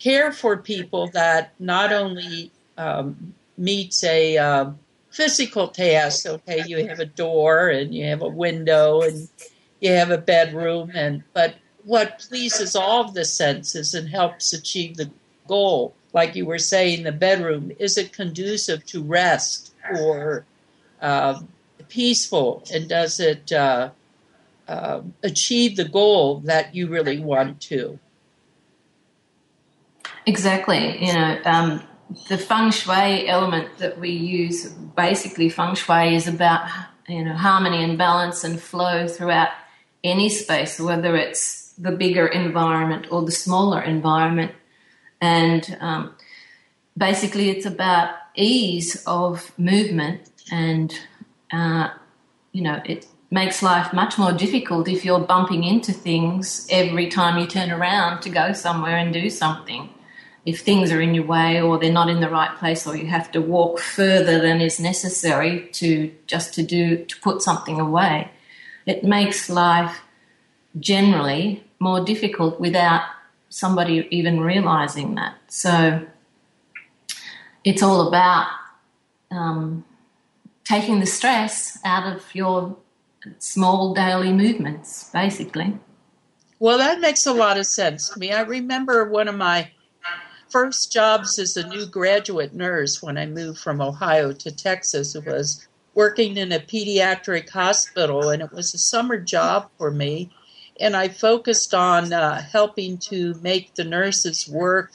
care 0.00 0.32
for 0.32 0.56
people 0.56 1.08
that 1.12 1.52
not 1.60 1.92
only 1.92 2.50
um, 2.76 3.34
meets 3.58 4.04
a 4.04 4.38
uh, 4.38 4.70
physical 5.10 5.68
task. 5.68 6.26
Okay, 6.26 6.62
you 6.66 6.86
have 6.86 7.00
a 7.00 7.04
door 7.04 7.68
and 7.68 7.94
you 7.94 8.06
have 8.06 8.22
a 8.22 8.28
window 8.28 9.02
and 9.02 9.28
you 9.80 9.92
have 9.92 10.10
a 10.10 10.18
bedroom, 10.18 10.92
and 10.94 11.22
but 11.34 11.56
what 11.84 12.18
pleases 12.18 12.74
all 12.74 13.04
of 13.04 13.14
the 13.14 13.24
senses 13.24 13.94
and 13.94 14.08
helps 14.08 14.52
achieve 14.52 14.96
the 14.96 15.10
goal. 15.46 15.94
Like 16.12 16.36
you 16.36 16.46
were 16.46 16.58
saying, 16.58 17.04
the 17.04 17.12
bedroom 17.12 17.72
is 17.78 17.98
it 17.98 18.12
conducive 18.12 18.84
to 18.86 19.02
rest 19.02 19.74
or 19.98 20.44
uh, 21.00 21.40
peaceful, 21.88 22.64
and 22.72 22.88
does 22.88 23.20
it 23.20 23.52
uh, 23.52 23.90
uh, 24.66 25.00
achieve 25.22 25.76
the 25.76 25.88
goal 25.88 26.40
that 26.40 26.74
you 26.74 26.88
really 26.88 27.20
want 27.20 27.60
to? 27.62 27.98
Exactly. 30.26 31.04
You 31.04 31.14
know, 31.14 31.40
um, 31.44 31.82
the 32.28 32.38
feng 32.38 32.70
shui 32.70 33.28
element 33.28 33.78
that 33.78 33.98
we 33.98 34.10
use, 34.10 34.68
basically, 34.68 35.48
feng 35.48 35.74
shui 35.74 36.14
is 36.14 36.26
about 36.26 36.68
you 37.08 37.24
know 37.24 37.34
harmony 37.34 37.82
and 37.82 37.98
balance 37.98 38.44
and 38.44 38.60
flow 38.60 39.06
throughout 39.06 39.50
any 40.02 40.28
space, 40.28 40.80
whether 40.80 41.16
it's 41.16 41.72
the 41.74 41.92
bigger 41.92 42.26
environment 42.26 43.06
or 43.10 43.22
the 43.24 43.32
smaller 43.32 43.82
environment. 43.82 44.52
And 45.20 45.76
um, 45.80 46.14
basically, 46.96 47.50
it's 47.50 47.66
about 47.66 48.14
ease 48.34 49.02
of 49.06 49.52
movement, 49.58 50.30
and 50.50 50.98
uh, 51.52 51.90
you 52.52 52.62
know, 52.62 52.80
it 52.84 53.06
makes 53.30 53.62
life 53.62 53.92
much 53.92 54.16
more 54.16 54.32
difficult 54.32 54.88
if 54.88 55.04
you're 55.04 55.20
bumping 55.20 55.62
into 55.62 55.92
things 55.92 56.66
every 56.70 57.08
time 57.08 57.38
you 57.38 57.46
turn 57.46 57.70
around 57.70 58.22
to 58.22 58.30
go 58.30 58.54
somewhere 58.54 58.96
and 58.96 59.12
do 59.12 59.28
something. 59.28 59.90
If 60.50 60.60
things 60.60 60.90
are 60.92 61.00
in 61.00 61.14
your 61.14 61.28
way 61.36 61.60
or 61.60 61.78
they're 61.78 62.00
not 62.00 62.08
in 62.08 62.20
the 62.20 62.30
right 62.38 62.54
place 62.58 62.86
or 62.86 62.96
you 62.96 63.06
have 63.06 63.30
to 63.32 63.40
walk 63.40 63.78
further 63.78 64.40
than 64.40 64.60
is 64.60 64.80
necessary 64.80 65.68
to 65.72 66.10
just 66.26 66.54
to 66.54 66.62
do 66.62 67.04
to 67.04 67.14
put 67.20 67.42
something 67.42 67.78
away 67.78 68.30
it 68.88 69.04
makes 69.04 69.50
life 69.50 70.00
generally 70.80 71.62
more 71.78 72.02
difficult 72.04 72.58
without 72.58 73.02
somebody 73.50 74.08
even 74.10 74.40
realizing 74.40 75.14
that. 75.14 75.34
So 75.48 76.06
it's 77.64 77.82
all 77.82 78.08
about 78.08 78.48
um, 79.30 79.84
taking 80.64 81.00
the 81.00 81.06
stress 81.06 81.78
out 81.84 82.10
of 82.10 82.34
your 82.34 82.76
small 83.38 83.94
daily 83.94 84.32
movements 84.32 85.10
basically. 85.12 85.78
Well 86.60 86.78
that 86.78 87.00
makes 87.00 87.26
a 87.26 87.32
lot 87.32 87.58
of 87.58 87.66
sense. 87.66 88.08
To 88.10 88.18
me 88.18 88.32
i 88.32 88.40
remember 88.40 89.08
one 89.08 89.28
of 89.28 89.34
my 89.34 89.70
first 90.50 90.92
jobs 90.92 91.38
as 91.38 91.56
a 91.56 91.66
new 91.68 91.86
graduate 91.86 92.54
nurse 92.54 93.02
when 93.02 93.18
I 93.18 93.26
moved 93.26 93.58
from 93.58 93.80
Ohio 93.80 94.32
to 94.32 94.50
Texas 94.50 95.14
was 95.14 95.66
working 95.94 96.36
in 96.36 96.52
a 96.52 96.60
pediatric 96.60 97.50
hospital, 97.50 98.30
and 98.30 98.42
it 98.42 98.52
was 98.52 98.72
a 98.72 98.78
summer 98.78 99.18
job 99.18 99.68
for 99.78 99.90
me. 99.90 100.30
And 100.80 100.94
I 100.94 101.08
focused 101.08 101.74
on 101.74 102.12
uh, 102.12 102.40
helping 102.40 102.98
to 102.98 103.34
make 103.42 103.74
the 103.74 103.84
nurses' 103.84 104.48
work 104.48 104.92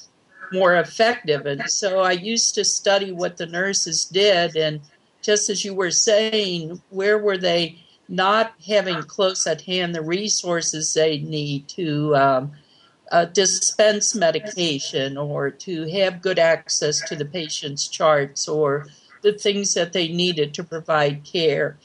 more 0.54 0.76
effective. 0.76 1.46
And 1.46 1.70
so 1.70 2.00
I 2.00 2.12
used 2.12 2.56
to 2.56 2.64
study 2.64 3.12
what 3.12 3.38
the 3.38 3.48
nurses 3.48 4.06
did. 4.06 4.56
And 4.56 4.80
just 5.22 5.50
as 5.50 5.66
you 5.66 5.74
were 5.74 5.92
saying, 5.92 6.82
where 6.90 7.18
were 7.18 7.38
they 7.38 7.80
not 8.08 8.54
having 8.66 9.02
close 9.04 9.48
at 9.48 9.62
hand 9.62 9.96
the 9.96 10.02
resources 10.02 10.94
they 10.94 11.18
need 11.20 11.68
to 11.70 12.16
um, 12.16 12.52
uh, 13.14 13.26
dispense 13.26 14.16
medication 14.16 15.18
or 15.18 15.52
to 15.52 15.88
have 15.88 16.24
good 16.24 16.40
access 16.40 17.00
to 17.08 17.16
the 17.16 17.26
patient's 17.26 17.88
charts 17.88 18.48
or 18.48 18.88
the 19.22 19.32
things 19.32 19.76
that 19.76 19.94
they 19.94 20.08
needed 20.08 20.52
to 20.56 20.64
provide 20.64 21.24
care. 21.24 21.78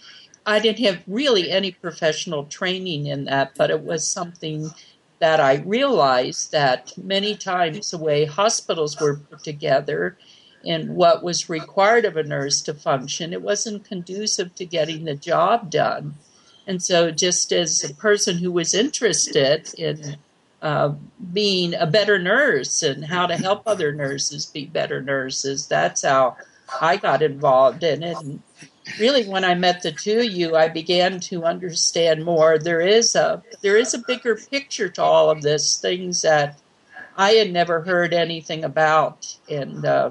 I 0.47 0.59
didn't 0.59 0.87
have 0.87 1.03
really 1.07 1.51
any 1.51 1.73
professional 1.73 2.47
training 2.47 3.09
in 3.09 3.27
that, 3.27 3.53
but 3.59 3.71
it 3.71 3.83
was 3.83 4.11
something 4.11 4.71
that 5.19 5.39
I 5.39 5.57
realized 5.57 6.53
that 6.53 6.97
many 6.97 7.37
times 7.37 7.91
the 7.91 7.99
way 7.99 8.25
hospitals 8.25 8.99
were 8.99 9.17
put 9.17 9.45
together 9.45 10.17
and 10.67 10.97
what 10.97 11.23
was 11.23 11.51
required 11.51 12.07
of 12.07 12.17
a 12.17 12.23
nurse 12.23 12.63
to 12.63 12.73
function, 12.73 13.35
it 13.35 13.43
wasn't 13.43 13.85
conducive 13.85 14.55
to 14.55 14.65
getting 14.65 15.05
the 15.05 15.15
job 15.15 15.71
done. 15.71 16.15
And 16.67 16.83
so, 16.83 17.11
just 17.11 17.53
as 17.53 17.85
a 17.85 17.95
person 17.95 18.39
who 18.39 18.51
was 18.51 18.75
interested 18.75 19.73
in 19.75 20.17
uh, 20.63 20.95
being 21.33 21.75
a 21.75 21.87
better 21.87 22.19
nurse 22.19 22.83
and 22.83 23.05
how 23.05 23.27
to 23.27 23.37
help 23.37 23.63
other 23.67 23.93
nurses 23.93 24.47
be 24.47 24.67
better 24.67 25.01
nurses. 25.01 25.67
That's 25.67 26.03
how 26.03 26.37
I 26.81 26.97
got 26.97 27.23
involved 27.23 27.85
in 27.85 28.03
it. 28.03 28.17
And 28.19 28.43
really, 28.99 29.27
when 29.27 29.45
I 29.45 29.55
met 29.55 29.83
the 29.83 29.93
two 29.93 30.21
of 30.21 30.33
you, 30.33 30.57
I 30.57 30.69
began 30.69 31.21
to 31.21 31.45
understand 31.45 32.25
more. 32.25 32.59
There 32.59 32.81
is 32.81 33.15
a 33.15 33.43
there 33.63 33.77
is 33.77 33.95
a 33.95 34.03
bigger 34.07 34.37
picture 34.37 34.89
to 34.91 35.03
all 35.03 35.31
of 35.31 35.43
this. 35.43 35.81
Things 35.81 36.23
that 36.23 36.59
I 37.17 37.33
had 37.33 37.53
never 37.53 37.83
heard 37.83 38.13
anything 38.13 38.65
about, 38.65 39.37
and 39.49 39.85
uh, 39.85 40.11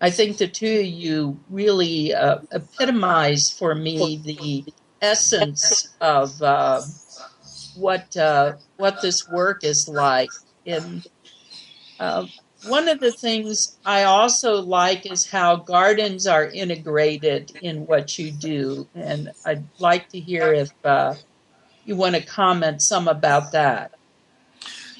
I 0.00 0.10
think 0.10 0.38
the 0.38 0.48
two 0.48 0.80
of 0.80 0.86
you 0.86 1.38
really 1.50 2.14
uh, 2.14 2.38
epitomize 2.52 3.50
for 3.50 3.74
me 3.74 4.16
the 4.16 4.72
essence 5.02 5.88
of 6.00 6.40
uh, 6.42 6.80
what 7.76 8.16
uh, 8.16 8.54
what 8.76 9.02
this 9.02 9.28
work 9.28 9.64
is 9.64 9.88
like. 9.88 10.30
And 10.66 11.06
uh, 11.98 12.26
one 12.66 12.88
of 12.88 13.00
the 13.00 13.12
things 13.12 13.78
I 13.84 14.04
also 14.04 14.60
like 14.60 15.10
is 15.10 15.30
how 15.30 15.56
gardens 15.56 16.26
are 16.26 16.44
integrated 16.44 17.52
in 17.62 17.86
what 17.86 18.18
you 18.18 18.30
do, 18.30 18.88
and 18.94 19.30
I'd 19.44 19.64
like 19.78 20.08
to 20.10 20.20
hear 20.20 20.52
if 20.52 20.70
uh, 20.84 21.14
you 21.84 21.96
want 21.96 22.16
to 22.16 22.22
comment 22.22 22.82
some 22.82 23.08
about 23.08 23.52
that. 23.52 23.92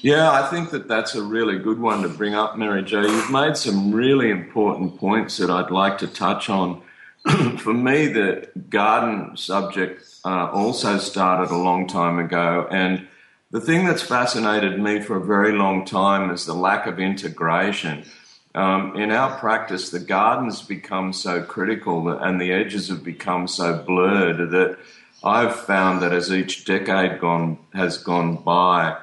Yeah, 0.01 0.31
I 0.31 0.49
think 0.49 0.71
that 0.71 0.87
that's 0.87 1.13
a 1.13 1.21
really 1.21 1.59
good 1.59 1.79
one 1.79 2.01
to 2.01 2.09
bring 2.09 2.33
up, 2.33 2.57
Mary 2.57 2.81
Jo. 2.81 3.01
You've 3.01 3.29
made 3.29 3.55
some 3.55 3.91
really 3.91 4.31
important 4.31 4.97
points 4.97 5.37
that 5.37 5.51
I'd 5.51 5.69
like 5.69 5.99
to 5.99 6.07
touch 6.07 6.49
on. 6.49 6.81
For 7.59 7.73
me, 7.73 8.07
the 8.07 8.49
garden 8.69 9.37
subject 9.37 10.10
uh, 10.25 10.49
also 10.51 10.97
started 10.97 11.51
a 11.51 11.57
long 11.57 11.87
time 11.87 12.19
ago. 12.19 12.67
And 12.69 13.07
the 13.51 13.61
thing 13.61 13.85
that's 13.85 14.01
fascinated 14.01 14.79
me 14.79 15.01
for 15.01 15.17
a 15.17 15.25
very 15.25 15.51
long 15.51 15.85
time 15.85 16.31
is 16.31 16.45
the 16.45 16.53
lack 16.53 16.87
of 16.87 16.99
integration. 16.99 18.05
Um, 18.53 18.95
in 18.97 19.11
our 19.11 19.37
practice, 19.39 19.89
the 19.89 19.99
gardens 19.99 20.61
become 20.61 21.13
so 21.13 21.41
critical 21.41 22.09
and 22.09 22.39
the 22.39 22.51
edges 22.51 22.89
have 22.89 23.03
become 23.03 23.47
so 23.47 23.77
blurred 23.77 24.51
that 24.51 24.77
I've 25.23 25.55
found 25.55 26.01
that 26.01 26.13
as 26.13 26.31
each 26.31 26.65
decade 26.65 27.19
gone 27.19 27.59
has 27.73 27.97
gone 27.97 28.37
by, 28.37 28.97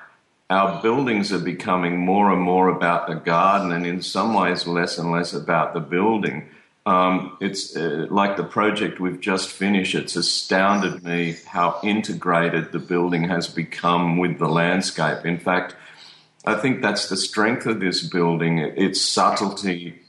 our 0.51 0.83
buildings 0.83 1.33
are 1.33 1.39
becoming 1.39 1.99
more 1.99 2.33
and 2.33 2.41
more 2.41 2.69
about 2.69 3.07
the 3.07 3.15
garden, 3.15 3.71
and 3.71 3.87
in 3.87 4.01
some 4.01 4.33
ways 4.33 4.67
less 4.67 4.99
and 4.99 5.13
less 5.13 5.35
about 5.35 5.75
the 5.75 5.81
building. 5.81 6.49
Um, 6.89 7.37
it's 7.39 7.77
uh, 7.77 8.07
like 8.09 8.39
the 8.39 8.45
project 8.45 8.99
we've 8.99 9.21
just 9.21 9.51
finished. 9.51 9.95
It's 9.95 10.17
astounded 10.17 11.05
me 11.05 11.37
how 11.47 11.79
integrated 11.83 12.73
the 12.73 12.79
building 12.79 13.29
has 13.29 13.47
become 13.47 14.17
with 14.17 14.39
the 14.39 14.49
landscape. 14.49 15.27
In 15.27 15.39
fact, 15.39 15.77
I 16.47 16.55
think 16.55 16.81
that's 16.81 17.11
the 17.11 17.17
strength 17.19 17.67
of 17.67 17.81
this 17.81 18.03
building 18.03 18.61
its 18.61 19.03
subtlety, 19.03 20.01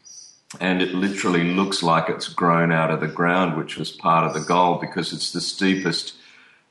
and 0.62 0.82
it 0.82 0.94
literally 0.96 1.44
looks 1.44 1.84
like 1.84 2.08
it's 2.08 2.30
grown 2.30 2.72
out 2.72 2.92
of 2.92 3.02
the 3.02 3.10
ground, 3.10 3.58
which 3.58 3.76
was 3.76 3.92
part 3.92 4.26
of 4.26 4.34
the 4.34 4.48
goal 4.48 4.76
because 4.76 5.12
it's 5.12 5.34
the 5.34 5.42
steepest 5.42 6.14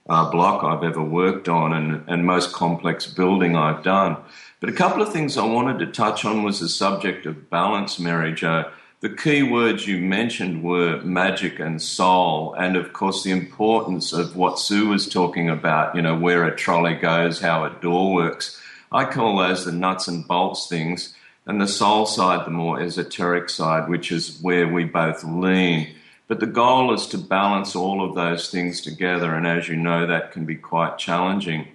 uh, 0.09 0.31
block 0.31 0.65
I've 0.65 0.85
ever 0.85 1.03
worked 1.03 1.51
on 1.51 1.75
and, 1.75 2.03
and 2.09 2.25
most 2.25 2.55
complex 2.55 3.05
building 3.07 3.57
I've 3.57 3.83
done. 3.83 4.17
But 4.61 4.71
a 4.71 4.81
couple 4.83 5.03
of 5.03 5.13
things 5.13 5.37
I 5.37 5.45
wanted 5.45 5.81
to 5.81 5.93
touch 5.93 6.25
on 6.25 6.45
was 6.45 6.61
the 6.61 6.69
subject 6.71 7.27
of 7.27 7.51
balance, 7.51 7.99
Mary 7.99 8.33
Jo 8.33 8.71
the 9.01 9.09
key 9.09 9.45
words 9.45 9.87
you 9.87 9.99
mentioned 9.99 10.65
were 10.65 11.01
magic 11.03 11.61
and 11.61 11.81
soul, 11.81 12.55
and 12.55 12.77
of 12.77 12.93
course, 12.93 13.23
the 13.23 13.31
importance 13.31 14.13
of 14.13 14.35
what 14.35 14.59
Sue 14.59 14.89
was 14.89 15.09
talking 15.09 15.49
about, 15.49 15.95
you 15.95 16.03
know, 16.03 16.17
where 16.19 16.45
a 16.45 16.57
trolley 16.57 16.95
goes, 16.95 17.41
how 17.41 17.65
a 17.65 17.71
door 17.71 18.13
works. 18.13 18.61
I 18.91 19.05
call 19.05 19.39
those 19.39 19.65
the 19.65 19.73
nuts 19.73 20.09
and 20.09 20.27
bolts 20.27 20.67
things, 20.67 21.15
and 21.47 21.61
the 21.61 21.69
soul 21.69 22.07
side, 22.07 22.45
the 22.45 22.51
more 22.51 22.81
esoteric 22.81 23.51
side, 23.51 23.89
which 23.89 24.11
is 24.11 24.41
where 24.43 24.67
we 24.67 24.85
both 24.85 25.23
lean. 25.23 25.95
But 26.27 26.41
the 26.41 26.47
goal 26.47 26.93
is 26.93 27.07
to 27.09 27.19
balance 27.19 27.77
all 27.77 28.05
of 28.05 28.17
those 28.17 28.51
things 28.51 28.81
together, 28.81 29.33
and 29.33 29.47
as 29.47 29.69
you 29.69 29.77
know, 29.77 30.07
that 30.07 30.33
can 30.33 30.45
be 30.45 30.57
quite 30.57 30.99
challenging. 30.99 31.69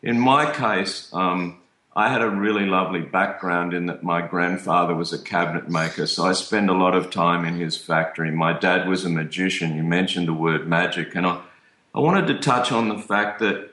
In 0.00 0.20
my 0.20 0.50
case, 0.50 1.10
um, 1.12 1.57
I 1.98 2.10
had 2.10 2.22
a 2.22 2.30
really 2.30 2.64
lovely 2.64 3.00
background 3.00 3.74
in 3.74 3.86
that 3.86 4.04
my 4.04 4.24
grandfather 4.24 4.94
was 4.94 5.12
a 5.12 5.18
cabinet 5.18 5.68
maker, 5.68 6.06
so 6.06 6.26
I 6.26 6.32
spent 6.32 6.70
a 6.70 6.72
lot 6.72 6.94
of 6.94 7.10
time 7.10 7.44
in 7.44 7.58
his 7.58 7.76
factory. 7.76 8.30
My 8.30 8.56
dad 8.56 8.88
was 8.88 9.04
a 9.04 9.08
magician. 9.08 9.74
You 9.74 9.82
mentioned 9.82 10.28
the 10.28 10.32
word 10.32 10.68
magic, 10.68 11.16
and 11.16 11.26
I, 11.26 11.40
I 11.92 11.98
wanted 11.98 12.28
to 12.28 12.38
touch 12.38 12.70
on 12.70 12.88
the 12.88 13.00
fact 13.00 13.40
that 13.40 13.72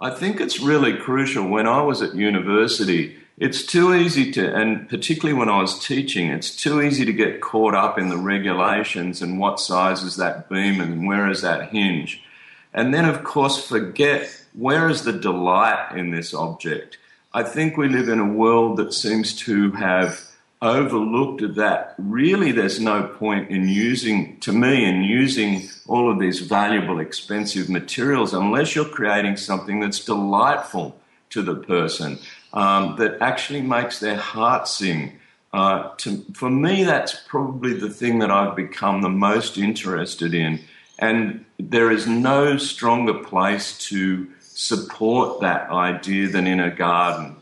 I 0.00 0.08
think 0.08 0.40
it's 0.40 0.60
really 0.60 0.96
crucial. 0.96 1.46
When 1.46 1.66
I 1.66 1.82
was 1.82 2.00
at 2.00 2.14
university, 2.14 3.18
it's 3.36 3.66
too 3.66 3.94
easy 3.94 4.32
to, 4.32 4.50
and 4.50 4.88
particularly 4.88 5.38
when 5.38 5.50
I 5.50 5.60
was 5.60 5.78
teaching, 5.78 6.30
it's 6.30 6.56
too 6.56 6.80
easy 6.80 7.04
to 7.04 7.12
get 7.12 7.42
caught 7.42 7.74
up 7.74 7.98
in 7.98 8.08
the 8.08 8.16
regulations 8.16 9.20
and 9.20 9.38
what 9.38 9.60
size 9.60 10.02
is 10.02 10.16
that 10.16 10.48
beam 10.48 10.80
and 10.80 11.06
where 11.06 11.28
is 11.28 11.42
that 11.42 11.68
hinge. 11.68 12.22
And 12.72 12.94
then, 12.94 13.04
of 13.04 13.24
course, 13.24 13.62
forget 13.62 14.34
where 14.54 14.88
is 14.88 15.02
the 15.02 15.12
delight 15.12 15.94
in 15.94 16.12
this 16.12 16.32
object 16.32 16.96
I 17.32 17.42
think 17.42 17.76
we 17.76 17.88
live 17.88 18.08
in 18.08 18.20
a 18.20 18.32
world 18.32 18.78
that 18.78 18.94
seems 18.94 19.36
to 19.40 19.70
have 19.72 20.24
overlooked 20.62 21.56
that 21.56 21.94
really 21.98 22.52
there's 22.52 22.80
no 22.80 23.02
point 23.02 23.50
in 23.50 23.68
using, 23.68 24.40
to 24.40 24.52
me, 24.52 24.84
in 24.84 25.02
using 25.04 25.68
all 25.86 26.10
of 26.10 26.18
these 26.18 26.40
valuable, 26.40 26.98
expensive 27.00 27.68
materials 27.68 28.32
unless 28.32 28.74
you're 28.74 28.84
creating 28.86 29.36
something 29.36 29.78
that's 29.78 30.04
delightful 30.04 30.98
to 31.30 31.42
the 31.42 31.54
person, 31.54 32.18
um, 32.54 32.96
that 32.96 33.20
actually 33.20 33.60
makes 33.60 34.00
their 34.00 34.16
heart 34.16 34.66
sing. 34.66 35.12
Uh, 35.52 35.94
to, 35.96 36.24
for 36.32 36.50
me, 36.50 36.82
that's 36.82 37.14
probably 37.28 37.74
the 37.74 37.90
thing 37.90 38.20
that 38.20 38.30
I've 38.30 38.56
become 38.56 39.02
the 39.02 39.10
most 39.10 39.58
interested 39.58 40.32
in. 40.32 40.60
And 40.98 41.44
there 41.58 41.90
is 41.90 42.06
no 42.06 42.56
stronger 42.56 43.14
place 43.14 43.76
to 43.88 44.26
support 44.60 45.40
that 45.40 45.70
idea 45.70 46.26
than 46.26 46.44
in 46.48 46.58
a 46.58 46.68
garden. 46.68 47.36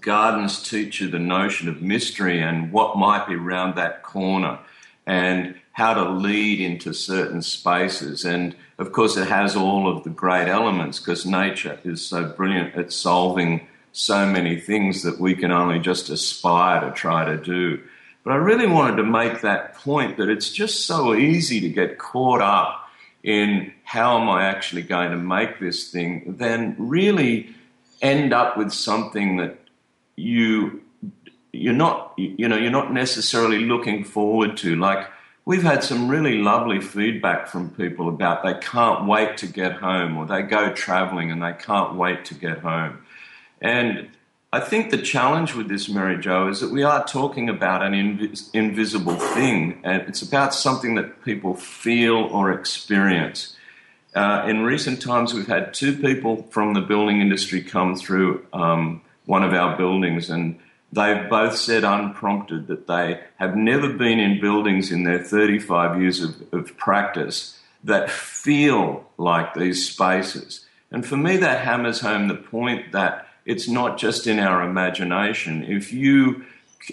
Gardens 0.00 0.62
teach 0.62 1.00
you 1.00 1.08
the 1.08 1.18
notion 1.18 1.68
of 1.68 1.82
mystery 1.82 2.40
and 2.40 2.70
what 2.70 2.96
might 2.96 3.26
be 3.26 3.34
around 3.34 3.74
that 3.74 4.04
corner 4.04 4.60
and 5.04 5.56
how 5.72 5.92
to 5.92 6.08
lead 6.08 6.60
into 6.60 6.92
certain 6.92 7.42
spaces. 7.42 8.24
And 8.24 8.54
of 8.78 8.92
course, 8.92 9.16
it 9.16 9.26
has 9.26 9.56
all 9.56 9.88
of 9.88 10.04
the 10.04 10.10
great 10.10 10.46
elements 10.46 11.00
because 11.00 11.26
nature 11.26 11.80
is 11.82 12.00
so 12.00 12.26
brilliant 12.26 12.76
at 12.76 12.92
solving 12.92 13.66
so 13.90 14.24
many 14.24 14.60
things 14.60 15.02
that 15.02 15.18
we 15.18 15.34
can 15.34 15.50
only 15.50 15.80
just 15.80 16.10
aspire 16.10 16.80
to 16.80 16.92
try 16.92 17.24
to 17.24 17.38
do. 17.38 17.82
But 18.22 18.34
I 18.34 18.36
really 18.36 18.68
wanted 18.68 18.98
to 18.98 19.02
make 19.02 19.40
that 19.40 19.74
point 19.74 20.16
that 20.18 20.28
it's 20.28 20.52
just 20.52 20.86
so 20.86 21.12
easy 21.12 21.58
to 21.60 21.68
get 21.68 21.98
caught 21.98 22.40
up 22.40 22.88
in 23.22 23.72
how 23.84 24.18
am 24.20 24.28
I 24.28 24.44
actually 24.44 24.82
going 24.82 25.10
to 25.10 25.16
make 25.16 25.60
this 25.60 25.90
thing 25.90 26.36
then 26.38 26.74
really 26.78 27.54
end 28.00 28.32
up 28.32 28.56
with 28.56 28.72
something 28.72 29.36
that 29.36 29.58
you 30.16 30.82
you're 31.52 31.74
not 31.74 32.14
you 32.16 32.48
know 32.48 32.56
you're 32.56 32.70
not 32.70 32.92
necessarily 32.92 33.60
looking 33.60 34.04
forward 34.04 34.56
to. 34.58 34.76
Like 34.76 35.08
we've 35.44 35.62
had 35.62 35.82
some 35.82 36.08
really 36.08 36.38
lovely 36.38 36.80
feedback 36.80 37.48
from 37.48 37.70
people 37.70 38.08
about 38.08 38.42
they 38.42 38.54
can't 38.54 39.06
wait 39.06 39.36
to 39.38 39.46
get 39.46 39.72
home 39.72 40.16
or 40.16 40.26
they 40.26 40.42
go 40.42 40.72
traveling 40.72 41.30
and 41.30 41.42
they 41.42 41.52
can't 41.52 41.94
wait 41.94 42.24
to 42.26 42.34
get 42.34 42.58
home. 42.58 43.04
And 43.60 44.08
I 44.52 44.58
think 44.58 44.90
the 44.90 44.98
challenge 44.98 45.54
with 45.54 45.68
this, 45.68 45.88
Mary 45.88 46.18
Jo, 46.18 46.48
is 46.48 46.60
that 46.60 46.72
we 46.72 46.82
are 46.82 47.06
talking 47.06 47.48
about 47.48 47.82
an 47.82 47.92
invis- 47.92 48.52
invisible 48.52 49.14
thing, 49.14 49.80
and 49.84 50.02
it's 50.08 50.22
about 50.22 50.52
something 50.54 50.96
that 50.96 51.24
people 51.24 51.54
feel 51.54 52.16
or 52.16 52.50
experience. 52.50 53.54
Uh, 54.12 54.44
in 54.48 54.62
recent 54.62 55.00
times, 55.00 55.32
we've 55.32 55.46
had 55.46 55.72
two 55.72 55.96
people 55.96 56.42
from 56.50 56.74
the 56.74 56.80
building 56.80 57.20
industry 57.20 57.62
come 57.62 57.94
through 57.94 58.44
um, 58.52 59.00
one 59.26 59.44
of 59.44 59.54
our 59.54 59.76
buildings, 59.76 60.28
and 60.28 60.58
they've 60.92 61.30
both 61.30 61.54
said 61.54 61.84
unprompted 61.84 62.66
that 62.66 62.88
they 62.88 63.20
have 63.36 63.54
never 63.54 63.88
been 63.88 64.18
in 64.18 64.40
buildings 64.40 64.90
in 64.90 65.04
their 65.04 65.22
35 65.22 66.02
years 66.02 66.24
of, 66.24 66.34
of 66.52 66.76
practice 66.76 67.56
that 67.84 68.10
feel 68.10 69.08
like 69.16 69.54
these 69.54 69.88
spaces. 69.88 70.66
And 70.90 71.06
for 71.06 71.16
me, 71.16 71.36
that 71.36 71.64
hammers 71.64 72.00
home 72.00 72.26
the 72.26 72.34
point 72.34 72.90
that 72.90 73.28
it's 73.44 73.68
not 73.68 73.98
just 73.98 74.26
in 74.26 74.38
our 74.38 74.62
imagination. 74.62 75.64
If 75.64 75.92
you 75.92 76.44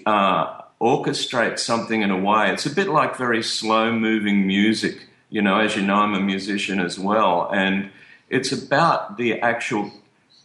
uh, 0.06 0.62
orchestrate 0.80 1.60
something 1.60 2.02
in 2.02 2.12
a 2.12 2.18
way, 2.20 2.52
it's 2.52 2.66
a 2.66 2.74
bit 2.74 2.88
like 2.88 3.16
very 3.16 3.44
slow 3.44 3.92
moving 3.92 4.48
music. 4.48 5.08
You 5.30 5.42
know, 5.42 5.60
as 5.60 5.76
you 5.76 5.82
know, 5.82 5.96
I'm 5.96 6.14
a 6.14 6.20
musician 6.20 6.80
as 6.80 6.98
well. 6.98 7.50
And 7.54 7.90
it's 8.30 8.52
about 8.52 9.18
the 9.18 9.40
actual 9.42 9.92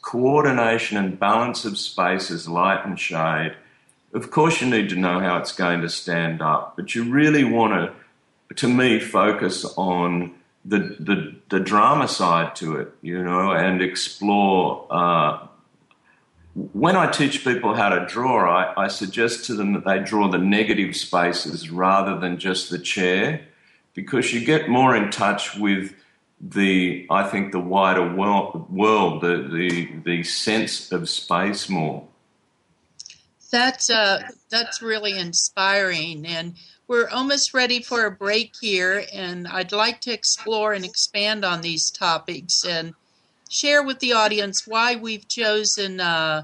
coordination 0.03 0.97
and 0.97 1.19
balance 1.19 1.65
of 1.65 1.79
spaces, 1.79 2.49
light 2.49 2.85
and 2.85 2.99
shade. 2.99 3.55
Of 4.13 4.31
course, 4.31 4.61
you 4.61 4.69
need 4.69 4.91
to 4.91 4.97
know 4.97 5.21
how 5.21 5.39
it's 5.39 5.53
going 5.53 5.81
to 5.83 5.89
stand 5.89 6.43
up, 6.43 6.77
but 6.77 6.95
you 6.95 7.11
really 7.11 7.45
want 7.45 7.73
to, 7.73 8.55
to 8.57 8.69
me, 8.69 9.01
focus 9.01 9.65
on 9.77 10.35
the, 10.65 10.79
the, 10.99 11.35
the 11.49 11.61
drama 11.61 12.09
side 12.09 12.55
to 12.57 12.77
it, 12.77 12.93
you 13.01 13.23
know, 13.23 13.53
and 13.53 13.81
explore 13.81 14.87
uh, 14.91 15.47
when 16.55 16.97
I 16.97 17.11
teach 17.11 17.45
people 17.45 17.75
how 17.75 17.89
to 17.89 18.05
draw, 18.07 18.51
I, 18.51 18.85
I, 18.85 18.89
suggest 18.89 19.47
to 19.47 19.55
them 19.55 19.73
that 19.73 19.85
they 19.85 20.01
draw 20.01 20.29
the 20.29 20.39
negative 20.39 20.95
spaces 20.97 21.71
rather 21.71 22.19
than 22.19 22.39
just 22.39 22.71
the 22.71 22.79
chair, 22.79 23.47
because 23.95 24.33
you 24.35 24.45
get 24.45 24.69
more 24.69 24.95
in 24.95 25.11
touch 25.11 25.57
with 25.57 25.95
the, 26.41 27.07
I 27.11 27.27
think, 27.29 27.53
the 27.53 27.61
wider 27.61 28.15
world, 28.15 28.71
world 28.71 29.23
the, 29.23 29.49
the, 29.51 29.89
the 30.05 30.23
sense 30.25 30.93
of 30.93 31.09
space 31.09 31.69
more. 31.69 32.07
That's 33.51 33.91
uh, 33.91 34.23
that's 34.49 34.81
really 34.81 35.19
inspiring, 35.19 36.25
and 36.27 36.55
we're 36.89 37.09
almost 37.11 37.53
ready 37.53 37.83
for 37.83 38.07
a 38.07 38.11
break 38.11 38.55
here. 38.59 39.05
And 39.13 39.47
I'd 39.47 39.73
like 39.73 40.01
to 40.03 40.13
explore 40.13 40.73
and 40.73 40.87
expand 40.87 41.45
on 41.45 41.61
these 41.61 41.91
topics 41.91 42.65
and 42.65 42.95
share 43.53 43.83
with 43.83 43.99
the 44.01 44.15
audience 44.15 44.67
why 44.67 44.97
we've 44.97 45.29
chosen 45.29 46.01
uh, 46.01 46.43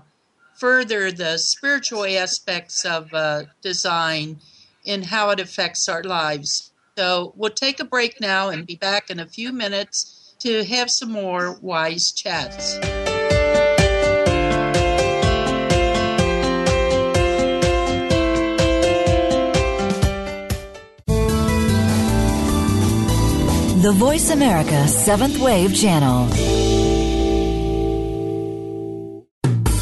further 0.55 1.11
the 1.11 1.39
spiritual 1.39 2.05
aspects 2.05 2.85
of 2.85 3.13
uh, 3.15 3.45
design 3.63 4.39
and 4.87 5.07
how 5.07 5.31
it 5.31 5.41
affects 5.41 5.89
our 5.89 6.03
lives. 6.03 6.71
So 6.99 7.33
we'll 7.35 7.51
take 7.51 7.81
a 7.81 7.85
break 7.85 8.21
now 8.21 8.51
and 8.51 8.67
be 8.67 8.77
back 8.77 9.09
in 9.09 9.21
a 9.21 9.27
few 9.27 9.53
minutes 9.53 10.35
to 10.41 10.65
have 10.65 10.91
some 10.91 11.11
more 11.11 11.59
wise 11.63 12.13
chats. 12.13 12.79
The 23.83 23.93
Voice 23.93 24.31
America 24.31 24.87
Seventh 24.89 25.39
Wave 25.39 25.75
Channel. 25.75 26.48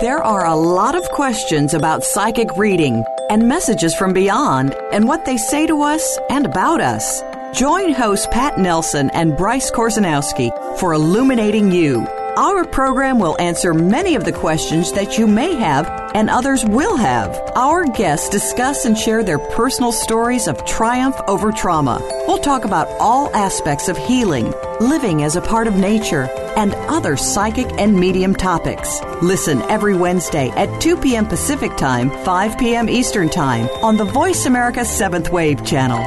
There 0.00 0.22
are 0.22 0.46
a 0.46 0.54
lot 0.54 0.94
of 0.94 1.08
questions 1.08 1.72
about 1.72 2.04
psychic 2.04 2.48
reading 2.56 3.02
and 3.30 3.48
messages 3.48 3.94
from 3.94 4.12
beyond 4.12 4.74
and 4.92 5.08
what 5.08 5.24
they 5.24 5.38
say 5.38 5.66
to 5.66 5.82
us 5.82 6.18
and 6.28 6.44
about 6.44 6.82
us. 6.82 7.22
Join 7.58 7.94
hosts 7.94 8.28
Pat 8.30 8.58
Nelson 8.58 9.08
and 9.10 9.36
Bryce 9.36 9.70
Korzanowski 9.70 10.78
for 10.78 10.92
Illuminating 10.92 11.72
You. 11.72 12.06
Our 12.36 12.66
program 12.66 13.18
will 13.18 13.40
answer 13.40 13.72
many 13.72 14.14
of 14.14 14.26
the 14.26 14.32
questions 14.32 14.92
that 14.92 15.16
you 15.16 15.26
may 15.26 15.54
have 15.54 15.86
and 16.14 16.28
others 16.28 16.66
will 16.66 16.98
have. 16.98 17.34
Our 17.54 17.86
guests 17.86 18.28
discuss 18.28 18.84
and 18.84 18.96
share 18.96 19.24
their 19.24 19.38
personal 19.38 19.90
stories 19.90 20.46
of 20.46 20.62
triumph 20.66 21.18
over 21.28 21.50
trauma. 21.50 21.98
We'll 22.28 22.36
talk 22.36 22.66
about 22.66 22.88
all 23.00 23.34
aspects 23.34 23.88
of 23.88 23.96
healing, 23.96 24.52
living 24.80 25.22
as 25.22 25.36
a 25.36 25.40
part 25.40 25.66
of 25.66 25.76
nature, 25.76 26.28
and 26.58 26.74
other 26.90 27.16
psychic 27.16 27.68
and 27.78 27.98
medium 27.98 28.34
topics. 28.34 29.00
Listen 29.22 29.62
every 29.62 29.94
Wednesday 29.94 30.50
at 30.50 30.82
2 30.82 30.98
p.m. 30.98 31.24
Pacific 31.24 31.74
Time, 31.78 32.10
5 32.10 32.58
p.m. 32.58 32.90
Eastern 32.90 33.30
Time 33.30 33.66
on 33.82 33.96
the 33.96 34.04
Voice 34.04 34.44
America 34.44 34.80
7th 34.80 35.30
Wave 35.30 35.64
channel. 35.64 36.00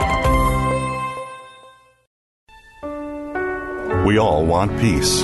We 4.06 4.20
all 4.20 4.46
want 4.46 4.80
peace. 4.80 5.24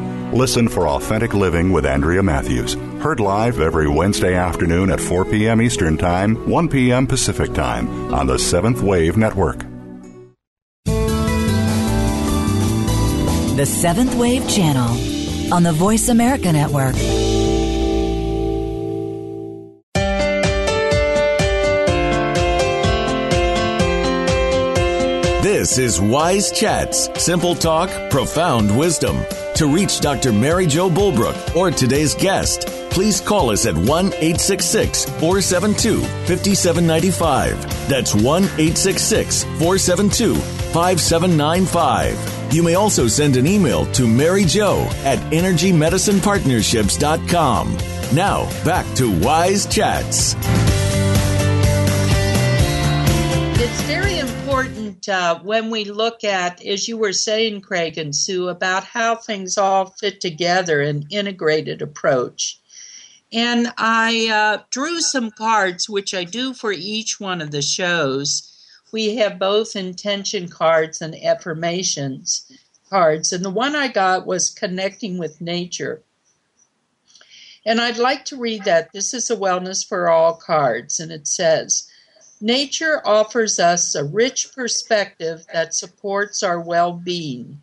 Listen 0.33 0.69
for 0.69 0.87
Authentic 0.87 1.33
Living 1.33 1.73
with 1.73 1.85
Andrea 1.85 2.23
Matthews. 2.23 2.75
Heard 3.03 3.19
live 3.19 3.59
every 3.59 3.89
Wednesday 3.89 4.35
afternoon 4.35 4.89
at 4.89 5.01
4 5.01 5.25
p.m. 5.25 5.61
Eastern 5.61 5.97
Time, 5.97 6.49
1 6.49 6.69
p.m. 6.69 7.05
Pacific 7.05 7.53
Time 7.53 8.13
on 8.13 8.27
the 8.27 8.39
Seventh 8.39 8.81
Wave 8.81 9.17
Network. 9.17 9.65
The 13.57 13.65
Seventh 13.65 14.15
Wave 14.15 14.47
Channel 14.49 15.53
on 15.53 15.63
the 15.63 15.73
Voice 15.73 16.07
America 16.07 16.53
Network. 16.53 16.95
This 25.43 25.77
is 25.77 25.99
Wise 25.99 26.53
Chats, 26.53 27.09
simple 27.21 27.53
talk, 27.53 27.89
profound 28.09 28.79
wisdom. 28.79 29.17
To 29.61 29.67
reach 29.67 29.99
Dr. 29.99 30.33
Mary 30.33 30.65
Jo 30.65 30.89
Bulbrook 30.89 31.55
or 31.55 31.69
today's 31.69 32.15
guest, 32.15 32.65
please 32.89 33.21
call 33.21 33.51
us 33.51 33.67
at 33.67 33.75
1 33.75 33.85
866 34.07 35.05
472 35.05 36.01
5795. 36.01 37.87
That's 37.87 38.15
1 38.15 38.23
866 38.23 39.43
472 39.43 40.33
5795. 40.33 42.51
You 42.51 42.63
may 42.63 42.73
also 42.73 43.05
send 43.05 43.37
an 43.37 43.45
email 43.45 43.85
to 43.91 44.07
Mary 44.07 44.45
Jo 44.45 44.79
at 45.03 45.19
EnergyMedicinePartnerships.com. 45.31 47.77
Now, 48.15 48.49
back 48.65 48.87
to 48.95 49.11
Wise 49.19 49.67
Chats. 49.67 50.35
It's 53.61 53.81
very 53.83 54.20
important 54.61 55.09
uh, 55.09 55.39
when 55.39 55.71
we 55.71 55.85
look 55.85 56.23
at, 56.23 56.63
as 56.63 56.87
you 56.87 56.95
were 56.95 57.13
saying, 57.13 57.61
Craig 57.61 57.97
and 57.97 58.15
Sue, 58.15 58.47
about 58.47 58.83
how 58.83 59.15
things 59.15 59.57
all 59.57 59.87
fit 59.99 60.21
together, 60.21 60.81
an 60.81 61.07
integrated 61.09 61.81
approach. 61.81 62.59
And 63.33 63.73
I 63.77 64.27
uh, 64.27 64.63
drew 64.69 65.01
some 65.01 65.31
cards, 65.31 65.89
which 65.89 66.13
I 66.13 66.25
do 66.25 66.53
for 66.53 66.71
each 66.71 67.19
one 67.19 67.41
of 67.41 67.49
the 67.49 67.63
shows. 67.63 68.47
We 68.91 69.15
have 69.15 69.39
both 69.39 69.75
intention 69.75 70.47
cards 70.47 71.01
and 71.01 71.15
affirmations 71.15 72.51
cards. 72.87 73.33
And 73.33 73.43
the 73.43 73.49
one 73.49 73.75
I 73.75 73.87
got 73.87 74.27
was 74.27 74.51
connecting 74.51 75.17
with 75.17 75.41
nature. 75.41 76.03
And 77.65 77.81
I'd 77.81 77.97
like 77.97 78.25
to 78.25 78.37
read 78.37 78.65
that. 78.65 78.91
This 78.93 79.13
is 79.13 79.31
a 79.31 79.35
Wellness 79.35 79.87
for 79.87 80.07
All 80.07 80.35
cards. 80.35 80.99
And 80.99 81.11
it 81.11 81.27
says, 81.27 81.87
Nature 82.43 83.07
offers 83.07 83.59
us 83.59 83.93
a 83.93 84.03
rich 84.03 84.51
perspective 84.55 85.45
that 85.53 85.75
supports 85.75 86.41
our 86.41 86.59
well 86.59 86.91
being. 86.91 87.61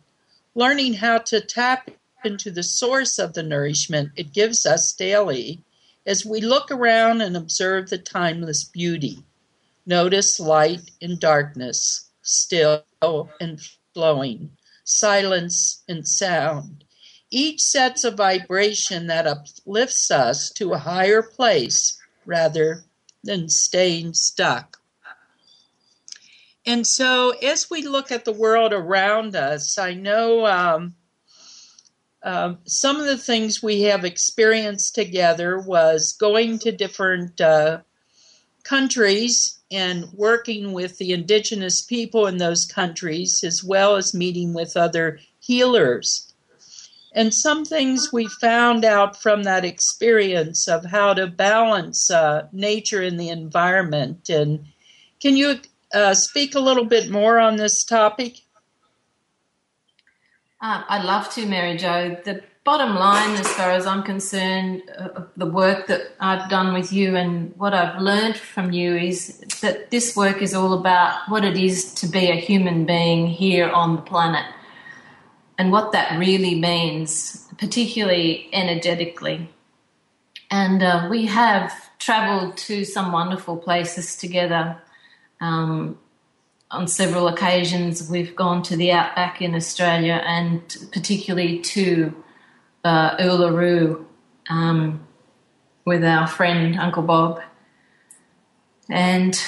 Learning 0.55 0.93
how 0.93 1.17
to 1.17 1.41
tap 1.41 1.91
into 2.23 2.49
the 2.49 2.63
source 2.63 3.19
of 3.19 3.33
the 3.33 3.43
nourishment 3.43 4.09
it 4.15 4.31
gives 4.31 4.65
us 4.65 4.93
daily 4.93 5.61
as 6.05 6.25
we 6.25 6.39
look 6.39 6.71
around 6.71 7.19
and 7.19 7.35
observe 7.35 7.89
the 7.89 7.97
timeless 7.97 8.63
beauty. 8.63 9.21
Notice 9.85 10.39
light 10.39 10.91
and 11.01 11.19
darkness, 11.19 12.09
still 12.21 12.85
and 13.01 13.59
flowing, 13.93 14.49
silence 14.85 15.83
and 15.89 16.07
sound. 16.07 16.85
Each 17.29 17.59
sets 17.59 18.05
a 18.05 18.11
vibration 18.11 19.07
that 19.07 19.27
uplifts 19.27 20.09
us 20.09 20.49
to 20.51 20.71
a 20.71 20.77
higher 20.77 21.21
place 21.21 21.97
rather 22.25 22.85
than 23.23 23.49
staying 23.49 24.13
stuck. 24.13 24.77
And 26.65 26.85
so, 26.85 27.31
as 27.41 27.69
we 27.69 27.81
look 27.81 28.11
at 28.11 28.25
the 28.25 28.31
world 28.31 28.73
around 28.73 29.35
us, 29.35 29.77
I 29.77 29.93
know 29.93 30.45
um, 30.45 30.95
uh, 32.21 32.55
some 32.65 32.97
of 32.97 33.05
the 33.05 33.17
things 33.17 33.63
we 33.63 33.81
have 33.83 34.05
experienced 34.05 34.93
together 34.93 35.57
was 35.59 36.13
going 36.13 36.59
to 36.59 36.71
different 36.71 37.39
uh, 37.39 37.79
countries 38.63 39.59
and 39.71 40.05
working 40.13 40.73
with 40.73 40.97
the 40.97 41.13
indigenous 41.13 41.81
people 41.81 42.27
in 42.27 42.37
those 42.37 42.65
countries, 42.65 43.43
as 43.43 43.63
well 43.63 43.95
as 43.95 44.13
meeting 44.13 44.53
with 44.53 44.75
other 44.75 45.19
healers. 45.39 46.28
And 47.19 47.33
some 47.33 47.65
things 47.65 48.13
we 48.13 48.27
found 48.27 48.85
out 48.85 49.21
from 49.21 49.43
that 49.43 49.65
experience 49.65 50.69
of 50.69 50.85
how 50.85 51.13
to 51.13 51.27
balance 51.27 52.09
uh, 52.09 52.47
nature 52.53 53.01
and 53.01 53.19
the 53.19 53.27
environment. 53.27 54.29
And 54.29 54.67
can 55.19 55.35
you 55.35 55.59
uh, 55.93 56.13
speak 56.13 56.55
a 56.55 56.61
little 56.61 56.85
bit 56.85 57.09
more 57.09 57.37
on 57.37 57.57
this 57.57 57.83
topic? 57.83 58.37
Uh, 60.61 60.83
I'd 60.87 61.03
love 61.03 61.29
to, 61.31 61.45
Mary 61.45 61.75
Jo. 61.75 62.15
The 62.23 62.41
bottom 62.63 62.95
line, 62.95 63.35
as 63.35 63.49
far 63.49 63.71
as 63.71 63.85
I'm 63.85 64.03
concerned, 64.03 64.83
uh, 64.97 65.23
the 65.35 65.45
work 65.45 65.87
that 65.87 66.13
I've 66.21 66.49
done 66.49 66.73
with 66.73 66.93
you 66.93 67.17
and 67.17 67.53
what 67.57 67.73
I've 67.73 68.01
learned 68.01 68.37
from 68.37 68.71
you 68.71 68.95
is 68.95 69.39
that 69.59 69.91
this 69.91 70.15
work 70.15 70.41
is 70.41 70.53
all 70.53 70.71
about 70.71 71.27
what 71.27 71.43
it 71.43 71.57
is 71.57 71.93
to 71.95 72.07
be 72.07 72.31
a 72.31 72.35
human 72.35 72.85
being 72.85 73.27
here 73.27 73.69
on 73.69 73.97
the 73.97 74.03
planet 74.03 74.45
and 75.59 75.73
what 75.73 75.91
that 75.91 76.17
really 76.17 76.55
means, 76.55 77.45
particularly 77.57 78.47
energetically. 78.53 79.49
And 80.49 80.81
uh, 80.81 81.07
we 81.11 81.25
have 81.25 81.73
traveled 81.99 82.55
to 82.57 82.85
some 82.85 83.11
wonderful 83.11 83.57
places 83.57 84.15
together. 84.15 84.81
Um, 85.41 85.99
on 86.71 86.87
several 86.87 87.27
occasions, 87.27 88.09
we've 88.09 88.35
gone 88.37 88.63
to 88.63 88.77
the 88.77 88.93
outback 88.93 89.41
in 89.41 89.53
Australia 89.53 90.21
and 90.25 90.61
particularly 90.93 91.59
to 91.59 92.15
uh, 92.85 93.17
Uluru 93.17 94.05
um, 94.49 95.05
with 95.83 96.05
our 96.05 96.25
friend 96.25 96.79
Uncle 96.79 97.03
Bob 97.03 97.41
and 98.89 99.43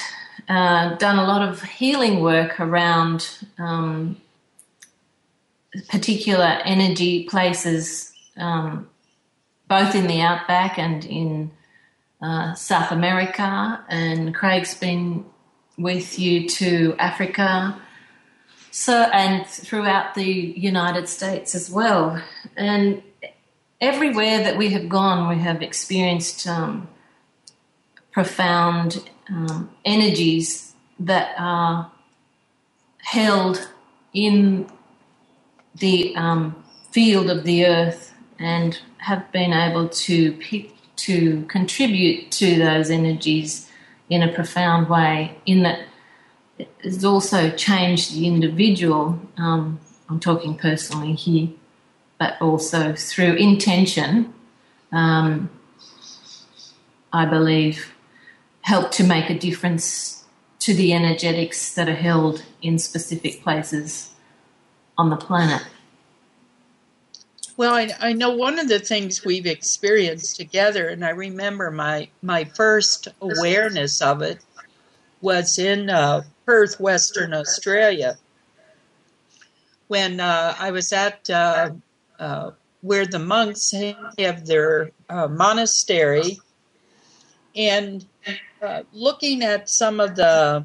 uh, 0.46 0.94
done 0.96 1.18
a 1.18 1.24
lot 1.24 1.48
of 1.48 1.62
healing 1.62 2.20
work 2.20 2.60
around 2.60 3.38
um, 3.58 4.20
particular 5.88 6.60
energy 6.64 7.24
places, 7.24 8.12
um, 8.36 8.88
both 9.68 9.94
in 9.94 10.06
the 10.06 10.20
outback 10.20 10.78
and 10.78 11.04
in 11.04 11.50
uh, 12.20 12.54
South 12.54 12.90
America. 12.90 13.84
And 13.88 14.34
Craig's 14.34 14.74
been 14.74 15.24
with 15.78 16.18
you 16.18 16.48
to 16.48 16.94
Africa, 16.98 17.80
so 18.70 18.94
and 19.12 19.46
throughout 19.46 20.14
the 20.14 20.24
United 20.24 21.08
States 21.08 21.54
as 21.54 21.70
well. 21.70 22.22
And 22.56 23.02
everywhere 23.80 24.38
that 24.44 24.56
we 24.56 24.70
have 24.70 24.88
gone, 24.88 25.28
we 25.28 25.42
have 25.42 25.62
experienced 25.62 26.46
um, 26.46 26.88
profound 28.12 29.02
um, 29.28 29.70
energies 29.84 30.74
that 31.00 31.34
are 31.38 31.90
held 32.98 33.68
in 34.12 34.70
the 35.76 36.14
um, 36.16 36.62
field 36.90 37.30
of 37.30 37.44
the 37.44 37.66
earth 37.66 38.14
and 38.38 38.80
have 38.98 39.30
been 39.32 39.52
able 39.52 39.88
to 39.88 40.38
to 40.96 41.42
contribute 41.46 42.30
to 42.30 42.58
those 42.58 42.90
energies 42.90 43.70
in 44.10 44.22
a 44.22 44.32
profound 44.32 44.88
way. 44.88 45.36
In 45.46 45.62
that, 45.62 45.86
it's 46.80 47.04
also 47.04 47.50
changed 47.50 48.14
the 48.14 48.26
individual. 48.26 49.18
Um, 49.36 49.80
I'm 50.08 50.20
talking 50.20 50.56
personally 50.56 51.14
here 51.14 51.48
but 52.22 52.40
also 52.40 52.94
through 52.94 53.34
intention, 53.34 54.32
um, 54.92 55.50
I 57.12 57.26
believe, 57.26 57.94
help 58.60 58.92
to 58.92 59.02
make 59.02 59.28
a 59.28 59.36
difference 59.36 60.24
to 60.60 60.72
the 60.72 60.92
energetics 60.92 61.74
that 61.74 61.88
are 61.88 61.96
held 61.96 62.44
in 62.62 62.78
specific 62.78 63.42
places 63.42 64.11
on 64.98 65.10
the 65.10 65.16
planet. 65.16 65.62
Well, 67.56 67.74
I, 67.74 67.90
I, 68.00 68.12
know 68.12 68.30
one 68.30 68.58
of 68.58 68.68
the 68.68 68.78
things 68.78 69.24
we've 69.24 69.46
experienced 69.46 70.36
together, 70.36 70.88
and 70.88 71.04
I 71.04 71.10
remember 71.10 71.70
my, 71.70 72.08
my 72.22 72.44
first 72.44 73.08
awareness 73.20 74.00
of 74.00 74.22
it 74.22 74.38
was 75.20 75.58
in 75.58 75.90
uh, 75.90 76.22
Perth, 76.46 76.80
Western 76.80 77.34
Australia, 77.34 78.16
when 79.88 80.20
uh, 80.20 80.56
I 80.58 80.70
was 80.70 80.92
at 80.92 81.28
uh, 81.28 81.70
uh, 82.18 82.50
where 82.80 83.04
the 83.04 83.18
monks 83.18 83.74
have 84.18 84.46
their 84.46 84.90
uh, 85.10 85.28
monastery, 85.28 86.40
and 87.54 88.04
uh, 88.62 88.82
looking 88.92 89.42
at 89.42 89.68
some 89.68 90.00
of 90.00 90.16
the 90.16 90.64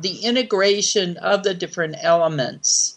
the 0.00 0.24
integration 0.24 1.18
of 1.18 1.42
the 1.42 1.52
different 1.52 1.96
elements 2.00 2.95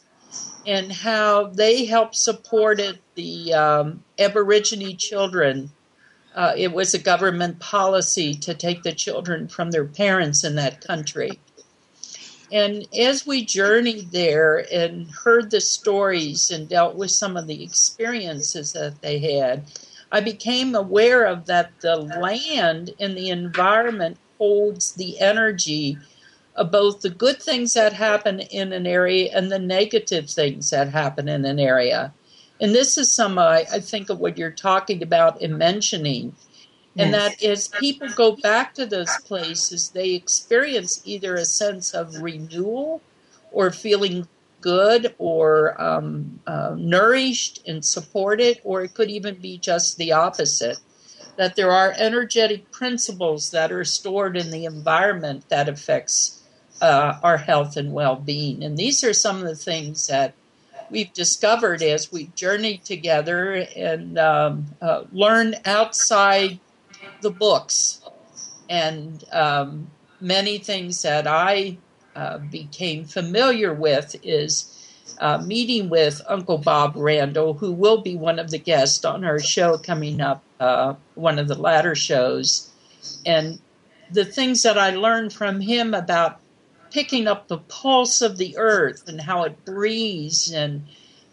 and 0.70 0.91
how 0.91 1.47
they 1.47 1.84
helped 1.86 2.15
supported 2.15 2.99
the 3.15 3.51
um, 3.55 4.03
Aborigine 4.20 4.95
children. 4.97 5.72
Uh, 6.36 6.53
it 6.55 6.72
was 6.72 6.93
a 6.93 6.99
government 6.99 7.59
policy 7.59 8.36
to 8.36 8.53
take 8.53 8.84
the 8.84 8.91
children 8.91 9.47
from 9.47 9.72
their 9.72 9.86
parents 9.86 10.43
in 10.43 10.53
that 10.55 10.80
country. 10.80 11.39
And 12.51 12.88
as 12.95 13.26
we 13.26 13.43
journeyed 13.43 14.11
there 14.11 14.63
and 14.72 15.09
heard 15.09 15.49
the 15.49 15.59
stories 15.59 16.51
and 16.51 16.70
dealt 16.70 16.95
with 16.95 17.09
some 17.09 17.36
of 17.36 17.47
the 17.47 17.63
experiences 17.63 18.74
that 18.74 19.01
they 19.01 19.17
had, 19.17 19.63
I 20.11 20.20
became 20.20 20.76
aware 20.76 21.26
of 21.26 21.47
that 21.47 21.72
the 21.80 21.95
land 21.95 22.91
and 22.99 23.17
the 23.17 23.30
environment 23.30 24.17
holds 24.38 24.93
the 24.93 25.20
energy 25.20 25.97
of 26.60 26.72
both 26.72 27.01
the 27.01 27.10
good 27.10 27.41
things 27.41 27.74
that 27.74 27.93
happen 27.93 28.41
in 28.41 28.74
an 28.74 28.86
area 28.86 29.32
and 29.34 29.51
the 29.51 29.60
negative 29.60 30.30
things 30.30 30.70
that 30.70 30.89
happen 30.89 31.28
in 31.28 31.45
an 31.45 31.60
area. 31.60 32.14
And 32.62 32.76
this 32.76 32.97
is 32.97 33.12
some, 33.12 33.39
I, 33.39 33.66
I 33.72 33.80
think, 33.80 34.10
of 34.10 34.20
what 34.20 34.38
you're 34.38 34.51
talking 34.51 35.01
about 35.01 35.41
and 35.41 35.57
mentioning 35.57 36.36
and 36.99 37.14
that 37.14 37.41
as 37.43 37.68
people 37.68 38.10
go 38.10 38.36
back 38.36 38.74
to 38.74 38.86
those 38.86 39.16
places, 39.26 39.89
they 39.89 40.12
experience 40.12 41.01
either 41.05 41.36
a 41.36 41.45
sense 41.45 41.93
of 41.93 42.22
renewal 42.22 43.01
or 43.51 43.72
feeling 43.72 44.28
good 44.60 45.16
or 45.18 45.82
um, 45.82 46.41
uh, 46.45 46.76
nourished 46.78 47.66
and 47.66 47.86
supported, 47.86 48.60
or 48.66 48.84
it 48.84 48.93
could 48.93 49.10
even 49.10 49.36
be 49.36 49.57
just 49.57 49.97
the 49.97 50.12
opposite. 50.12 50.78
That 51.38 51.55
there 51.55 51.72
are 51.72 51.93
energetic 51.97 52.70
principles 52.72 53.51
that 53.51 53.72
are 53.72 53.86
stored 53.86 54.36
in 54.36 54.51
the 54.51 54.66
environment 54.66 55.47
that 55.47 55.70
affects 55.70 56.39
uh, 56.82 57.20
our 57.24 57.38
health 57.38 57.78
and 57.78 57.94
well-being, 57.94 58.64
and 58.64 58.78
these 58.78 59.04
are 59.04 59.14
some 59.14 59.38
of 59.38 59.44
the 59.44 59.56
things 59.56 60.08
that 60.08 60.34
we've 60.90 61.14
discovered 61.14 61.84
as 61.84 62.12
we've 62.12 62.34
journeyed 62.36 62.84
together 62.84 63.66
and 63.76 64.18
um, 64.18 64.66
uh, 64.82 65.04
learned 65.12 65.60
outside 65.66 66.60
the 67.22 67.32
books, 67.32 68.02
and 68.70 69.24
um, 69.32 69.90
many 70.22 70.58
things 70.58 71.02
that 71.02 71.28
I 71.28 71.78
uh, 72.16 72.40
became 72.40 73.06
familiar 73.06 73.74
with 73.74 74.16
is 74.24 74.76
uh, 75.20 75.38
meeting 75.38 75.90
with 75.90 76.22
Uncle 76.28 76.58
Bob 76.58 76.94
Randall, 76.96 77.54
who 77.54 77.72
will 77.72 78.02
be 78.02 78.16
one 78.16 78.40
of 78.40 78.52
the 78.52 78.58
guests 78.58 79.04
on 79.06 79.24
our 79.24 79.40
show 79.40 79.78
coming 79.78 80.22
up, 80.22 80.44
uh, 80.60 80.96
one 81.16 81.40
of 81.40 81.48
the 81.48 81.60
latter 81.60 81.96
shows. 81.96 82.70
And 83.26 83.60
the 84.12 84.26
things 84.26 84.64
that 84.64 84.78
I 84.78 84.92
learned 84.92 85.34
from 85.34 85.62
him 85.62 85.94
about 85.94 86.40
picking 86.92 87.28
up 87.28 87.48
the 87.48 87.58
pulse 87.58 88.22
of 88.22 88.38
the 88.38 88.58
earth 88.58 89.08
and 89.08 89.22
how 89.22 89.44
it 89.44 89.66
breathes 89.66 90.52
and 90.52 90.86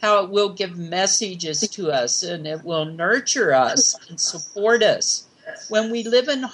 how 0.03 0.23
it 0.23 0.31
will 0.31 0.51
give 0.51 0.77
messages 0.77 1.61
to 1.61 1.91
us 1.91 2.23
and 2.23 2.47
it 2.47 2.65
will 2.65 2.85
nurture 2.85 3.53
us 3.53 3.97
and 4.09 4.21
support 4.21 4.83
us. 4.83 5.27
When 5.69 5.91
we 5.91 6.03
live 6.03 6.29
in 6.29 6.47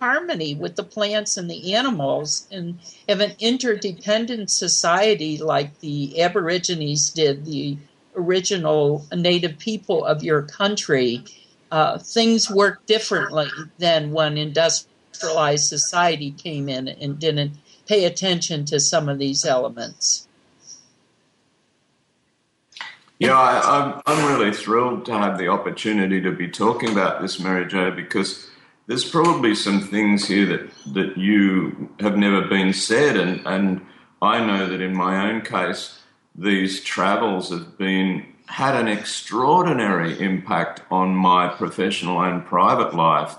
harmony 0.00 0.54
with 0.54 0.76
the 0.76 0.84
plants 0.84 1.36
and 1.36 1.50
the 1.50 1.74
animals 1.74 2.46
and 2.50 2.78
have 3.08 3.20
an 3.20 3.34
interdependent 3.38 4.50
society 4.50 5.38
like 5.38 5.78
the 5.80 6.20
Aborigines 6.20 7.10
did, 7.10 7.44
the 7.44 7.76
original 8.14 9.04
native 9.14 9.58
people 9.58 10.04
of 10.04 10.22
your 10.22 10.42
country, 10.42 11.24
uh, 11.70 11.98
things 11.98 12.50
work 12.50 12.86
differently 12.86 13.48
than 13.78 14.12
when 14.12 14.38
industrialized 14.38 15.64
society 15.64 16.30
came 16.30 16.68
in 16.68 16.88
and 16.88 17.18
didn't 17.18 17.52
pay 17.86 18.04
attention 18.04 18.64
to 18.66 18.80
some 18.80 19.08
of 19.08 19.18
these 19.18 19.44
elements. 19.44 20.26
Yeah, 23.18 23.38
I, 23.38 24.02
am 24.06 24.38
really 24.38 24.52
thrilled 24.52 25.06
to 25.06 25.12
have 25.12 25.38
the 25.38 25.48
opportunity 25.48 26.20
to 26.20 26.32
be 26.32 26.48
talking 26.48 26.90
about 26.90 27.22
this, 27.22 27.40
Mary 27.40 27.66
Jo, 27.66 27.90
because 27.90 28.46
there's 28.86 29.08
probably 29.08 29.54
some 29.54 29.80
things 29.80 30.28
here 30.28 30.44
that, 30.46 30.70
that 30.92 31.16
you 31.16 31.90
have 32.00 32.18
never 32.18 32.42
been 32.42 32.74
said, 32.74 33.16
and, 33.16 33.40
and 33.46 33.80
I 34.20 34.44
know 34.44 34.68
that 34.68 34.82
in 34.82 34.94
my 34.94 35.30
own 35.30 35.40
case, 35.40 35.98
these 36.34 36.84
travels 36.84 37.50
have 37.50 37.78
been 37.78 38.26
had 38.48 38.76
an 38.76 38.86
extraordinary 38.86 40.18
impact 40.20 40.82
on 40.90 41.16
my 41.16 41.48
professional 41.48 42.20
and 42.20 42.44
private 42.44 42.94
life. 42.94 43.34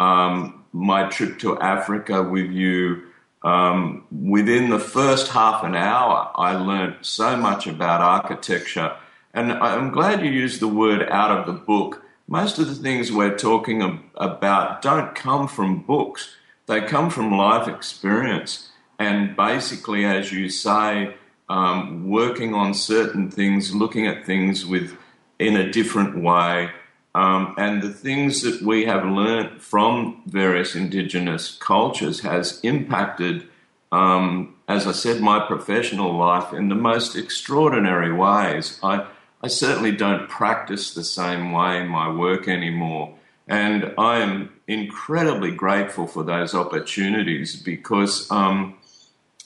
Um, 0.00 0.64
my 0.72 1.08
trip 1.08 1.38
to 1.40 1.58
Africa 1.58 2.22
with 2.22 2.50
you, 2.50 3.07
um, 3.42 4.04
within 4.10 4.70
the 4.70 4.78
first 4.78 5.28
half 5.28 5.64
an 5.64 5.74
hour, 5.74 6.30
I 6.34 6.54
learned 6.54 6.96
so 7.02 7.36
much 7.36 7.66
about 7.66 8.00
architecture. 8.00 8.96
And 9.34 9.52
I'm 9.52 9.90
glad 9.90 10.24
you 10.24 10.30
used 10.30 10.60
the 10.60 10.68
word 10.68 11.08
out 11.08 11.30
of 11.30 11.46
the 11.46 11.52
book 11.52 12.02
most 12.28 12.58
of 12.58 12.68
the 12.68 12.74
things 12.74 13.10
we're 13.10 13.36
talking 13.36 14.02
about 14.16 14.82
don't 14.82 15.14
come 15.14 15.48
from 15.48 15.82
books, 15.82 16.36
they 16.66 16.82
come 16.82 17.08
from 17.08 17.34
life 17.34 17.66
experience. 17.66 18.70
And 18.98 19.34
basically, 19.34 20.04
as 20.04 20.30
you 20.30 20.50
say, 20.50 21.14
um, 21.48 22.10
working 22.10 22.52
on 22.52 22.74
certain 22.74 23.30
things, 23.30 23.74
looking 23.74 24.06
at 24.06 24.26
things 24.26 24.66
with 24.66 24.94
in 25.38 25.56
a 25.56 25.70
different 25.72 26.22
way, 26.22 26.70
um, 27.14 27.54
and 27.56 27.82
the 27.82 27.92
things 27.92 28.42
that 28.42 28.62
we 28.62 28.84
have 28.84 29.04
learnt 29.04 29.62
from 29.62 30.22
various 30.26 30.74
indigenous 30.74 31.56
cultures 31.56 32.20
has 32.20 32.60
impacted, 32.62 33.48
um, 33.90 34.54
as 34.68 34.86
I 34.86 34.92
said, 34.92 35.20
my 35.20 35.40
professional 35.46 36.16
life 36.16 36.52
in 36.52 36.68
the 36.68 36.74
most 36.74 37.16
extraordinary 37.16 38.12
ways. 38.12 38.78
I, 38.82 39.06
I 39.42 39.48
certainly 39.48 39.92
don't 39.92 40.28
practice 40.28 40.92
the 40.92 41.04
same 41.04 41.52
way 41.52 41.80
in 41.80 41.88
my 41.88 42.10
work 42.10 42.46
anymore. 42.46 43.14
And 43.46 43.94
I 43.96 44.18
am 44.18 44.52
incredibly 44.66 45.50
grateful 45.50 46.06
for 46.06 46.22
those 46.22 46.54
opportunities 46.54 47.56
because 47.56 48.30
um, 48.30 48.74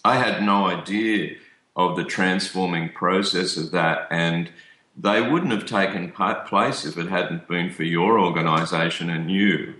I 0.04 0.16
had 0.16 0.42
no 0.42 0.66
idea 0.66 1.36
of 1.76 1.96
the 1.96 2.04
transforming 2.04 2.88
process 2.90 3.56
of 3.56 3.70
that. 3.70 4.08
And 4.10 4.50
they 4.96 5.20
wouldn't 5.22 5.52
have 5.52 5.66
taken 5.66 6.12
place 6.12 6.84
if 6.84 6.98
it 6.98 7.08
hadn't 7.08 7.48
been 7.48 7.70
for 7.70 7.84
your 7.84 8.20
organization 8.20 9.08
and 9.10 9.30
you. 9.30 9.74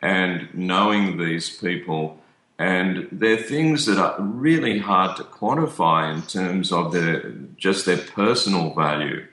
And 0.00 0.48
knowing 0.52 1.18
these 1.18 1.50
people, 1.56 2.18
and 2.58 3.08
they're 3.12 3.36
things 3.36 3.86
that 3.86 3.98
are 3.98 4.20
really 4.20 4.78
hard 4.78 5.16
to 5.16 5.24
quantify 5.24 6.12
in 6.14 6.22
terms 6.22 6.72
of 6.72 6.92
their 6.92 7.30
just 7.56 7.86
their 7.86 7.98
personal 7.98 8.74
value. 8.74 9.26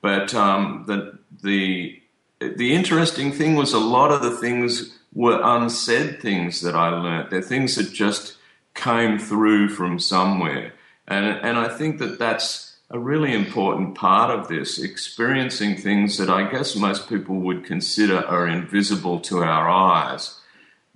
But 0.00 0.34
um, 0.34 0.84
the 0.86 1.18
the 1.42 2.00
the 2.40 2.74
interesting 2.74 3.32
thing 3.32 3.56
was 3.56 3.72
a 3.72 3.78
lot 3.78 4.10
of 4.10 4.22
the 4.22 4.30
things 4.30 4.96
were 5.12 5.40
unsaid 5.42 6.20
things 6.20 6.60
that 6.60 6.74
I 6.74 6.88
learnt. 6.90 7.30
They're 7.30 7.42
things 7.42 7.74
that 7.76 7.92
just 7.92 8.36
came 8.74 9.18
through 9.18 9.70
from 9.70 9.98
somewhere, 9.98 10.72
and 11.06 11.26
and 11.26 11.58
I 11.58 11.68
think 11.68 11.98
that 11.98 12.18
that's 12.18 12.67
a 12.90 12.98
really 12.98 13.34
important 13.34 13.94
part 13.94 14.30
of 14.30 14.48
this 14.48 14.78
experiencing 14.78 15.76
things 15.76 16.16
that 16.18 16.30
I 16.30 16.50
guess 16.50 16.74
most 16.74 17.08
people 17.08 17.36
would 17.36 17.64
consider 17.64 18.18
are 18.18 18.46
invisible 18.46 19.20
to 19.20 19.38
our 19.38 19.68
eyes, 19.68 20.40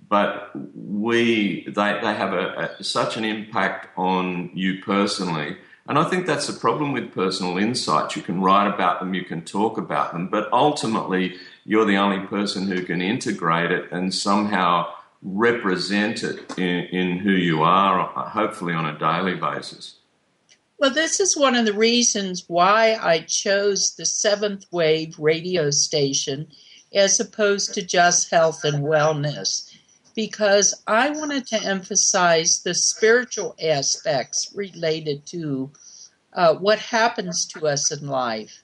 but 0.07 0.51
we 0.75 1.65
they 1.67 1.99
they 2.01 2.13
have 2.13 2.33
a, 2.33 2.75
a, 2.79 2.83
such 2.83 3.17
an 3.17 3.25
impact 3.25 3.89
on 3.97 4.51
you 4.53 4.81
personally 4.83 5.57
and 5.85 5.99
I 5.99 6.05
think 6.05 6.25
that's 6.25 6.47
the 6.47 6.53
problem 6.53 6.93
with 6.93 7.13
personal 7.13 7.57
insights. 7.57 8.15
You 8.15 8.21
can 8.21 8.41
write 8.41 8.73
about 8.73 8.99
them, 8.99 9.13
you 9.13 9.25
can 9.25 9.41
talk 9.41 9.77
about 9.77 10.13
them, 10.13 10.29
but 10.29 10.51
ultimately 10.53 11.35
you're 11.65 11.85
the 11.85 11.97
only 11.97 12.25
person 12.25 12.67
who 12.67 12.83
can 12.83 13.01
integrate 13.01 13.71
it 13.71 13.91
and 13.91 14.13
somehow 14.13 14.87
represent 15.21 16.23
it 16.23 16.57
in, 16.57 16.85
in 16.85 17.17
who 17.19 17.31
you 17.31 17.63
are, 17.63 18.05
hopefully 18.29 18.73
on 18.73 18.85
a 18.85 18.97
daily 18.97 19.35
basis. 19.35 19.95
Well, 20.79 20.91
this 20.91 21.19
is 21.19 21.37
one 21.37 21.55
of 21.55 21.65
the 21.65 21.73
reasons 21.73 22.43
why 22.47 22.97
I 23.01 23.19
chose 23.19 23.95
the 23.95 24.05
seventh 24.05 24.65
wave 24.71 25.17
radio 25.17 25.69
station 25.69 26.47
as 26.93 27.19
opposed 27.19 27.73
to 27.73 27.81
just 27.81 28.31
health 28.31 28.63
and 28.63 28.83
wellness, 28.83 29.71
because 30.15 30.83
I 30.85 31.09
wanted 31.09 31.47
to 31.47 31.63
emphasize 31.63 32.61
the 32.61 32.73
spiritual 32.73 33.55
aspects 33.63 34.51
related 34.53 35.25
to 35.27 35.71
uh, 36.33 36.55
what 36.55 36.79
happens 36.79 37.45
to 37.47 37.67
us 37.67 37.91
in 37.91 38.07
life. 38.07 38.63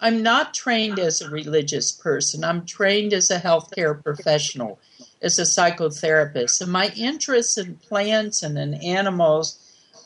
I'm 0.00 0.22
not 0.22 0.54
trained 0.54 0.98
as 0.98 1.20
a 1.20 1.30
religious 1.30 1.92
person. 1.92 2.44
I'm 2.44 2.66
trained 2.66 3.14
as 3.14 3.30
a 3.30 3.40
healthcare 3.40 4.02
professional, 4.02 4.78
as 5.22 5.38
a 5.38 5.42
psychotherapist. 5.42 6.60
And 6.60 6.70
my 6.70 6.92
interests 6.96 7.56
in 7.56 7.76
plants 7.76 8.42
and 8.42 8.58
in 8.58 8.74
animals 8.74 9.58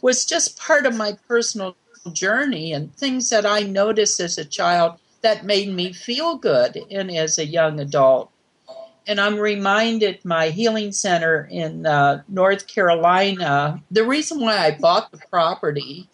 was 0.03 0.25
just 0.25 0.59
part 0.59 0.87
of 0.87 0.97
my 0.97 1.17
personal 1.27 1.77
journey 2.13 2.73
and 2.73 2.95
things 2.95 3.31
that 3.31 3.47
I 3.47 3.61
noticed 3.61 4.21
as 4.21 4.39
a 4.39 4.45
child 4.45 4.99
that 5.23 5.45
made 5.45 5.69
me 5.69 5.93
feel 5.93 6.37
good 6.37 6.79
and 6.91 7.11
as 7.11 7.39
a 7.39 7.47
young 7.47 7.81
adult. 7.81 8.31
And 9.07 9.21
I'm 9.21 9.39
reminded 9.39 10.25
my 10.25 10.51
healing 10.51 10.93
center 10.93 11.49
in 11.51 11.87
uh, 11.87 12.23
North 12.29 12.67
Carolina, 12.67 13.83
the 13.91 14.05
reason 14.05 14.41
why 14.41 14.59
I 14.59 14.79
bought 14.79 15.11
the 15.11 15.19
property 15.31 16.09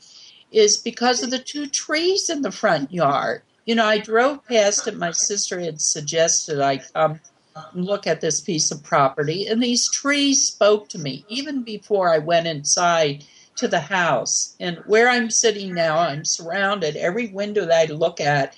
is 0.52 0.76
because 0.76 1.22
of 1.22 1.30
the 1.30 1.38
two 1.38 1.66
trees 1.66 2.30
in 2.30 2.42
the 2.42 2.52
front 2.52 2.92
yard. 2.92 3.42
You 3.66 3.74
know, 3.74 3.84
I 3.84 3.98
drove 3.98 4.46
past 4.46 4.86
it. 4.86 4.96
My 4.96 5.10
sister 5.10 5.58
had 5.58 5.80
suggested 5.80 6.60
I 6.60 6.78
come 6.78 7.20
and 7.72 7.84
look 7.84 8.06
at 8.06 8.20
this 8.20 8.40
piece 8.40 8.70
of 8.70 8.82
property, 8.82 9.46
and 9.46 9.62
these 9.62 9.90
trees 9.90 10.44
spoke 10.44 10.88
to 10.90 10.98
me 10.98 11.24
even 11.28 11.62
before 11.62 12.12
I 12.12 12.18
went 12.18 12.46
inside 12.46 13.24
to 13.56 13.68
the 13.68 13.80
house. 13.80 14.56
And 14.60 14.78
where 14.86 15.08
I'm 15.08 15.30
sitting 15.30 15.74
now, 15.74 15.98
I'm 15.98 16.24
surrounded. 16.24 16.96
Every 16.96 17.28
window 17.28 17.66
that 17.66 17.90
I 17.90 17.92
look 17.92 18.20
at 18.20 18.56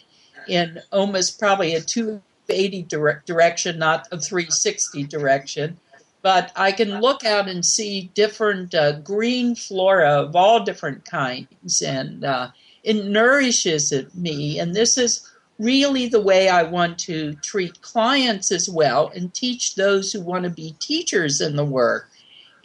in 0.49 0.81
almost 0.93 1.39
probably 1.39 1.75
a 1.75 1.81
280 1.81 2.83
direct 2.85 3.27
direction, 3.27 3.79
not 3.79 4.09
a 4.13 4.21
360 4.21 5.05
direction, 5.05 5.79
but 6.23 6.51
I 6.57 6.73
can 6.73 7.01
look 7.01 7.25
out 7.25 7.49
and 7.49 7.65
see 7.65 8.11
different 8.15 8.75
uh, 8.75 8.99
green 9.01 9.55
flora 9.55 10.23
of 10.23 10.35
all 10.35 10.65
different 10.65 11.05
kinds, 11.05 11.83
and 11.83 12.25
uh, 12.25 12.51
it 12.83 13.05
nourishes 13.05 13.93
me. 14.15 14.59
And 14.59 14.75
this 14.75 14.99
is 14.99 15.31
really 15.59 16.09
the 16.09 16.21
way 16.21 16.49
I 16.49 16.63
want 16.65 16.99
to 17.01 17.35
treat 17.37 17.81
clients 17.81 18.51
as 18.53 18.69
well 18.69 19.11
and 19.15 19.33
teach 19.33 19.75
those 19.75 20.13
who 20.13 20.21
want 20.21 20.45
to 20.45 20.51
be 20.51 20.75
teachers 20.79 21.41
in 21.41 21.57
the 21.57 21.65
work 21.65 22.11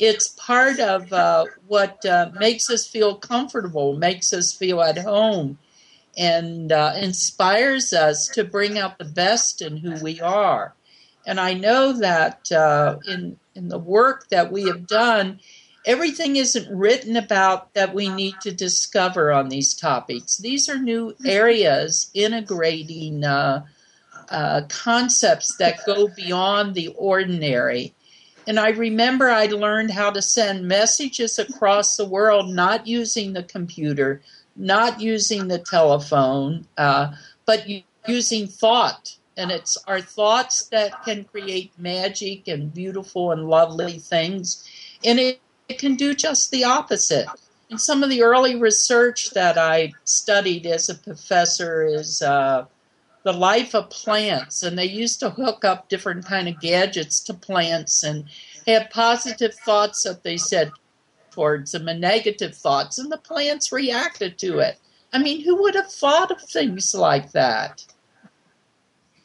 it's 0.01 0.29
part 0.29 0.79
of 0.79 1.13
uh, 1.13 1.45
what 1.67 2.03
uh, 2.07 2.31
makes 2.39 2.71
us 2.71 2.87
feel 2.87 3.15
comfortable, 3.15 3.95
makes 3.95 4.33
us 4.33 4.51
feel 4.51 4.81
at 4.81 4.97
home, 4.97 5.59
and 6.17 6.71
uh, 6.71 6.93
inspires 6.97 7.93
us 7.93 8.27
to 8.29 8.43
bring 8.43 8.79
out 8.79 8.97
the 8.97 9.05
best 9.05 9.61
in 9.61 9.77
who 9.77 9.93
we 10.03 10.19
are. 10.19 10.73
And 11.27 11.39
I 11.39 11.53
know 11.53 11.93
that 11.99 12.51
uh, 12.51 12.97
in 13.07 13.37
in 13.53 13.69
the 13.69 13.77
work 13.77 14.27
that 14.29 14.51
we 14.51 14.63
have 14.63 14.87
done, 14.87 15.39
everything 15.85 16.35
isn't 16.35 16.75
written 16.75 17.15
about 17.15 17.75
that 17.75 17.93
we 17.93 18.09
need 18.09 18.33
to 18.41 18.51
discover 18.51 19.31
on 19.31 19.49
these 19.49 19.75
topics. 19.75 20.37
These 20.37 20.67
are 20.67 20.79
new 20.79 21.13
areas 21.23 22.09
integrating 22.15 23.23
uh, 23.23 23.65
uh, 24.29 24.61
concepts 24.67 25.57
that 25.57 25.85
go 25.85 26.07
beyond 26.07 26.73
the 26.73 26.87
ordinary. 26.97 27.93
And 28.47 28.59
I 28.59 28.69
remember 28.69 29.29
I 29.29 29.45
learned 29.45 29.91
how 29.91 30.11
to 30.11 30.21
send 30.21 30.67
messages 30.67 31.37
across 31.37 31.95
the 31.95 32.05
world, 32.05 32.49
not 32.49 32.87
using 32.87 33.33
the 33.33 33.43
computer, 33.43 34.21
not 34.55 34.99
using 34.99 35.47
the 35.47 35.59
telephone, 35.59 36.67
uh, 36.77 37.13
but 37.45 37.65
using 38.07 38.47
thought. 38.47 39.15
And 39.37 39.51
it's 39.51 39.77
our 39.87 40.01
thoughts 40.01 40.65
that 40.67 41.03
can 41.05 41.23
create 41.25 41.71
magic 41.77 42.47
and 42.47 42.73
beautiful 42.73 43.31
and 43.31 43.47
lovely 43.47 43.99
things. 43.99 44.67
And 45.03 45.19
it, 45.19 45.39
it 45.69 45.79
can 45.79 45.95
do 45.95 46.13
just 46.13 46.51
the 46.51 46.63
opposite. 46.63 47.27
And 47.69 47.79
some 47.79 48.03
of 48.03 48.09
the 48.09 48.23
early 48.23 48.55
research 48.55 49.31
that 49.31 49.57
I 49.57 49.93
studied 50.03 50.65
as 50.65 50.89
a 50.89 50.95
professor 50.95 51.85
is 51.85 52.21
uh, 52.21 52.65
the 53.23 53.33
life 53.33 53.75
of 53.75 53.89
plants 53.89 54.63
and 54.63 54.77
they 54.77 54.85
used 54.85 55.19
to 55.19 55.29
hook 55.29 55.63
up 55.63 55.89
different 55.89 56.25
kind 56.25 56.47
of 56.47 56.59
gadgets 56.59 57.19
to 57.21 57.33
plants 57.33 58.03
and 58.03 58.25
have 58.67 58.89
positive 58.89 59.53
thoughts 59.53 60.03
that 60.03 60.23
they 60.23 60.37
said 60.37 60.71
towards 61.31 61.71
them 61.71 61.87
and 61.87 62.01
negative 62.01 62.55
thoughts 62.55 62.97
and 62.97 63.11
the 63.11 63.17
plants 63.17 63.71
reacted 63.71 64.37
to 64.37 64.59
it 64.59 64.77
i 65.13 65.19
mean 65.21 65.43
who 65.43 65.61
would 65.61 65.75
have 65.75 65.91
thought 65.91 66.31
of 66.31 66.41
things 66.41 66.93
like 66.93 67.31
that 67.31 67.85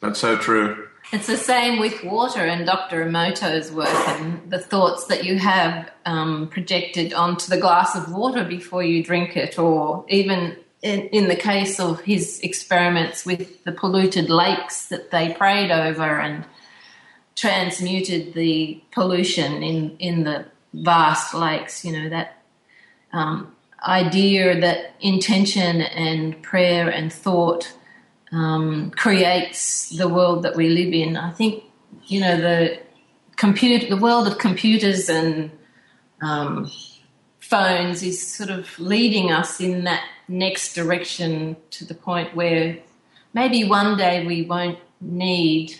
that's 0.01 0.19
so 0.19 0.37
true 0.37 0.87
it's 1.13 1.27
the 1.27 1.37
same 1.37 1.79
with 1.79 2.03
water 2.03 2.41
and 2.41 2.65
Dr. 2.65 3.05
Emoto's 3.05 3.71
work 3.71 3.87
and 3.87 4.51
the 4.51 4.59
thoughts 4.59 5.05
that 5.05 5.23
you 5.23 5.39
have 5.39 5.89
um, 6.05 6.49
projected 6.49 7.13
onto 7.13 7.47
the 7.47 7.57
glass 7.57 7.95
of 7.95 8.11
water 8.11 8.43
before 8.43 8.83
you 8.83 9.01
drink 9.01 9.37
it, 9.37 9.57
or 9.57 10.03
even 10.09 10.57
in, 10.81 11.01
in, 11.07 11.27
the 11.27 11.35
case 11.35 11.79
of 11.79 12.01
his 12.01 12.39
experiments 12.41 13.25
with 13.25 13.63
the 13.63 13.71
polluted 13.71 14.29
lakes 14.29 14.87
that 14.87 15.11
they 15.11 15.33
prayed 15.33 15.71
over 15.71 16.19
and 16.19 16.45
transmuted 17.35 18.33
the 18.33 18.81
pollution 18.91 19.63
in, 19.63 19.97
in 19.97 20.23
the 20.23 20.45
vast 20.73 21.33
lakes, 21.33 21.83
you 21.83 21.91
know, 21.91 22.09
that 22.09 22.41
um, 23.13 23.55
idea 23.87 24.59
that 24.59 24.93
intention 24.99 25.81
and 25.81 26.41
prayer 26.41 26.89
and 26.89 27.11
thought 27.13 27.71
um, 28.31 28.91
creates 28.91 29.89
the 29.97 30.09
world 30.09 30.43
that 30.43 30.55
we 30.55 30.69
live 30.69 30.93
in. 30.93 31.15
I 31.15 31.31
think, 31.31 31.63
you 32.05 32.19
know, 32.19 32.37
the 32.39 32.79
computer, 33.35 33.87
the 33.87 34.01
world 34.01 34.27
of 34.27 34.37
computers 34.37 35.09
and 35.09 35.51
um, 36.21 36.69
phones 37.49 38.03
is 38.03 38.35
sort 38.35 38.49
of 38.49 38.77
leading 38.79 39.31
us 39.31 39.59
in 39.59 39.85
that 39.85 40.03
next 40.27 40.73
direction 40.73 41.55
to 41.71 41.85
the 41.85 41.93
point 41.93 42.35
where 42.35 42.77
maybe 43.33 43.63
one 43.63 43.97
day 43.97 44.25
we 44.25 44.41
won't 44.43 44.79
need 44.99 45.79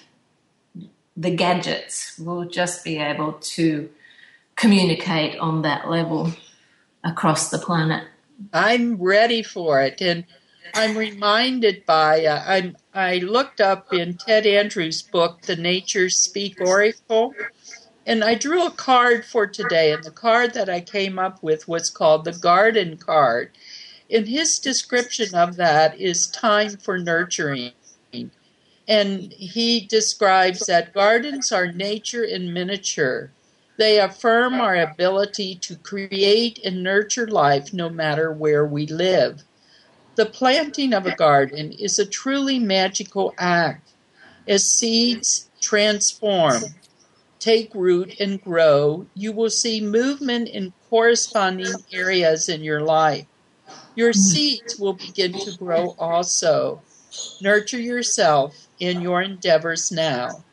the 1.15 1.35
gadgets. 1.35 2.17
We'll 2.19 2.45
just 2.45 2.83
be 2.83 2.97
able 2.97 3.33
to 3.33 3.89
communicate 4.55 5.37
on 5.39 5.63
that 5.63 5.89
level 5.89 6.31
across 7.03 7.49
the 7.49 7.57
planet. 7.57 8.07
I'm 8.53 9.01
ready 9.01 9.43
for 9.43 9.81
it. 9.81 10.01
And 10.01 10.25
I'm 10.73 10.97
reminded 10.97 11.85
by, 11.85 12.25
uh, 12.25 12.43
i 12.45 12.73
I 12.93 13.17
looked 13.17 13.61
up 13.61 13.93
in 13.93 14.15
Ted 14.17 14.45
Andrews' 14.45 15.01
book, 15.01 15.43
The 15.43 15.55
Nature 15.55 16.09
Speak 16.09 16.59
Oracle, 16.59 17.33
and 18.07 18.23
I 18.23 18.35
drew 18.35 18.65
a 18.65 18.71
card 18.71 19.25
for 19.25 19.45
today. 19.45 19.91
And 19.91 20.01
the 20.01 20.11
card 20.11 20.53
that 20.53 20.69
I 20.69 20.79
came 20.79 21.19
up 21.19 21.43
with 21.43 21.67
was 21.67 21.89
called 21.89 22.23
the 22.23 22.31
Garden 22.31 22.95
Card. 22.97 23.51
And 24.09 24.25
his 24.25 24.59
description 24.59 25.35
of 25.35 25.57
that 25.57 25.99
is 25.99 26.27
time 26.27 26.77
for 26.77 26.97
nurturing. 26.97 27.73
And 28.87 29.33
he 29.33 29.81
describes 29.81 30.65
that 30.67 30.93
gardens 30.93 31.51
are 31.51 31.69
nature 31.69 32.23
in 32.23 32.53
miniature. 32.53 33.31
They 33.75 33.99
affirm 33.99 34.61
our 34.61 34.77
ability 34.77 35.55
to 35.55 35.75
create 35.75 36.59
and 36.63 36.81
nurture 36.81 37.27
life 37.27 37.73
no 37.73 37.89
matter 37.89 38.31
where 38.31 38.65
we 38.65 38.87
live. 38.87 39.43
The 40.15 40.25
planting 40.25 40.93
of 40.93 41.05
a 41.05 41.15
garden 41.15 41.73
is 41.73 41.99
a 41.99 42.05
truly 42.05 42.57
magical 42.57 43.35
act 43.37 43.91
as 44.47 44.63
seeds 44.63 45.49
transform, 45.59 46.63
take 47.47 47.73
root, 47.73 48.13
and 48.19 48.41
grow. 48.41 49.05
You 49.15 49.31
will 49.31 49.49
see 49.49 49.79
movement 49.79 50.49
in 50.49 50.73
corresponding 50.89 51.73
areas 51.93 52.49
in 52.49 52.61
your 52.61 52.81
life. 52.81 53.25
Your 53.95 54.11
seeds 54.11 54.77
will 54.77 54.91
begin 54.91 55.31
to 55.31 55.57
grow 55.57 55.95
also. 55.97 56.81
Nurture 57.41 57.79
yourself 57.79 58.67
in 58.79 58.99
your 58.99 59.21
endeavors 59.21 59.93
now. 59.93 60.43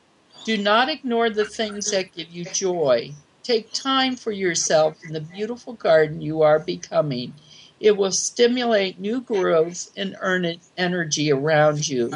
Do 0.45 0.57
not 0.57 0.89
ignore 0.89 1.31
the 1.31 1.45
things 1.45 1.91
that 1.91 2.15
give 2.15 2.31
you 2.31 2.45
joy. 2.45 3.13
Take 3.43 3.73
time 3.73 4.15
for 4.15 4.31
yourself 4.31 4.97
in 5.05 5.15
the 5.15 5.21
beautiful 5.21 5.73
garden 5.73 6.21
you 6.21 6.43
are 6.43 6.61
becoming. 6.61 7.35
It 7.81 7.97
will 7.97 8.13
stimulate 8.13 9.01
new 9.01 9.21
growth 9.21 9.91
and 9.97 10.15
earn 10.21 10.61
energy 10.79 11.33
around 11.33 11.89
you. 11.89 12.13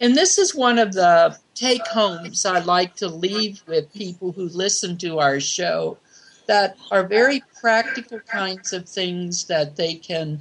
And 0.00 0.16
this 0.16 0.38
is 0.38 0.54
one 0.54 0.78
of 0.78 0.92
the 0.92 1.36
take 1.58 1.86
homes 1.88 2.46
I 2.46 2.60
like 2.60 2.94
to 2.96 3.08
leave 3.08 3.62
with 3.66 3.92
people 3.92 4.32
who 4.32 4.48
listen 4.48 4.96
to 4.98 5.18
our 5.18 5.40
show 5.40 5.98
that 6.46 6.76
are 6.90 7.06
very 7.06 7.42
practical 7.60 8.20
kinds 8.20 8.72
of 8.72 8.88
things 8.88 9.44
that 9.46 9.76
they 9.76 9.94
can 9.94 10.40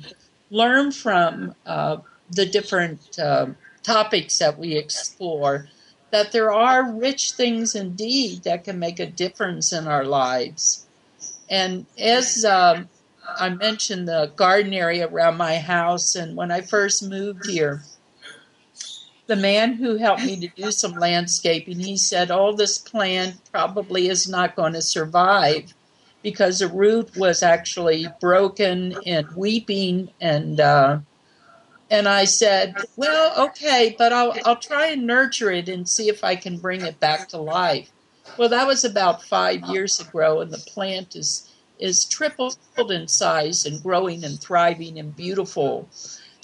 learn 0.51 0.91
from 0.91 1.55
uh, 1.65 1.97
the 2.30 2.45
different 2.45 3.18
uh, 3.20 3.47
topics 3.84 4.38
that 4.38 4.57
we 4.59 4.76
explore. 4.76 5.68
That 6.11 6.32
there 6.32 6.53
are 6.53 6.93
rich 6.93 7.32
things 7.34 7.76
indeed 7.76 8.43
that 8.43 8.63
can 8.63 8.80
make 8.80 8.99
a 8.99 9.05
difference 9.05 9.74
in 9.74 9.88
our 9.88 10.05
lives. 10.05 10.86
And 11.49 11.86
as 11.97 12.45
um, 12.45 12.88
I 13.38 13.49
mentioned 13.49 14.07
the 14.07 14.32
garden 14.36 14.74
area 14.74 15.07
around 15.07 15.36
my 15.36 15.57
house, 15.57 16.15
and 16.15 16.38
when 16.38 16.51
I 16.51 16.61
first 16.61 17.03
moved 17.03 17.45
here, 17.49 17.82
the 19.28 19.36
man 19.36 19.73
who 19.73 19.97
helped 19.97 20.23
me 20.23 20.39
to 20.39 20.47
do 20.47 20.71
some 20.71 20.93
landscaping, 20.93 21.80
he 21.80 21.97
said, 21.97 22.32
"Oh, 22.32 22.55
this 22.55 22.78
plant 22.78 23.36
probably 23.51 24.07
is 24.07 24.28
not 24.28 24.55
going 24.55 24.73
to 24.73 24.82
survive 24.82 25.73
because 26.23 26.59
the 26.59 26.67
root 26.67 27.15
was 27.15 27.43
actually 27.43 28.07
broken 28.19 28.95
and 29.05 29.28
weeping 29.36 30.09
and 30.19 30.59
uh, 30.59 30.99
and 31.89 32.07
I 32.07 32.25
said, 32.25 32.75
"Well, 32.95 33.47
okay, 33.47 33.95
but 33.97 34.11
I'll 34.11 34.36
I'll 34.45 34.57
try 34.57 34.88
and 34.88 35.05
nurture 35.05 35.51
it 35.51 35.69
and 35.69 35.88
see 35.88 36.09
if 36.09 36.23
I 36.23 36.36
can 36.36 36.57
bring 36.57 36.82
it 36.82 36.99
back 36.99 37.30
to 37.30 37.38
life." 37.38 37.89
Well, 38.38 38.49
that 38.49 38.67
was 38.67 38.84
about 38.84 39.23
five 39.23 39.61
years 39.65 39.99
ago, 39.99 40.41
and 40.41 40.51
the 40.51 40.57
plant 40.57 41.15
is 41.15 41.49
is 41.80 42.05
tripled 42.05 42.57
in 42.89 43.07
size 43.07 43.65
and 43.65 43.82
growing 43.84 44.23
and 44.23 44.39
thriving 44.39 44.97
and 44.97 45.15
beautiful. 45.15 45.88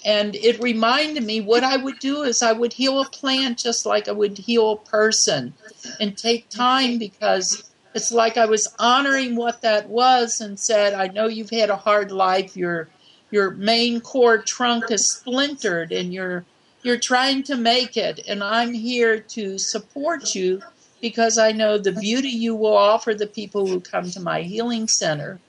And 0.05 0.35
it 0.35 0.61
reminded 0.61 1.23
me 1.23 1.39
what 1.41 1.63
I 1.63 1.77
would 1.77 1.99
do 1.99 2.23
is 2.23 2.41
I 2.41 2.51
would 2.51 2.73
heal 2.73 2.99
a 2.99 3.05
plant 3.05 3.57
just 3.57 3.85
like 3.85 4.07
I 4.07 4.11
would 4.11 4.37
heal 4.37 4.71
a 4.71 4.77
person, 4.77 5.53
and 5.99 6.17
take 6.17 6.49
time 6.49 6.97
because 6.97 7.69
it's 7.93 8.11
like 8.11 8.37
I 8.37 8.45
was 8.45 8.73
honoring 8.79 9.35
what 9.35 9.61
that 9.61 9.87
was 9.87 10.41
and 10.41 10.59
said, 10.59 10.93
I 10.93 11.07
know 11.07 11.27
you've 11.27 11.51
had 11.51 11.69
a 11.69 11.75
hard 11.75 12.11
life. 12.11 12.57
Your 12.57 12.89
your 13.31 13.51
main 13.51 13.99
core 13.99 14.37
trunk 14.37 14.91
is 14.91 15.09
splintered 15.09 15.91
and 15.91 16.13
you're 16.13 16.45
you're 16.83 16.99
trying 16.99 17.41
to 17.43 17.55
make 17.55 17.97
it 17.97 18.19
and 18.27 18.43
I'm 18.43 18.73
here 18.73 19.19
to 19.19 19.57
support 19.57 20.35
you 20.35 20.61
because 21.01 21.37
I 21.37 21.51
know 21.51 21.77
the 21.77 21.91
beauty 21.91 22.29
you 22.29 22.55
will 22.55 22.77
offer 22.77 23.13
the 23.13 23.27
people 23.27 23.65
who 23.65 23.79
come 23.79 24.11
to 24.11 24.19
my 24.19 24.41
healing 24.41 24.87
center 24.87 25.39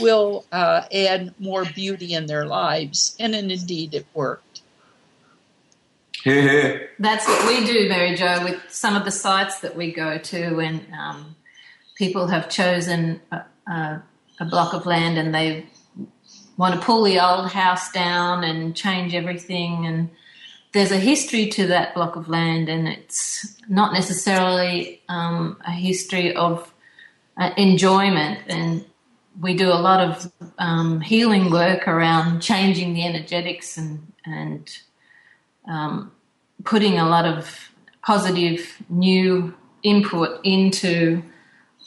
will 0.00 0.44
uh, 0.52 0.82
add 0.92 1.34
more 1.38 1.64
beauty 1.64 2.14
in 2.14 2.26
their 2.26 2.46
lives. 2.46 3.16
And, 3.18 3.34
and 3.34 3.50
indeed, 3.50 3.94
it 3.94 4.06
worked. 4.14 4.62
That's 6.24 7.28
what 7.28 7.46
we 7.46 7.66
do, 7.66 7.88
Mary 7.88 8.14
Jo, 8.16 8.42
with 8.44 8.60
some 8.68 8.96
of 8.96 9.04
the 9.04 9.10
sites 9.10 9.60
that 9.60 9.76
we 9.76 9.92
go 9.92 10.18
to. 10.18 10.58
And 10.58 10.86
um, 10.98 11.36
people 11.96 12.28
have 12.28 12.48
chosen 12.48 13.20
a, 13.30 13.42
a, 13.66 14.02
a 14.40 14.44
block 14.46 14.72
of 14.72 14.86
land 14.86 15.18
and 15.18 15.34
they 15.34 15.66
want 16.56 16.74
to 16.74 16.80
pull 16.80 17.02
the 17.04 17.20
old 17.20 17.50
house 17.50 17.92
down 17.92 18.44
and 18.44 18.74
change 18.74 19.12
everything 19.12 19.86
and 19.86 20.08
there's 20.72 20.92
a 20.92 20.98
history 20.98 21.48
to 21.48 21.68
that 21.68 21.94
block 21.94 22.16
of 22.16 22.28
land 22.28 22.68
and 22.68 22.88
it's 22.88 23.56
not 23.68 23.92
necessarily 23.92 25.00
um, 25.08 25.56
a 25.64 25.70
history 25.70 26.34
of 26.34 26.74
uh, 27.36 27.50
enjoyment. 27.56 28.40
And 28.48 28.84
we 29.40 29.54
do 29.54 29.68
a 29.68 29.74
lot 29.74 30.00
of 30.00 30.32
um, 30.58 31.00
healing 31.00 31.50
work 31.50 31.88
around 31.88 32.40
changing 32.40 32.94
the 32.94 33.04
energetics 33.04 33.76
and 33.76 34.12
and 34.24 34.78
um, 35.68 36.12
putting 36.64 36.98
a 36.98 37.08
lot 37.08 37.24
of 37.24 37.70
positive 38.02 38.82
new 38.88 39.54
input 39.82 40.40
into 40.44 41.22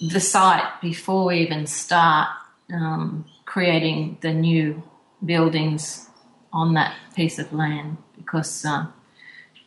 the 0.01 0.19
site 0.19 0.81
before 0.81 1.25
we 1.25 1.39
even 1.39 1.65
start 1.65 2.27
um, 2.73 3.25
creating 3.45 4.17
the 4.21 4.33
new 4.33 4.83
buildings 5.25 6.09
on 6.53 6.73
that 6.73 6.95
piece 7.15 7.39
of 7.39 7.51
land 7.53 7.97
because 8.15 8.65
uh, 8.65 8.85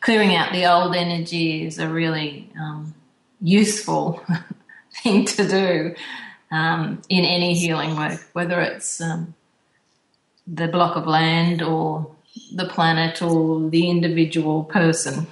clearing 0.01 0.35
out 0.35 0.51
the 0.51 0.65
old 0.65 0.95
energy 0.95 1.65
is 1.65 1.77
a 1.77 1.89
really 1.89 2.49
um, 2.59 2.93
useful 3.41 4.23
thing 5.03 5.25
to 5.25 5.47
do 5.47 5.95
um, 6.51 7.01
in 7.09 7.25
any 7.25 7.53
healing 7.53 7.95
work, 7.95 8.19
whether 8.33 8.59
it's 8.59 9.01
um, 9.01 9.33
the 10.45 10.67
block 10.67 10.95
of 10.95 11.07
land 11.07 11.61
or 11.61 12.15
the 12.53 12.65
planet 12.65 13.21
or 13.21 13.69
the 13.69 13.89
individual 13.89 14.65
person. 14.65 15.27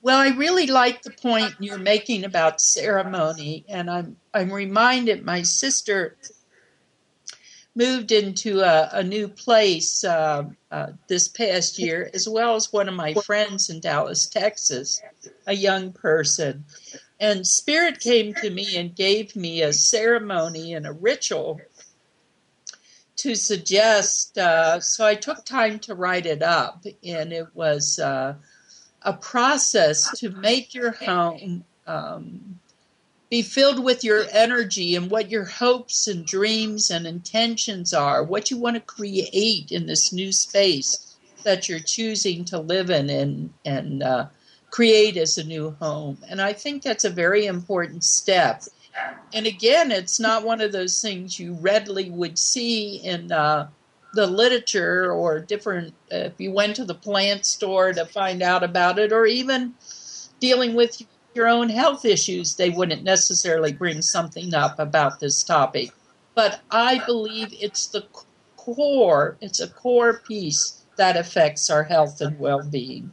Well, 0.00 0.18
I 0.18 0.30
really 0.30 0.66
like 0.66 1.02
the 1.02 1.10
point 1.10 1.54
you're 1.60 1.78
making 1.78 2.24
about 2.24 2.60
ceremony, 2.60 3.64
and 3.68 3.88
I'm 3.88 4.16
I'm 4.34 4.52
reminded 4.52 5.24
my 5.24 5.42
sister 5.42 6.16
moved 7.74 8.12
into 8.12 8.60
a, 8.60 8.88
a 8.92 9.02
new 9.02 9.28
place 9.28 10.04
uh, 10.04 10.44
uh, 10.70 10.88
this 11.08 11.28
past 11.28 11.78
year, 11.78 12.10
as 12.12 12.28
well 12.28 12.54
as 12.54 12.72
one 12.72 12.88
of 12.88 12.94
my 12.94 13.14
friends 13.14 13.70
in 13.70 13.80
Dallas, 13.80 14.26
Texas, 14.26 15.00
a 15.46 15.54
young 15.54 15.92
person. 15.92 16.64
And 17.22 17.46
Spirit 17.46 18.00
came 18.00 18.34
to 18.34 18.50
me 18.50 18.76
and 18.76 18.96
gave 18.96 19.36
me 19.36 19.62
a 19.62 19.72
ceremony 19.72 20.74
and 20.74 20.84
a 20.84 20.92
ritual 20.92 21.60
to 23.18 23.36
suggest. 23.36 24.36
Uh, 24.36 24.80
so 24.80 25.06
I 25.06 25.14
took 25.14 25.44
time 25.44 25.78
to 25.80 25.94
write 25.94 26.26
it 26.26 26.42
up, 26.42 26.84
and 27.04 27.32
it 27.32 27.46
was 27.54 28.00
uh, 28.00 28.34
a 29.02 29.12
process 29.12 30.10
to 30.18 30.30
make 30.30 30.74
your 30.74 30.90
home 30.90 31.64
um, 31.86 32.58
be 33.30 33.42
filled 33.42 33.84
with 33.84 34.02
your 34.02 34.26
energy 34.32 34.96
and 34.96 35.08
what 35.08 35.30
your 35.30 35.44
hopes 35.44 36.08
and 36.08 36.26
dreams 36.26 36.90
and 36.90 37.06
intentions 37.06 37.94
are, 37.94 38.24
what 38.24 38.50
you 38.50 38.56
want 38.56 38.74
to 38.74 38.80
create 38.80 39.70
in 39.70 39.86
this 39.86 40.12
new 40.12 40.32
space 40.32 41.16
that 41.44 41.68
you're 41.68 41.78
choosing 41.78 42.44
to 42.46 42.58
live 42.58 42.90
in 42.90 43.08
and, 43.08 43.54
and 43.64 44.02
uh, 44.02 44.26
create 44.72 45.18
as 45.18 45.36
a 45.36 45.44
new 45.44 45.70
home. 45.80 46.16
And 46.28 46.40
I 46.40 46.54
think 46.54 46.82
that's 46.82 47.04
a 47.04 47.10
very 47.10 47.44
important 47.44 48.02
step. 48.02 48.64
And 49.34 49.46
again, 49.46 49.92
it's 49.92 50.18
not 50.18 50.44
one 50.44 50.62
of 50.62 50.72
those 50.72 51.00
things 51.00 51.38
you 51.38 51.54
readily 51.60 52.10
would 52.10 52.38
see 52.38 52.96
in 52.96 53.30
uh, 53.30 53.68
the 54.14 54.26
literature 54.26 55.12
or 55.12 55.40
different, 55.40 55.94
uh, 56.10 56.16
if 56.16 56.32
you 56.38 56.52
went 56.52 56.76
to 56.76 56.86
the 56.86 56.94
plant 56.94 57.44
store 57.44 57.92
to 57.92 58.06
find 58.06 58.42
out 58.42 58.64
about 58.64 58.98
it, 58.98 59.12
or 59.12 59.26
even 59.26 59.74
dealing 60.40 60.74
with 60.74 61.02
your 61.34 61.48
own 61.48 61.68
health 61.68 62.06
issues, 62.06 62.54
they 62.54 62.70
wouldn't 62.70 63.04
necessarily 63.04 63.74
bring 63.74 64.00
something 64.00 64.54
up 64.54 64.78
about 64.78 65.20
this 65.20 65.42
topic. 65.42 65.90
But 66.34 66.60
I 66.70 67.04
believe 67.04 67.48
it's 67.60 67.88
the 67.88 68.06
core, 68.56 69.36
it's 69.42 69.60
a 69.60 69.68
core 69.68 70.22
piece 70.26 70.82
that 70.96 71.16
affects 71.18 71.68
our 71.68 71.84
health 71.84 72.22
and 72.22 72.38
well 72.38 72.62
being. 72.62 73.12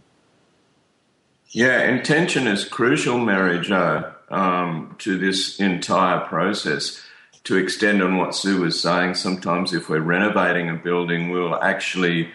Yeah, 1.51 1.81
intention 1.81 2.45
is 2.45 2.63
crucial, 2.63 3.17
Mary 3.17 3.59
Jo, 3.59 4.11
um, 4.29 4.95
to 4.99 5.17
this 5.17 5.59
entire 5.59 6.19
process. 6.19 7.03
To 7.45 7.57
extend 7.57 8.03
on 8.03 8.17
what 8.17 8.35
Sue 8.35 8.61
was 8.61 8.79
saying, 8.79 9.15
sometimes 9.15 9.73
if 9.73 9.89
we're 9.89 9.99
renovating 9.99 10.69
a 10.69 10.75
building, 10.75 11.31
we'll 11.31 11.55
actually 11.55 12.29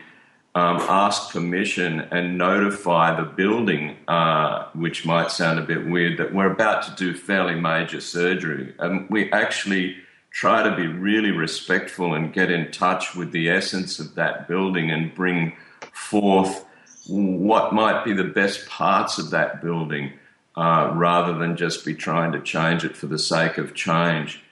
um, 0.57 0.79
ask 0.89 1.31
permission 1.33 2.01
and 2.11 2.37
notify 2.37 3.15
the 3.15 3.23
building, 3.23 3.97
uh, 4.09 4.67
which 4.73 5.07
might 5.07 5.31
sound 5.31 5.61
a 5.61 5.63
bit 5.63 5.87
weird, 5.87 6.19
that 6.19 6.35
we're 6.35 6.51
about 6.51 6.83
to 6.83 6.91
do 6.97 7.15
fairly 7.17 7.55
major 7.55 8.01
surgery. 8.01 8.75
And 8.81 9.09
we 9.11 9.31
actually 9.31 9.97
try 10.33 10.65
to 10.65 10.75
be 10.75 10.89
really 10.89 11.31
respectful 11.31 12.15
and 12.15 12.33
get 12.33 12.51
in 12.51 12.73
touch 12.73 13.15
with 13.15 13.31
the 13.31 13.49
essence 13.49 14.01
of 14.01 14.17
that 14.17 14.49
building 14.49 14.91
and 14.91 15.15
bring 15.15 15.53
forth 15.93 16.65
what 17.07 17.73
might 17.73 18.05
be 18.05 18.13
the 18.13 18.25
best 18.25 18.67
parts 18.67 19.19
of 19.19 19.31
that 19.31 19.63
building 19.63 20.13
uh, 20.57 20.91
rather 20.95 21.37
than 21.37 21.57
just 21.57 21.85
be 21.85 21.95
trying 21.95 22.33
to 22.33 22.41
change 22.41 22.85
it 22.85 22.97
for 22.97 23.07
the 23.07 23.19
sake 23.19 23.59
of 23.59 23.75
change. 23.75 24.43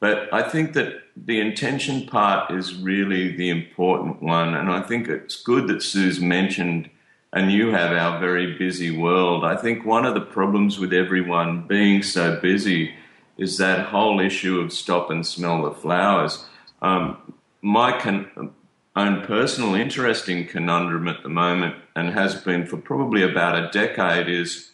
But 0.00 0.32
I 0.32 0.42
think 0.42 0.72
that 0.72 1.02
the 1.16 1.40
intention 1.40 2.06
part 2.06 2.50
is 2.50 2.74
really 2.74 3.36
the 3.36 3.50
important 3.50 4.22
one. 4.22 4.54
And 4.54 4.70
I 4.70 4.82
think 4.82 5.08
it's 5.08 5.40
good 5.40 5.68
that 5.68 5.82
Sue's 5.82 6.20
mentioned, 6.20 6.90
and 7.32 7.52
you 7.52 7.70
have 7.70 7.92
our 7.92 8.18
very 8.18 8.56
busy 8.56 8.90
world. 8.90 9.44
I 9.44 9.56
think 9.56 9.84
one 9.84 10.04
of 10.04 10.14
the 10.14 10.20
problems 10.20 10.78
with 10.78 10.92
everyone 10.92 11.66
being 11.68 12.02
so 12.02 12.40
busy 12.40 12.94
is 13.38 13.58
that 13.58 13.86
whole 13.86 14.20
issue 14.20 14.60
of 14.60 14.72
stop 14.72 15.10
and 15.10 15.26
smell 15.26 15.62
the 15.62 15.70
flowers. 15.70 16.44
Um, 16.80 17.34
my 17.60 17.98
con- 17.98 18.52
own 18.96 19.24
personal 19.24 19.74
interesting 19.74 20.46
conundrum 20.46 21.08
at 21.08 21.22
the 21.22 21.28
moment, 21.28 21.76
and 21.94 22.10
has 22.10 22.34
been 22.34 22.66
for 22.66 22.76
probably 22.76 23.22
about 23.22 23.62
a 23.62 23.70
decade, 23.70 24.28
is 24.28 24.70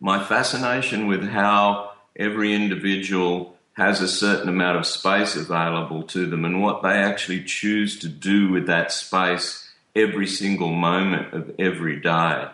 my 0.00 0.22
fascination 0.22 1.06
with 1.06 1.28
how 1.28 1.92
every 2.16 2.54
individual 2.54 3.56
has 3.74 4.00
a 4.00 4.08
certain 4.08 4.48
amount 4.48 4.78
of 4.78 4.86
space 4.86 5.34
available 5.34 6.02
to 6.04 6.26
them 6.26 6.44
and 6.44 6.62
what 6.62 6.82
they 6.82 6.92
actually 6.92 7.42
choose 7.42 7.98
to 7.98 8.08
do 8.08 8.50
with 8.50 8.66
that 8.66 8.92
space 8.92 9.68
every 9.96 10.26
single 10.26 10.72
moment 10.72 11.32
of 11.34 11.54
every 11.58 12.00
day. 12.00 12.48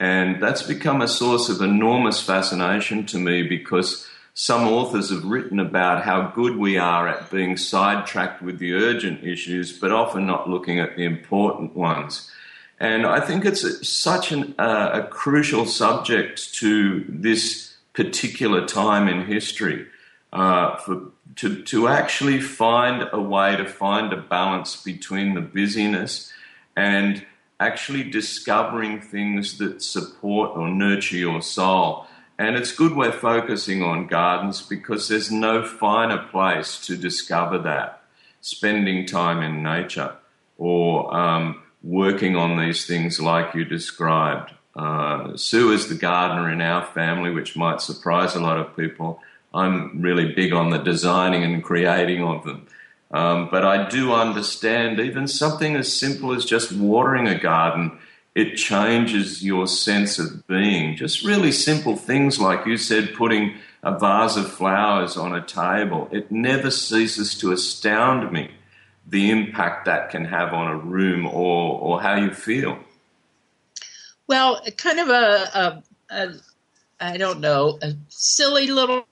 And 0.00 0.42
that's 0.42 0.62
become 0.62 1.00
a 1.00 1.08
source 1.08 1.48
of 1.48 1.60
enormous 1.60 2.20
fascination 2.20 3.06
to 3.06 3.18
me 3.18 3.42
because 3.42 4.08
some 4.34 4.66
authors 4.66 5.10
have 5.10 5.24
written 5.24 5.60
about 5.60 6.02
how 6.02 6.32
good 6.34 6.56
we 6.56 6.76
are 6.76 7.06
at 7.06 7.30
being 7.30 7.56
sidetracked 7.56 8.42
with 8.42 8.58
the 8.58 8.74
urgent 8.74 9.22
issues, 9.22 9.78
but 9.78 9.92
often 9.92 10.26
not 10.26 10.50
looking 10.50 10.80
at 10.80 10.96
the 10.96 11.04
important 11.04 11.76
ones. 11.76 12.30
And 12.80 13.06
I 13.06 13.20
think 13.20 13.44
it's 13.44 13.88
such 13.88 14.32
an, 14.32 14.54
uh, 14.58 15.02
a 15.04 15.08
crucial 15.08 15.64
subject 15.66 16.54
to 16.54 17.04
this 17.08 17.76
particular 17.92 18.66
time 18.66 19.08
in 19.08 19.26
history 19.26 19.86
uh, 20.32 20.76
for, 20.76 21.12
to, 21.36 21.62
to 21.62 21.88
actually 21.88 22.40
find 22.40 23.08
a 23.12 23.20
way 23.20 23.56
to 23.56 23.64
find 23.64 24.12
a 24.12 24.16
balance 24.16 24.82
between 24.82 25.34
the 25.34 25.40
busyness 25.40 26.32
and 26.76 27.24
actually 27.60 28.02
discovering 28.02 29.00
things 29.00 29.58
that 29.58 29.80
support 29.80 30.56
or 30.56 30.68
nurture 30.68 31.16
your 31.16 31.40
soul. 31.40 32.06
And 32.36 32.56
it's 32.56 32.72
good 32.72 32.96
we're 32.96 33.12
focusing 33.12 33.82
on 33.82 34.08
gardens 34.08 34.60
because 34.60 35.08
there's 35.08 35.30
no 35.30 35.64
finer 35.64 36.18
place 36.18 36.84
to 36.86 36.96
discover 36.96 37.58
that. 37.58 38.02
Spending 38.40 39.06
time 39.06 39.40
in 39.40 39.62
nature 39.62 40.16
or 40.58 41.16
um, 41.16 41.62
working 41.84 42.34
on 42.34 42.58
these 42.58 42.86
things 42.86 43.20
like 43.20 43.54
you 43.54 43.64
described. 43.64 44.52
Uh, 44.74 45.36
Sue 45.36 45.70
is 45.72 45.88
the 45.88 45.94
gardener 45.94 46.50
in 46.50 46.60
our 46.60 46.84
family, 46.86 47.30
which 47.30 47.56
might 47.56 47.80
surprise 47.80 48.34
a 48.34 48.40
lot 48.40 48.58
of 48.58 48.76
people. 48.76 49.20
I'm 49.52 50.00
really 50.00 50.32
big 50.32 50.52
on 50.52 50.70
the 50.70 50.78
designing 50.78 51.44
and 51.44 51.62
creating 51.62 52.24
of 52.24 52.44
them. 52.44 52.66
Um, 53.10 53.48
but 53.50 53.64
I 53.64 53.88
do 53.88 54.12
understand 54.12 54.98
even 54.98 55.28
something 55.28 55.76
as 55.76 55.92
simple 55.92 56.32
as 56.32 56.44
just 56.44 56.72
watering 56.72 57.28
a 57.28 57.38
garden, 57.38 57.98
it 58.34 58.56
changes 58.56 59.44
your 59.44 59.68
sense 59.68 60.18
of 60.18 60.44
being. 60.48 60.96
Just 60.96 61.24
really 61.24 61.52
simple 61.52 61.96
things 61.96 62.40
like 62.40 62.66
you 62.66 62.76
said, 62.76 63.14
putting 63.14 63.54
a 63.84 63.96
vase 63.96 64.36
of 64.36 64.50
flowers 64.50 65.16
on 65.16 65.34
a 65.34 65.44
table. 65.44 66.08
It 66.10 66.32
never 66.32 66.70
ceases 66.70 67.38
to 67.38 67.52
astound 67.52 68.32
me 68.32 68.50
the 69.08 69.30
impact 69.30 69.84
that 69.86 70.10
can 70.10 70.24
have 70.24 70.52
on 70.52 70.68
a 70.68 70.76
room 70.76 71.26
or, 71.26 71.78
or 71.78 72.00
how 72.00 72.16
you 72.16 72.32
feel. 72.32 72.78
Well, 74.26 74.62
kind 74.76 75.00
of 75.00 75.08
a, 75.08 75.50
a, 75.54 75.82
a 76.10 76.34
I 77.00 77.16
don't 77.16 77.40
know, 77.40 77.78
a 77.82 77.94
silly 78.08 78.68
little 78.68 79.06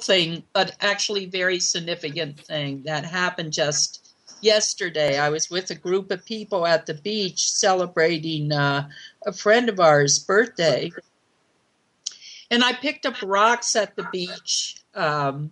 thing, 0.00 0.42
but 0.52 0.74
actually 0.80 1.26
very 1.26 1.60
significant 1.60 2.40
thing 2.40 2.82
that 2.84 3.04
happened 3.04 3.52
just 3.52 4.14
yesterday. 4.40 5.18
I 5.18 5.28
was 5.28 5.48
with 5.50 5.70
a 5.70 5.74
group 5.74 6.10
of 6.10 6.24
people 6.24 6.66
at 6.66 6.86
the 6.86 6.94
beach 6.94 7.48
celebrating 7.50 8.52
uh, 8.52 8.88
a 9.24 9.32
friend 9.32 9.68
of 9.68 9.78
ours' 9.78 10.18
birthday, 10.18 10.90
and 12.50 12.64
I 12.64 12.72
picked 12.72 13.06
up 13.06 13.14
rocks 13.22 13.76
at 13.76 13.94
the 13.94 14.08
beach 14.10 14.76
um, 14.94 15.50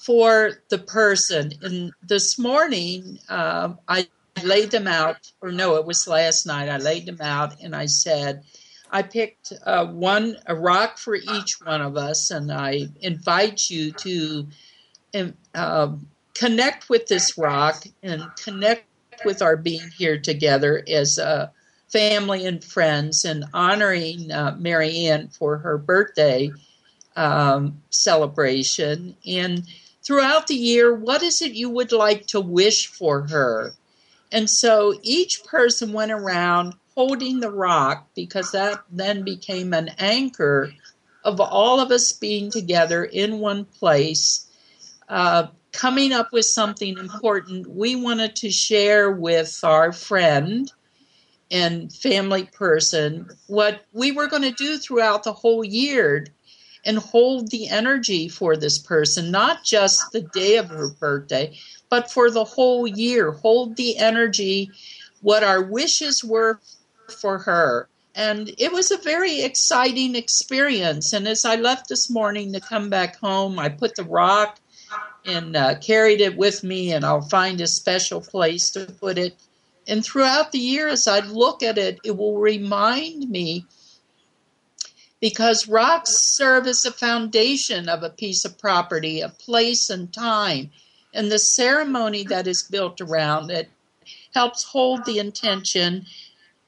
for 0.00 0.52
the 0.70 0.78
person. 0.78 1.52
And 1.62 1.92
this 2.02 2.38
morning, 2.38 3.18
um, 3.28 3.78
I 3.86 4.08
laid 4.42 4.70
them 4.70 4.86
out, 4.86 5.16
or 5.40 5.52
no, 5.52 5.76
it 5.76 5.84
was 5.84 6.08
last 6.08 6.46
night. 6.46 6.68
I 6.68 6.78
laid 6.78 7.06
them 7.06 7.20
out, 7.20 7.60
and 7.62 7.74
I 7.74 7.86
said. 7.86 8.42
I 8.92 9.02
picked 9.02 9.52
uh, 9.64 9.86
one 9.86 10.36
a 10.46 10.54
rock 10.54 10.98
for 10.98 11.14
each 11.14 11.60
one 11.62 11.80
of 11.80 11.96
us, 11.96 12.32
and 12.32 12.50
I 12.50 12.88
invite 13.00 13.70
you 13.70 13.92
to 13.92 14.48
um, 15.14 15.34
uh, 15.54 15.92
connect 16.34 16.88
with 16.88 17.06
this 17.06 17.38
rock 17.38 17.84
and 18.02 18.24
connect 18.42 18.86
with 19.24 19.42
our 19.42 19.56
being 19.56 19.88
here 19.96 20.18
together 20.18 20.82
as 20.88 21.18
a 21.18 21.52
family 21.88 22.46
and 22.46 22.64
friends, 22.64 23.24
and 23.24 23.44
honoring 23.54 24.32
uh, 24.32 24.56
Marianne 24.58 25.28
for 25.28 25.58
her 25.58 25.78
birthday 25.78 26.50
um, 27.16 27.80
celebration. 27.90 29.16
And 29.26 29.62
throughout 30.10 30.48
the 30.48 30.56
year, 30.56 30.92
what 30.92 31.22
is 31.22 31.40
it 31.40 31.52
you 31.52 31.70
would 31.70 31.92
like 31.92 32.26
to 32.26 32.40
wish 32.40 32.88
for 32.88 33.28
her? 33.28 33.72
And 34.32 34.50
so 34.50 34.98
each 35.04 35.44
person 35.44 35.92
went 35.92 36.10
around 36.10 36.74
holding 36.96 37.38
the 37.38 37.52
rock 37.52 38.08
because 38.16 38.50
that 38.50 38.82
then 38.90 39.22
became 39.22 39.72
an 39.72 39.90
anchor 39.98 40.72
of 41.22 41.40
all 41.40 41.78
of 41.78 41.92
us 41.92 42.12
being 42.12 42.50
together 42.50 43.04
in 43.04 43.38
one 43.38 43.64
place, 43.64 44.48
uh, 45.08 45.46
coming 45.70 46.12
up 46.12 46.32
with 46.32 46.44
something 46.44 46.98
important 46.98 47.68
we 47.68 47.94
wanted 47.94 48.34
to 48.34 48.50
share 48.50 49.12
with 49.12 49.60
our 49.62 49.92
friend 49.92 50.72
and 51.52 51.92
family 51.92 52.46
person 52.52 53.28
what 53.46 53.84
we 53.92 54.10
were 54.10 54.26
going 54.26 54.42
to 54.42 54.50
do 54.50 54.76
throughout 54.76 55.22
the 55.22 55.32
whole 55.32 55.62
year 55.62 56.26
and 56.84 56.98
hold 56.98 57.50
the 57.50 57.68
energy 57.68 58.28
for 58.28 58.56
this 58.56 58.78
person, 58.78 59.30
not 59.30 59.64
just 59.64 60.12
the 60.12 60.22
day 60.22 60.56
of 60.56 60.68
her 60.68 60.88
birthday, 60.88 61.56
but 61.88 62.10
for 62.10 62.30
the 62.30 62.44
whole 62.44 62.86
year. 62.86 63.32
Hold 63.32 63.76
the 63.76 63.98
energy, 63.98 64.70
what 65.20 65.42
our 65.42 65.62
wishes 65.62 66.24
were 66.24 66.60
for 67.08 67.38
her. 67.38 67.88
And 68.14 68.50
it 68.58 68.72
was 68.72 68.90
a 68.90 68.96
very 68.98 69.42
exciting 69.42 70.14
experience. 70.14 71.12
And 71.12 71.28
as 71.28 71.44
I 71.44 71.56
left 71.56 71.88
this 71.88 72.10
morning 72.10 72.52
to 72.52 72.60
come 72.60 72.90
back 72.90 73.16
home, 73.16 73.58
I 73.58 73.68
put 73.68 73.94
the 73.94 74.04
rock 74.04 74.58
and 75.24 75.54
uh, 75.54 75.78
carried 75.78 76.20
it 76.20 76.36
with 76.36 76.64
me, 76.64 76.92
and 76.92 77.04
I'll 77.04 77.20
find 77.20 77.60
a 77.60 77.66
special 77.66 78.20
place 78.20 78.70
to 78.70 78.86
put 78.86 79.18
it. 79.18 79.36
And 79.86 80.04
throughout 80.04 80.52
the 80.52 80.58
year, 80.58 80.88
as 80.88 81.06
I 81.06 81.20
look 81.20 81.62
at 81.62 81.78
it, 81.78 82.00
it 82.04 82.16
will 82.16 82.38
remind 82.38 83.28
me 83.28 83.66
because 85.20 85.68
rocks 85.68 86.10
serve 86.36 86.66
as 86.66 86.84
a 86.84 86.92
foundation 86.92 87.88
of 87.88 88.02
a 88.02 88.10
piece 88.10 88.44
of 88.44 88.58
property, 88.58 89.20
a 89.20 89.28
place 89.28 89.90
and 89.90 90.12
time. 90.12 90.70
And 91.12 91.30
the 91.30 91.38
ceremony 91.38 92.24
that 92.24 92.46
is 92.46 92.62
built 92.62 93.00
around 93.00 93.50
it 93.50 93.68
helps 94.34 94.64
hold 94.64 95.04
the 95.04 95.18
intention 95.18 96.06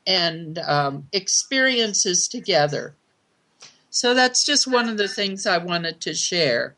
and 0.07 0.59
um, 0.59 1.09
experiences 1.13 2.29
together. 2.29 2.95
So 3.89 4.15
that's 4.15 4.45
just 4.45 4.67
one 4.67 4.89
of 4.89 4.97
the 4.97 5.09
things 5.09 5.47
I 5.47 5.59
wanted 5.59 6.01
to 6.03 6.15
share. 6.15 6.75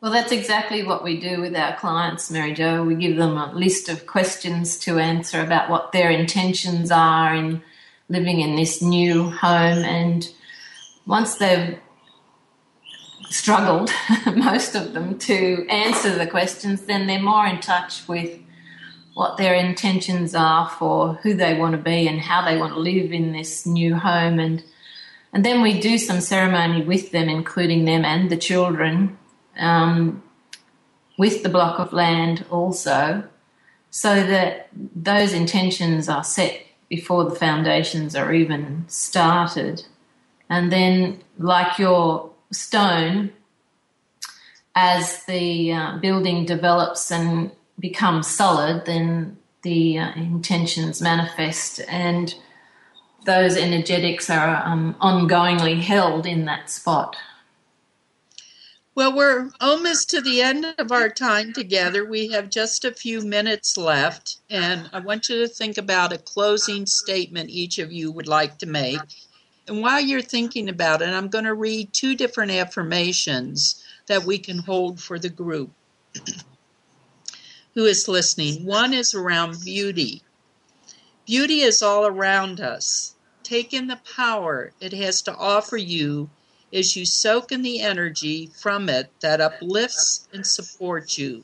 Well, 0.00 0.12
that's 0.12 0.32
exactly 0.32 0.82
what 0.82 1.02
we 1.02 1.18
do 1.18 1.40
with 1.40 1.56
our 1.56 1.74
clients, 1.76 2.30
Mary 2.30 2.52
Jo. 2.52 2.84
We 2.84 2.94
give 2.94 3.16
them 3.16 3.36
a 3.36 3.52
list 3.52 3.88
of 3.88 4.06
questions 4.06 4.76
to 4.80 4.98
answer 4.98 5.40
about 5.40 5.70
what 5.70 5.92
their 5.92 6.10
intentions 6.10 6.90
are 6.90 7.34
in 7.34 7.62
living 8.08 8.40
in 8.40 8.56
this 8.56 8.82
new 8.82 9.30
home. 9.30 9.84
And 9.84 10.28
once 11.06 11.36
they've 11.36 11.78
struggled, 13.28 13.90
most 14.34 14.74
of 14.74 14.92
them, 14.92 15.18
to 15.20 15.66
answer 15.68 16.16
the 16.16 16.26
questions, 16.26 16.82
then 16.82 17.06
they're 17.06 17.22
more 17.22 17.46
in 17.46 17.60
touch 17.60 18.06
with 18.08 18.38
what 19.16 19.38
their 19.38 19.54
intentions 19.54 20.34
are 20.34 20.68
for 20.68 21.14
who 21.22 21.32
they 21.32 21.58
want 21.58 21.72
to 21.72 21.80
be 21.80 22.06
and 22.06 22.20
how 22.20 22.44
they 22.44 22.58
want 22.58 22.74
to 22.74 22.78
live 22.78 23.12
in 23.12 23.32
this 23.32 23.64
new 23.64 23.94
home 23.96 24.38
and 24.38 24.62
and 25.32 25.42
then 25.42 25.62
we 25.62 25.80
do 25.80 25.96
some 25.96 26.20
ceremony 26.20 26.84
with 26.84 27.12
them 27.12 27.30
including 27.30 27.86
them 27.86 28.04
and 28.04 28.28
the 28.28 28.36
children 28.36 29.16
um, 29.58 30.22
with 31.16 31.42
the 31.42 31.48
block 31.48 31.80
of 31.80 31.94
land 31.94 32.44
also 32.50 33.24
so 33.88 34.16
that 34.16 34.68
those 34.74 35.32
intentions 35.32 36.10
are 36.10 36.22
set 36.22 36.65
before 36.88 37.24
the 37.24 37.34
foundations 37.34 38.14
are 38.14 38.32
even 38.32 38.84
started. 38.88 39.84
And 40.48 40.70
then, 40.72 41.22
like 41.38 41.78
your 41.78 42.30
stone, 42.52 43.32
as 44.74 45.24
the 45.24 45.72
uh, 45.72 45.98
building 45.98 46.44
develops 46.44 47.10
and 47.10 47.50
becomes 47.78 48.26
solid, 48.26 48.84
then 48.86 49.36
the 49.62 49.98
uh, 49.98 50.12
intentions 50.14 51.02
manifest, 51.02 51.80
and 51.88 52.34
those 53.24 53.56
energetics 53.56 54.30
are 54.30 54.62
um, 54.64 54.94
ongoingly 55.00 55.80
held 55.80 56.26
in 56.26 56.44
that 56.44 56.70
spot. 56.70 57.16
Well, 58.96 59.14
we're 59.14 59.50
almost 59.60 60.08
to 60.08 60.22
the 60.22 60.40
end 60.40 60.74
of 60.78 60.90
our 60.90 61.10
time 61.10 61.52
together. 61.52 62.02
We 62.02 62.28
have 62.28 62.48
just 62.48 62.82
a 62.82 62.94
few 62.94 63.20
minutes 63.20 63.76
left, 63.76 64.38
and 64.48 64.88
I 64.90 65.00
want 65.00 65.28
you 65.28 65.46
to 65.46 65.48
think 65.48 65.76
about 65.76 66.14
a 66.14 66.18
closing 66.18 66.86
statement 66.86 67.50
each 67.50 67.78
of 67.78 67.92
you 67.92 68.10
would 68.10 68.26
like 68.26 68.56
to 68.56 68.66
make. 68.66 68.98
And 69.68 69.82
while 69.82 70.00
you're 70.00 70.22
thinking 70.22 70.70
about 70.70 71.02
it, 71.02 71.10
I'm 71.10 71.28
going 71.28 71.44
to 71.44 71.52
read 71.52 71.92
two 71.92 72.14
different 72.14 72.52
affirmations 72.52 73.84
that 74.06 74.24
we 74.24 74.38
can 74.38 74.60
hold 74.60 74.98
for 74.98 75.18
the 75.18 75.28
group 75.28 75.72
who 77.74 77.84
is 77.84 78.08
listening. 78.08 78.64
One 78.64 78.94
is 78.94 79.12
around 79.12 79.62
beauty. 79.62 80.22
Beauty 81.26 81.60
is 81.60 81.82
all 81.82 82.06
around 82.06 82.62
us. 82.62 83.14
Take 83.42 83.74
in 83.74 83.88
the 83.88 84.00
power 84.16 84.72
it 84.80 84.94
has 84.94 85.20
to 85.22 85.36
offer 85.36 85.76
you 85.76 86.30
as 86.76 86.94
you 86.94 87.06
soak 87.06 87.50
in 87.50 87.62
the 87.62 87.80
energy 87.80 88.50
from 88.54 88.90
it 88.90 89.10
that 89.20 89.40
uplifts 89.40 90.28
and 90.32 90.46
supports 90.46 91.16
you. 91.16 91.42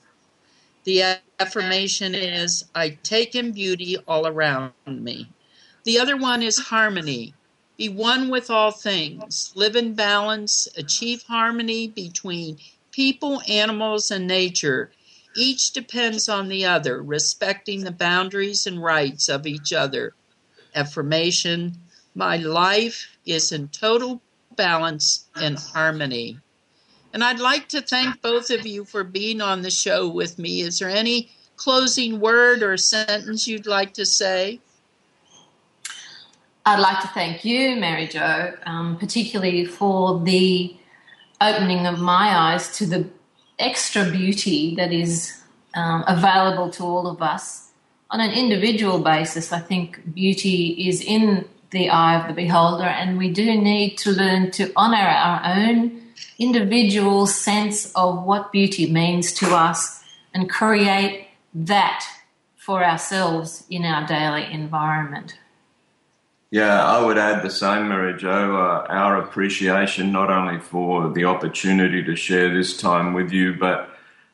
The 0.85 1.17
affirmation 1.41 2.15
is 2.15 2.65
I 2.75 2.99
take 3.03 3.35
in 3.35 3.53
beauty 3.53 3.97
all 4.07 4.27
around 4.27 4.73
me. 4.87 5.31
The 5.85 5.99
other 5.99 6.19
one 6.19 6.43
is 6.43 6.59
harmony. 6.59 7.35
Be 7.79 7.89
one 7.89 8.29
with 8.29 8.51
all 8.51 8.73
things. 8.73 9.53
Live 9.55 9.75
in 9.75 9.95
balance. 9.95 10.69
Achieve 10.77 11.23
harmony 11.23 11.89
between 11.89 12.59
people, 12.91 13.41
animals, 13.49 14.11
and 14.11 14.27
nature. 14.27 14.93
Each 15.35 15.71
depends 15.71 16.29
on 16.29 16.49
the 16.49 16.67
other, 16.67 17.03
respecting 17.03 17.85
the 17.85 17.91
boundaries 17.91 18.67
and 18.67 18.83
rights 18.83 19.31
of 19.31 19.47
each 19.47 19.73
other. 19.73 20.15
Affirmation 20.75 21.79
My 22.15 22.37
life 22.37 23.17
is 23.25 23.51
in 23.51 23.69
total 23.69 24.21
balance, 24.57 25.27
and 25.37 25.59
harmony. 25.59 26.39
And 27.13 27.23
I'd 27.23 27.41
like 27.41 27.69
to 27.69 27.83
thank 27.83 28.23
both 28.23 28.51
of 28.51 28.67
you 28.67 28.85
for 28.85 29.05
being 29.05 29.41
on 29.41 29.63
the 29.63 29.71
show 29.71 30.09
with 30.09 30.39
me. 30.39 30.63
Is 30.63 30.79
there 30.79 30.89
any 30.89 31.31
closing 31.57 32.21
word 32.21 32.63
or 32.63 32.77
sentence 32.77 33.47
you'd 33.47 33.67
like 33.67 33.95
to 33.95 34.07
say? 34.07 34.61
I'd 36.65 36.81
like 36.81 37.01
to 37.01 37.09
thank 37.09 37.45
you, 37.45 37.77
Mary 37.77 38.07
Jo, 38.07 38.55
um, 38.65 38.97
particularly 38.97 39.65
for 39.65 40.21
the 40.21 40.75
opening 41.41 41.87
of 41.87 41.99
my 41.99 42.29
eyes 42.29 42.77
to 42.79 42.87
the 42.87 43.09
extra 43.59 44.09
beauty 44.09 44.75
that 44.77 44.93
is 44.93 45.43
um, 45.75 46.05
available 46.07 46.71
to 46.71 46.85
all 46.85 47.09
of 47.09 47.21
us. 47.21 47.71
On 48.11 48.21
an 48.21 48.31
individual 48.31 49.01
basis, 49.01 49.53
I 49.53 49.59
think 49.59 50.15
beauty 50.15 50.89
is 50.89 51.01
in 51.01 51.49
the 51.73 51.89
eye 51.89 52.21
of 52.21 52.29
the 52.29 52.35
beholder, 52.35 52.85
and 52.85 53.19
we 53.19 53.31
do 53.31 53.61
need 53.61 53.97
to 53.99 54.11
learn 54.11 54.51
to 54.53 54.73
honor 54.77 54.97
our 54.97 55.57
own 55.57 56.03
individual 56.39 57.27
sense 57.27 57.93
of 57.93 58.25
what 58.25 58.53
beauty 58.53 58.91
means 58.91 59.33
to 59.33 59.55
us 59.55 60.05
and 60.33 60.49
create 60.49 61.27
that 61.55 62.05
for 62.57 62.85
ourselves 62.85 63.65
in 63.69 63.85
our 63.85 64.07
daily 64.07 64.45
environment. 64.53 65.39
Yeah, 66.51 66.85
I 66.85 67.03
would 67.05 67.17
add 67.17 67.43
the 67.43 67.51
same, 67.51 67.89
Mary 67.89 68.17
Jo. 68.17 68.57
Uh, 68.57 68.87
our 68.89 69.17
appreciation 69.17 70.13
not 70.13 70.31
only 70.31 70.61
for 70.61 71.11
the 71.11 71.25
opportunity 71.25 72.05
to 72.05 72.15
share 72.15 72.53
this 72.53 72.77
time 72.77 73.15
with 73.15 73.33
you, 73.33 73.55
but 73.55 73.89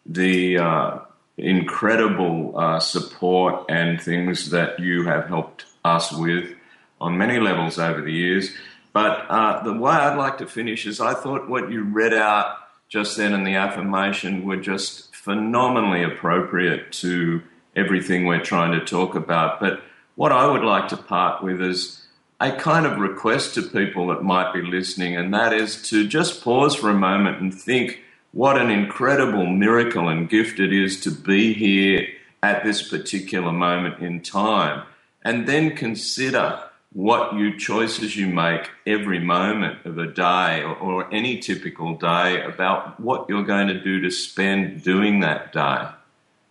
the 0.05 0.59
uh, 0.59 0.99
incredible 1.37 2.59
uh, 2.59 2.81
support 2.81 3.65
and 3.69 4.01
things 4.03 4.51
that 4.51 4.81
you 4.81 5.05
have 5.05 5.29
helped 5.29 5.67
us 5.85 6.13
with 6.13 6.58
on 7.01 7.19
many 7.19 7.39
levels 7.39 7.79
over 7.79 8.01
the 8.01 8.13
years. 8.13 8.51
But 8.93 9.27
uh, 9.29 9.63
the 9.63 9.73
way 9.73 9.93
I'd 9.93 10.17
like 10.17 10.39
to 10.39 10.47
finish 10.47 10.87
is 10.87 11.01
I 11.01 11.15
thought 11.15 11.49
what 11.49 11.71
you 11.71 11.85
read 11.85 12.15
out 12.15 12.57
just 12.89 13.17
then 13.17 13.35
in 13.35 13.45
the 13.45 13.55
affirmation 13.55 14.45
were 14.45 14.57
just 14.57 15.15
phenomenally 15.15 16.03
appropriate 16.03 16.91
to 16.91 17.43
everything 17.77 18.27
we're 18.27 18.43
trying 18.43 18.73
to 18.73 18.85
talk 18.85 19.15
about. 19.15 19.61
But 19.61 19.83
what 20.15 20.33
I 20.33 20.51
would 20.51 20.65
like 20.65 20.89
to 20.89 20.97
part 20.97 21.43
with 21.43 21.61
is 21.61 22.07
a 22.41 22.53
kind 22.53 22.87
of 22.87 22.99
request 22.99 23.55
to 23.55 23.63
people 23.63 24.09
that 24.09 24.23
might 24.23 24.53
be 24.53 24.63
listening, 24.63 25.17
and 25.17 25.35
that 25.35 25.53
is 25.53 25.83
to 25.91 26.07
just 26.07 26.43
pause 26.43 26.75
for 26.75 26.89
a 26.91 26.95
moment 26.95 27.41
and 27.41 27.53
think 27.53 28.01
what 28.33 28.59
an 28.59 28.71
incredible 28.71 29.47
miracle 29.47 30.09
and 30.09 30.29
gift 30.31 30.61
it 30.61 30.73
is 30.73 31.01
to 31.01 31.11
be 31.11 31.53
here 31.53 32.09
at 32.43 32.65
this 32.65 32.89
particular 32.89 33.53
moment 33.53 34.01
in 34.01 34.23
time, 34.23 34.85
and 35.25 35.47
then 35.47 35.77
consider 35.77 36.63
what 36.93 37.35
you 37.35 37.59
choices 37.59 38.17
you 38.17 38.27
make 38.27 38.71
every 38.87 39.19
moment 39.19 39.85
of 39.85 39.99
a 39.99 40.07
day 40.07 40.63
or, 40.63 40.75
or, 40.77 41.15
any 41.15 41.39
typical 41.39 41.95
day 41.95 42.43
about 42.43 42.99
what 42.99 43.29
you're 43.29 43.45
going 43.45 43.69
to 43.69 43.81
do 43.81 44.01
to 44.01 44.11
spend 44.11 44.83
doing 44.83 45.21
that 45.21 45.53
day. 45.53 45.87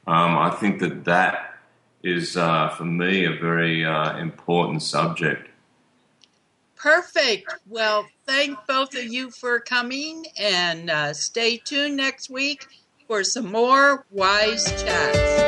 Um, 0.06 0.38
I 0.38 0.52
think 0.52 0.80
that 0.80 1.06
that 1.06 1.58
is, 2.04 2.38
uh, 2.38 2.70
for 2.70 2.86
me, 2.86 3.26
a 3.26 3.34
very 3.34 3.84
uh, 3.84 4.18
important 4.18 4.84
subject. 4.84 5.50
Perfect. 6.76 7.56
Well, 7.68 8.08
thank 8.26 8.58
both 8.68 8.94
of 8.94 9.06
you 9.06 9.32
for 9.32 9.60
coming 9.60 10.28
and 10.40 10.90
uh, 10.90 11.14
stay 11.14 11.58
tuned 11.58 11.98
next 11.98 12.30
week 12.30 12.68
for 13.08 13.24
some 13.24 13.52
more 13.52 14.06
wise 14.12 14.66
chats. 14.84 15.47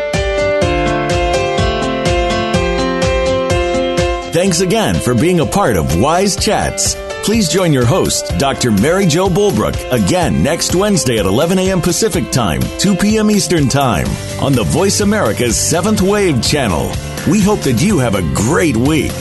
Thanks 4.32 4.60
again 4.60 4.94
for 4.94 5.16
being 5.16 5.40
a 5.40 5.46
part 5.46 5.76
of 5.76 6.00
Wise 6.00 6.36
Chats. 6.36 6.96
Please 7.24 7.50
join 7.50 7.74
your 7.74 7.86
host, 7.86 8.32
Dr. 8.38 8.70
Mary 8.72 9.08
Jo 9.08 9.28
Bulbrook, 9.28 9.76
again 9.92 10.44
next 10.44 10.76
Wednesday 10.76 11.18
at 11.18 11.26
11 11.26 11.58
a.m. 11.58 11.82
Pacific 11.82 12.32
Time, 12.32 12.62
2 12.78 12.96
p.m. 12.96 13.32
Eastern 13.32 13.68
Time 13.68 14.08
on 14.40 14.54
the 14.54 14.64
Voice 14.64 15.00
America's 15.02 15.58
Seventh 15.58 16.02
Wave 16.02 16.44
channel. 16.44 16.92
We 17.28 17.42
hope 17.42 17.62
that 17.62 17.82
you 17.82 17.98
have 17.98 18.14
a 18.14 18.22
great 18.36 18.78
week. 18.78 19.12